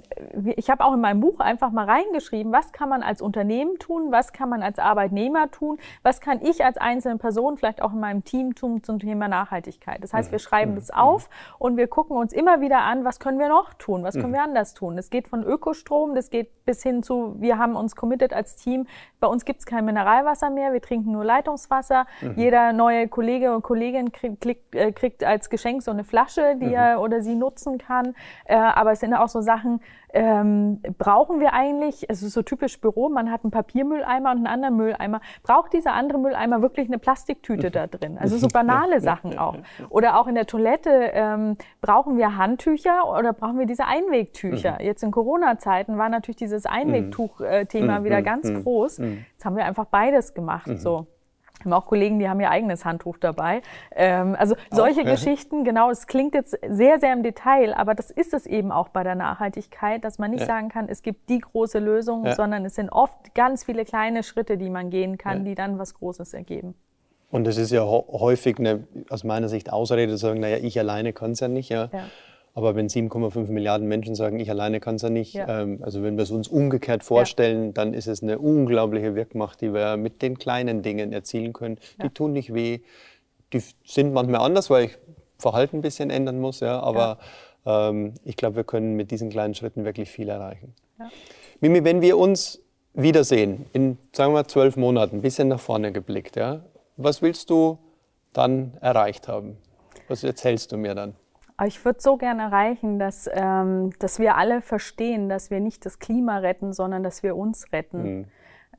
ich 0.56 0.70
habe 0.70 0.84
auch 0.84 0.94
in 0.94 1.02
meinem 1.02 1.20
Buch 1.20 1.40
einfach 1.40 1.72
mal 1.72 1.86
reingeschrieben, 1.86 2.52
was 2.52 2.72
kann 2.72 2.90
man 2.90 3.04
als 3.04 3.22
Unternehmen 3.22 3.80
tun, 3.80 4.12
was 4.12 4.34
kann 4.34 4.50
man 4.50 4.64
als 4.64 4.80
Arbeitnehmer 4.80 5.52
tun, 5.52 5.78
was 6.02 6.22
kann 6.22 6.42
ich 6.42 6.64
als 6.64 6.78
einzelne 6.78 7.18
Person 7.18 7.58
vielleicht 7.58 7.82
auch 7.82 7.94
in 7.94 8.00
meinem 8.00 8.24
Team 8.24 8.56
tun 8.56 8.84
zum 8.84 9.00
Thema 9.00 9.28
Nachhaltigkeit. 9.28 10.04
Das 10.04 10.14
heißt, 10.14 10.32
wir 10.32 10.38
mhm. 10.38 10.44
schreiben 10.44 10.72
mhm. 10.72 10.76
das 10.76 10.92
auf 10.92 11.30
und 11.60 11.78
wir 11.78 11.88
gucken 11.88 12.18
uns 12.18 12.34
immer 12.34 12.62
wieder 12.62 12.80
an, 12.80 13.06
was 13.06 13.20
können 13.20 13.40
wir 13.40 13.50
noch 13.50 13.74
tun, 13.74 14.04
was 14.04 14.16
können 14.16 14.30
mhm. 14.30 14.34
wir 14.34 14.44
anders 14.44 14.74
tun. 14.74 14.96
Das 14.96 15.10
geht 15.10 15.28
von 15.28 15.44
Ökostrom, 15.44 16.16
das 16.16 16.30
geht 16.30 16.66
bis 16.66 16.84
hin 16.84 17.04
zu, 17.04 17.36
wir 17.40 17.58
haben 17.58 17.76
uns 17.76 17.96
committed 17.96 18.34
als 18.34 18.56
Team, 18.56 18.88
bei 19.20 19.28
uns 19.28 19.46
gibt 19.46 19.60
es 19.60 19.66
kein 19.66 19.86
Mineralwasser 19.86 20.50
mehr, 20.50 20.74
wir 20.74 20.82
trinken 20.82 21.12
nur 21.12 21.24
Leitungswasser. 21.24 22.06
Jeder 22.36 22.74
neue 22.74 23.08
Kollege 23.08 23.56
und 23.56 23.62
Kollegin 23.62 24.12
kriegt, 24.12 24.42
kriegt, 24.42 24.76
äh, 24.76 24.92
kriegt 24.92 25.24
als 25.24 25.50
Geschenk 25.50 25.82
so 25.84 25.92
eine 25.92 26.04
Flasche, 26.04 26.56
die 26.60 26.72
er 26.74 27.02
oder 27.02 27.22
sie 27.22 27.36
nutzen 27.36 27.78
kann. 27.78 28.16
Äh, 28.46 28.56
aber 28.56 28.92
es 28.92 29.00
sind 29.00 29.14
auch 29.14 29.30
so 29.30 29.42
Sachen, 29.42 29.80
ähm, 30.14 30.80
brauchen 30.98 31.40
wir 31.40 31.54
eigentlich, 31.54 32.06
es 32.08 32.22
ist 32.22 32.34
so 32.34 32.44
typisch 32.44 32.80
Büro, 32.80 33.10
man 33.10 33.32
hat 33.32 33.44
einen 33.44 33.52
Papiermülleimer 33.52 34.32
und 34.32 34.38
einen 34.38 34.48
anderen 34.48 34.78
Mülleimer. 34.78 35.22
Braucht 35.42 35.74
dieser 35.74 35.94
andere 35.94 36.20
Mülleimer 36.20 36.62
wirklich 36.62 36.88
eine 36.88 37.00
Plastiktüte 37.00 37.72
da 37.72 37.88
drin? 37.88 38.18
Also 38.20 38.38
so 38.38 38.48
banale 38.54 39.02
Sachen 39.02 39.38
auch. 39.38 39.58
Oder 39.90 40.20
auch 40.20 40.28
in 40.28 40.36
der 40.36 40.46
Toilette, 40.46 40.90
ähm, 41.14 41.58
brauchen 41.82 42.18
wir 42.18 42.38
Handtücher 42.38 43.10
oder 43.10 43.34
brauchen 43.34 43.58
wir 43.58 43.66
diese 43.66 43.86
Einwegtücher? 43.86 44.78
Mhm. 44.80 44.86
Jetzt 44.86 45.04
in 45.04 45.12
Corona-Zeiten 45.12 45.98
war 45.98 46.10
natürlich 46.10 46.38
dieses 46.38 46.66
Einwegtuch-Thema 46.66 48.00
mhm. 48.00 48.04
wieder 48.04 48.20
mhm. 48.20 48.24
ganz 48.24 48.54
groß. 48.54 49.00
Jetzt 49.00 49.46
haben 49.46 49.56
wir 49.56 49.66
einfach 49.66 49.86
beides 49.86 50.34
gemacht. 50.34 50.70
So. 50.78 51.08
Wir 51.64 51.72
haben 51.72 51.82
auch 51.82 51.86
Kollegen, 51.88 52.20
die 52.20 52.28
haben 52.28 52.40
ihr 52.40 52.50
eigenes 52.50 52.86
Handtuch 52.86 53.18
dabei. 53.18 53.62
Ähm, 53.96 54.36
also 54.38 54.56
solche 54.72 55.02
auch, 55.02 55.06
Geschichten, 55.06 55.64
genau, 55.64 55.90
es 55.90 56.08
klingt 56.08 56.34
jetzt 56.34 56.58
sehr, 56.68 57.00
sehr 57.00 57.14
im 57.14 57.24
Detail, 57.24 57.74
aber 57.74 57.96
das 57.96 58.12
ist 58.12 58.34
es 58.34 58.46
eben 58.46 58.72
auch 58.72 58.90
bei 58.90 59.04
der 59.04 59.16
Nachhaltigkeit, 59.16 60.04
dass 60.04 60.20
man 60.20 60.32
nicht 60.32 60.42
ja. 60.42 60.48
sagen 60.48 60.70
kann, 60.70 60.90
es 60.90 61.02
gibt 61.02 61.30
die 61.30 61.40
große 61.40 61.80
Lösung, 61.80 62.26
ja. 62.26 62.36
sondern 62.36 62.66
es 62.66 62.76
sind 62.76 62.90
oft 62.90 63.34
ganz 63.36 63.64
viele 63.64 63.86
kleine 63.86 64.24
Schritte, 64.24 64.58
die 64.58 64.70
man 64.70 64.90
gehen 64.90 65.18
kann, 65.18 65.40
ja. 65.40 65.44
die 65.44 65.56
dann 65.56 65.80
was 65.80 65.94
Großes 65.94 66.34
ergeben. 66.34 66.76
Und 67.34 67.48
es 67.48 67.58
ist 67.58 67.72
ja 67.72 67.84
häufig 67.84 68.60
eine, 68.60 68.86
aus 69.10 69.24
meiner 69.24 69.50
Sicht 69.50 69.74
Ausrede 69.74 70.12
zu 70.12 70.18
sagen, 70.18 70.40
naja, 70.40 70.58
ich 70.58 70.78
alleine 70.78 71.14
kann 71.14 71.32
es 71.32 71.40
ja 71.40 71.48
nicht. 71.48 71.70
Ja. 71.70 71.90
Aber 72.56 72.76
wenn 72.76 72.88
7,5 72.88 73.50
Milliarden 73.52 73.88
Menschen 73.88 74.14
sagen, 74.14 74.40
ich 74.40 74.50
alleine 74.50 74.80
kann 74.80 74.96
es 74.96 75.02
ja 75.02 75.10
nicht, 75.10 75.34
ja. 75.34 75.62
ähm, 75.62 75.80
also 75.82 76.04
wenn 76.04 76.18
wir 76.18 76.24
es 76.24 76.32
uns 76.32 76.48
umgekehrt 76.48 77.04
vorstellen, 77.04 77.68
ja. 77.68 77.72
dann 77.72 77.94
ist 77.94 78.08
es 78.08 78.22
eine 78.22 78.38
unglaubliche 78.38 79.16
Wirkmacht, 79.16 79.62
die 79.62 79.74
wir 79.74 79.98
mit 79.98 80.22
den 80.22 80.38
kleinen 80.38 80.84
Dingen 80.84 81.14
erzielen 81.14 81.54
können. 81.54 81.80
Ja. 81.98 82.06
Die 82.06 82.14
tun 82.14 82.34
nicht 82.34 82.54
weh, 82.54 82.82
die 83.54 83.62
sind 83.86 84.14
manchmal 84.14 84.42
anders, 84.42 84.70
weil 84.70 84.86
ich 84.86 84.98
Verhalten 85.40 85.78
ein 85.78 85.82
bisschen 85.82 86.10
ändern 86.10 86.40
muss, 86.40 86.60
ja, 86.60 86.80
aber 86.80 87.18
ähm, 87.66 88.14
ich 88.24 88.38
glaube, 88.38 88.58
wir 88.58 88.64
können 88.64 88.96
mit 88.96 89.12
diesen 89.12 89.30
kleinen 89.30 89.56
Schritten 89.56 89.84
wirklich 89.84 90.10
viel 90.10 90.30
erreichen. 90.30 90.74
Mimi, 91.60 91.84
wenn 91.84 92.02
wir 92.02 92.18
uns 92.18 92.62
wiedersehen, 92.94 93.66
in, 93.74 93.98
sagen 94.14 94.34
wir, 94.34 94.48
zwölf 94.48 94.78
Monaten, 94.78 95.18
ein 95.18 95.22
bisschen 95.22 95.48
nach 95.48 95.60
vorne 95.60 95.92
geblickt, 95.92 96.36
ja, 96.36 96.64
was 96.98 97.22
willst 97.22 97.50
du 97.50 97.80
dann 98.32 98.78
erreicht 98.80 99.28
haben? 99.28 99.58
Was 100.08 100.24
erzählst 100.24 100.72
du 100.72 100.78
mir 100.78 100.94
dann? 100.94 101.16
Ich 101.66 101.84
würde 101.86 102.02
so 102.02 102.18
gerne 102.18 102.44
erreichen, 102.44 103.00
dass, 103.00 103.30
ähm, 103.32 103.92
dass 104.00 104.20
wir 104.20 104.38
alle 104.38 104.62
verstehen, 104.62 105.30
dass 105.30 105.52
wir 105.52 105.60
nicht 105.60 105.86
das 105.86 106.00
Klima 106.00 106.38
retten, 106.38 106.74
sondern 106.74 107.04
dass 107.04 107.24
wir 107.24 107.36
uns 107.36 107.72
retten. 107.72 108.04
Mhm. 108.04 108.26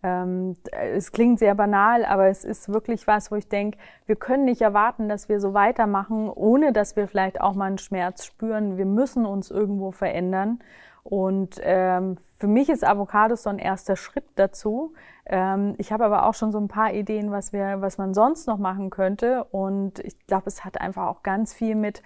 Ähm, 0.03 0.57
es 0.71 1.13
klingt 1.13 1.39
sehr 1.39 1.55
banal, 1.55 2.05
aber 2.05 2.27
es 2.29 2.45
ist 2.45 2.69
wirklich 2.69 3.07
was, 3.07 3.31
wo 3.31 3.37
ich 3.37 3.49
denke, 3.49 3.79
wir 4.07 4.17
können 4.17 4.45
nicht 4.45 4.61
erwarten, 4.61 5.09
dass 5.09 5.31
wir 5.31 5.41
so 5.41 5.55
weitermachen, 5.55 6.29
ohne 6.29 6.73
dass 6.73 6.95
wir 6.95 7.09
vielleicht 7.09 7.41
auch 7.41 7.55
mal 7.55 7.67
einen 7.67 7.79
Schmerz 7.79 8.27
spüren. 8.27 8.77
Wir 8.77 8.85
müssen 8.85 9.25
uns 9.25 9.51
irgendwo 9.51 9.93
verändern. 9.93 10.59
Und 11.05 11.61
ähm, 11.63 12.17
für 12.39 12.47
mich 12.47 12.69
ist 12.69 12.85
Avocado 12.85 13.37
so 13.37 13.51
ein 13.51 13.59
erster 13.59 13.97
Schritt 13.97 14.25
dazu. 14.37 14.95
Ähm, 15.27 15.75
ich 15.79 15.93
habe 15.93 16.05
aber 16.05 16.27
auch 16.27 16.35
schon 16.35 16.51
so 16.51 16.59
ein 16.59 16.69
paar 16.69 16.93
Ideen, 16.93 17.31
was, 17.31 17.53
wir, 17.53 17.81
was 17.81 17.99
man 17.99 18.15
sonst 18.15 18.47
noch 18.47 18.59
machen 18.59 18.91
könnte. 18.91 19.45
Und 19.45 19.99
ich 20.01 20.19
glaube, 20.27 20.45
es 20.47 20.65
hat 20.65 20.81
einfach 20.81 21.07
auch 21.07 21.23
ganz 21.23 21.55
viel 21.55 21.77
mit 21.77 22.03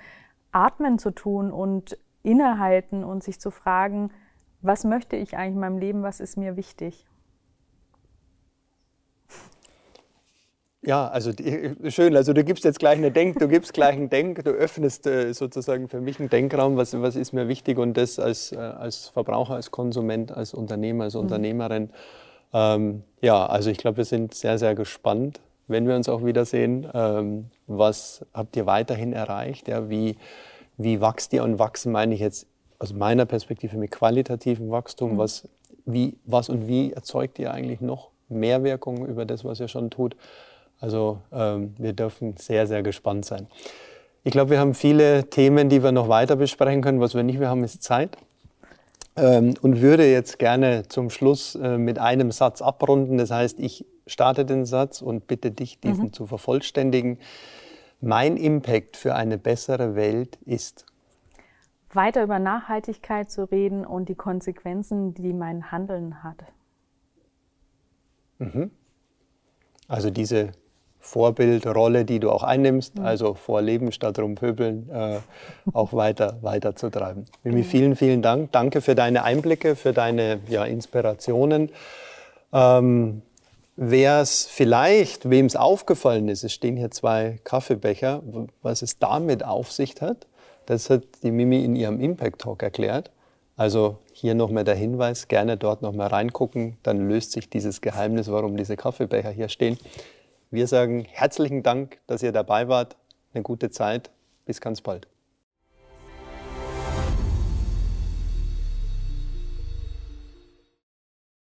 Atmen 0.52 0.98
zu 0.98 1.10
tun 1.10 1.50
und 1.50 1.98
innehalten 2.22 3.04
und 3.04 3.22
sich 3.22 3.40
zu 3.40 3.50
fragen, 3.50 4.10
was 4.60 4.84
möchte 4.84 5.16
ich 5.16 5.36
eigentlich 5.36 5.54
in 5.54 5.60
meinem 5.60 5.78
Leben, 5.78 6.02
was 6.02 6.20
ist 6.20 6.36
mir 6.36 6.56
wichtig? 6.56 7.06
Ja, 10.80 11.08
also 11.08 11.32
schön. 11.88 12.16
Also 12.16 12.32
du 12.32 12.44
gibst 12.44 12.64
jetzt 12.64 12.78
gleich 12.78 12.96
eine 12.96 13.10
Denk, 13.10 13.38
du 13.38 13.48
gibst 13.48 13.74
gleich 13.74 13.94
einen 13.94 14.10
Denk, 14.10 14.44
du 14.44 14.50
öffnest 14.50 15.06
äh, 15.06 15.32
sozusagen 15.34 15.88
für 15.88 16.00
mich 16.00 16.20
einen 16.20 16.28
Denkraum, 16.28 16.76
was, 16.76 16.98
was 17.00 17.16
ist 17.16 17.32
mir 17.32 17.48
wichtig 17.48 17.78
und 17.78 17.96
das 17.96 18.18
als, 18.18 18.52
äh, 18.52 18.56
als 18.56 19.08
Verbraucher, 19.08 19.54
als 19.54 19.70
Konsument, 19.70 20.30
als 20.30 20.54
Unternehmer, 20.54 21.04
als 21.04 21.14
mhm. 21.14 21.20
Unternehmerin. 21.20 21.90
Ähm, 22.54 23.02
ja, 23.20 23.44
also 23.44 23.70
ich 23.70 23.78
glaube, 23.78 23.98
wir 23.98 24.04
sind 24.04 24.34
sehr, 24.34 24.58
sehr 24.58 24.74
gespannt, 24.74 25.40
wenn 25.68 25.86
wir 25.86 25.94
uns 25.94 26.08
auch 26.08 26.24
wiedersehen. 26.24 26.88
Ähm, 26.92 27.46
was 27.66 28.24
habt 28.34 28.56
ihr 28.56 28.66
weiterhin 28.66 29.12
erreicht? 29.12 29.68
Ja, 29.68 29.88
wie, 29.88 30.16
wie 30.76 31.00
wächst 31.00 31.32
ihr? 31.32 31.44
Und 31.44 31.58
wachsen 31.58 31.92
meine 31.92 32.14
ich 32.14 32.20
jetzt 32.20 32.46
aus 32.78 32.92
meiner 32.92 33.26
Perspektive 33.26 33.76
mit 33.76 33.90
qualitativem 33.90 34.70
Wachstum. 34.70 35.14
Mhm. 35.14 35.18
Was, 35.18 35.48
wie, 35.84 36.16
was 36.24 36.48
und 36.48 36.66
wie 36.66 36.92
erzeugt 36.92 37.38
ihr 37.38 37.52
eigentlich 37.52 37.80
noch 37.80 38.10
mehr 38.28 38.64
Wirkung 38.64 39.06
über 39.06 39.24
das, 39.24 39.44
was 39.44 39.60
ihr 39.60 39.68
schon 39.68 39.90
tut? 39.90 40.16
Also 40.80 41.18
ähm, 41.32 41.74
wir 41.78 41.92
dürfen 41.92 42.36
sehr, 42.36 42.66
sehr 42.66 42.82
gespannt 42.82 43.24
sein. 43.24 43.48
Ich 44.24 44.32
glaube, 44.32 44.50
wir 44.50 44.60
haben 44.60 44.74
viele 44.74 45.28
Themen, 45.30 45.68
die 45.68 45.82
wir 45.82 45.92
noch 45.92 46.08
weiter 46.08 46.36
besprechen 46.36 46.82
können. 46.82 47.00
Was 47.00 47.14
wir 47.14 47.22
nicht 47.22 47.38
mehr 47.38 47.48
haben, 47.48 47.64
ist 47.64 47.82
Zeit. 47.82 48.16
Ähm, 49.16 49.54
und 49.62 49.80
würde 49.80 50.10
jetzt 50.10 50.38
gerne 50.38 50.84
zum 50.88 51.10
Schluss 51.10 51.54
äh, 51.56 51.78
mit 51.78 51.98
einem 51.98 52.30
Satz 52.30 52.62
abrunden. 52.62 53.18
Das 53.18 53.30
heißt, 53.30 53.58
ich 53.58 53.84
starte 54.08 54.44
den 54.44 54.64
Satz 54.64 55.00
und 55.00 55.26
bitte 55.26 55.50
dich, 55.50 55.80
diesen 55.80 56.06
mhm. 56.06 56.12
zu 56.12 56.26
vervollständigen. 56.26 57.18
Mein 58.00 58.36
Impact 58.36 58.96
für 58.96 59.14
eine 59.14 59.38
bessere 59.38 59.94
Welt 59.94 60.36
ist. 60.44 60.86
Weiter 61.92 62.22
über 62.22 62.38
Nachhaltigkeit 62.38 63.30
zu 63.30 63.44
reden 63.44 63.86
und 63.86 64.08
die 64.08 64.14
Konsequenzen, 64.14 65.14
die 65.14 65.32
mein 65.32 65.70
Handeln 65.70 66.22
hat. 66.22 66.44
Mhm. 68.38 68.70
Also 69.88 70.10
diese 70.10 70.52
Vorbildrolle, 71.00 72.04
die 72.04 72.20
du 72.20 72.30
auch 72.30 72.42
einnimmst, 72.42 72.98
mhm. 72.98 73.06
also 73.06 73.34
vorleben 73.34 73.92
statt 73.92 74.18
rumpöbeln, 74.18 74.90
äh, 74.90 75.18
auch 75.72 75.92
weiter, 75.94 76.38
weiter 76.42 76.76
zu 76.76 76.90
treiben. 76.90 77.24
Mimi, 77.42 77.62
vielen, 77.62 77.96
vielen 77.96 78.20
Dank. 78.20 78.52
Danke 78.52 78.80
für 78.80 78.94
deine 78.94 79.24
Einblicke, 79.24 79.74
für 79.74 79.92
deine 79.92 80.40
ja, 80.48 80.64
Inspirationen. 80.64 81.70
Ähm, 82.52 83.22
Wer 83.80 84.22
es 84.22 84.44
vielleicht, 84.44 85.30
wem 85.30 85.46
es 85.46 85.54
aufgefallen 85.54 86.28
ist, 86.28 86.42
es 86.42 86.52
stehen 86.52 86.76
hier 86.76 86.90
zwei 86.90 87.38
Kaffeebecher, 87.44 88.24
was 88.60 88.82
es 88.82 88.98
damit 88.98 89.44
auf 89.44 89.70
sich 89.70 89.94
hat, 90.00 90.26
das 90.66 90.90
hat 90.90 91.04
die 91.22 91.30
Mimi 91.30 91.64
in 91.64 91.76
ihrem 91.76 92.00
Impact 92.00 92.40
Talk 92.40 92.64
erklärt. 92.64 93.12
Also 93.56 93.98
hier 94.12 94.34
nochmal 94.34 94.64
der 94.64 94.74
Hinweis, 94.74 95.28
gerne 95.28 95.56
dort 95.56 95.80
nochmal 95.82 96.08
reingucken, 96.08 96.76
dann 96.82 97.08
löst 97.08 97.30
sich 97.30 97.50
dieses 97.50 97.80
Geheimnis, 97.80 98.28
warum 98.32 98.56
diese 98.56 98.76
Kaffeebecher 98.76 99.30
hier 99.30 99.48
stehen. 99.48 99.78
Wir 100.50 100.66
sagen 100.66 101.06
herzlichen 101.08 101.62
Dank, 101.62 102.00
dass 102.08 102.24
ihr 102.24 102.32
dabei 102.32 102.66
wart. 102.66 102.96
Eine 103.32 103.44
gute 103.44 103.70
Zeit. 103.70 104.10
Bis 104.44 104.60
ganz 104.60 104.80
bald. 104.80 105.06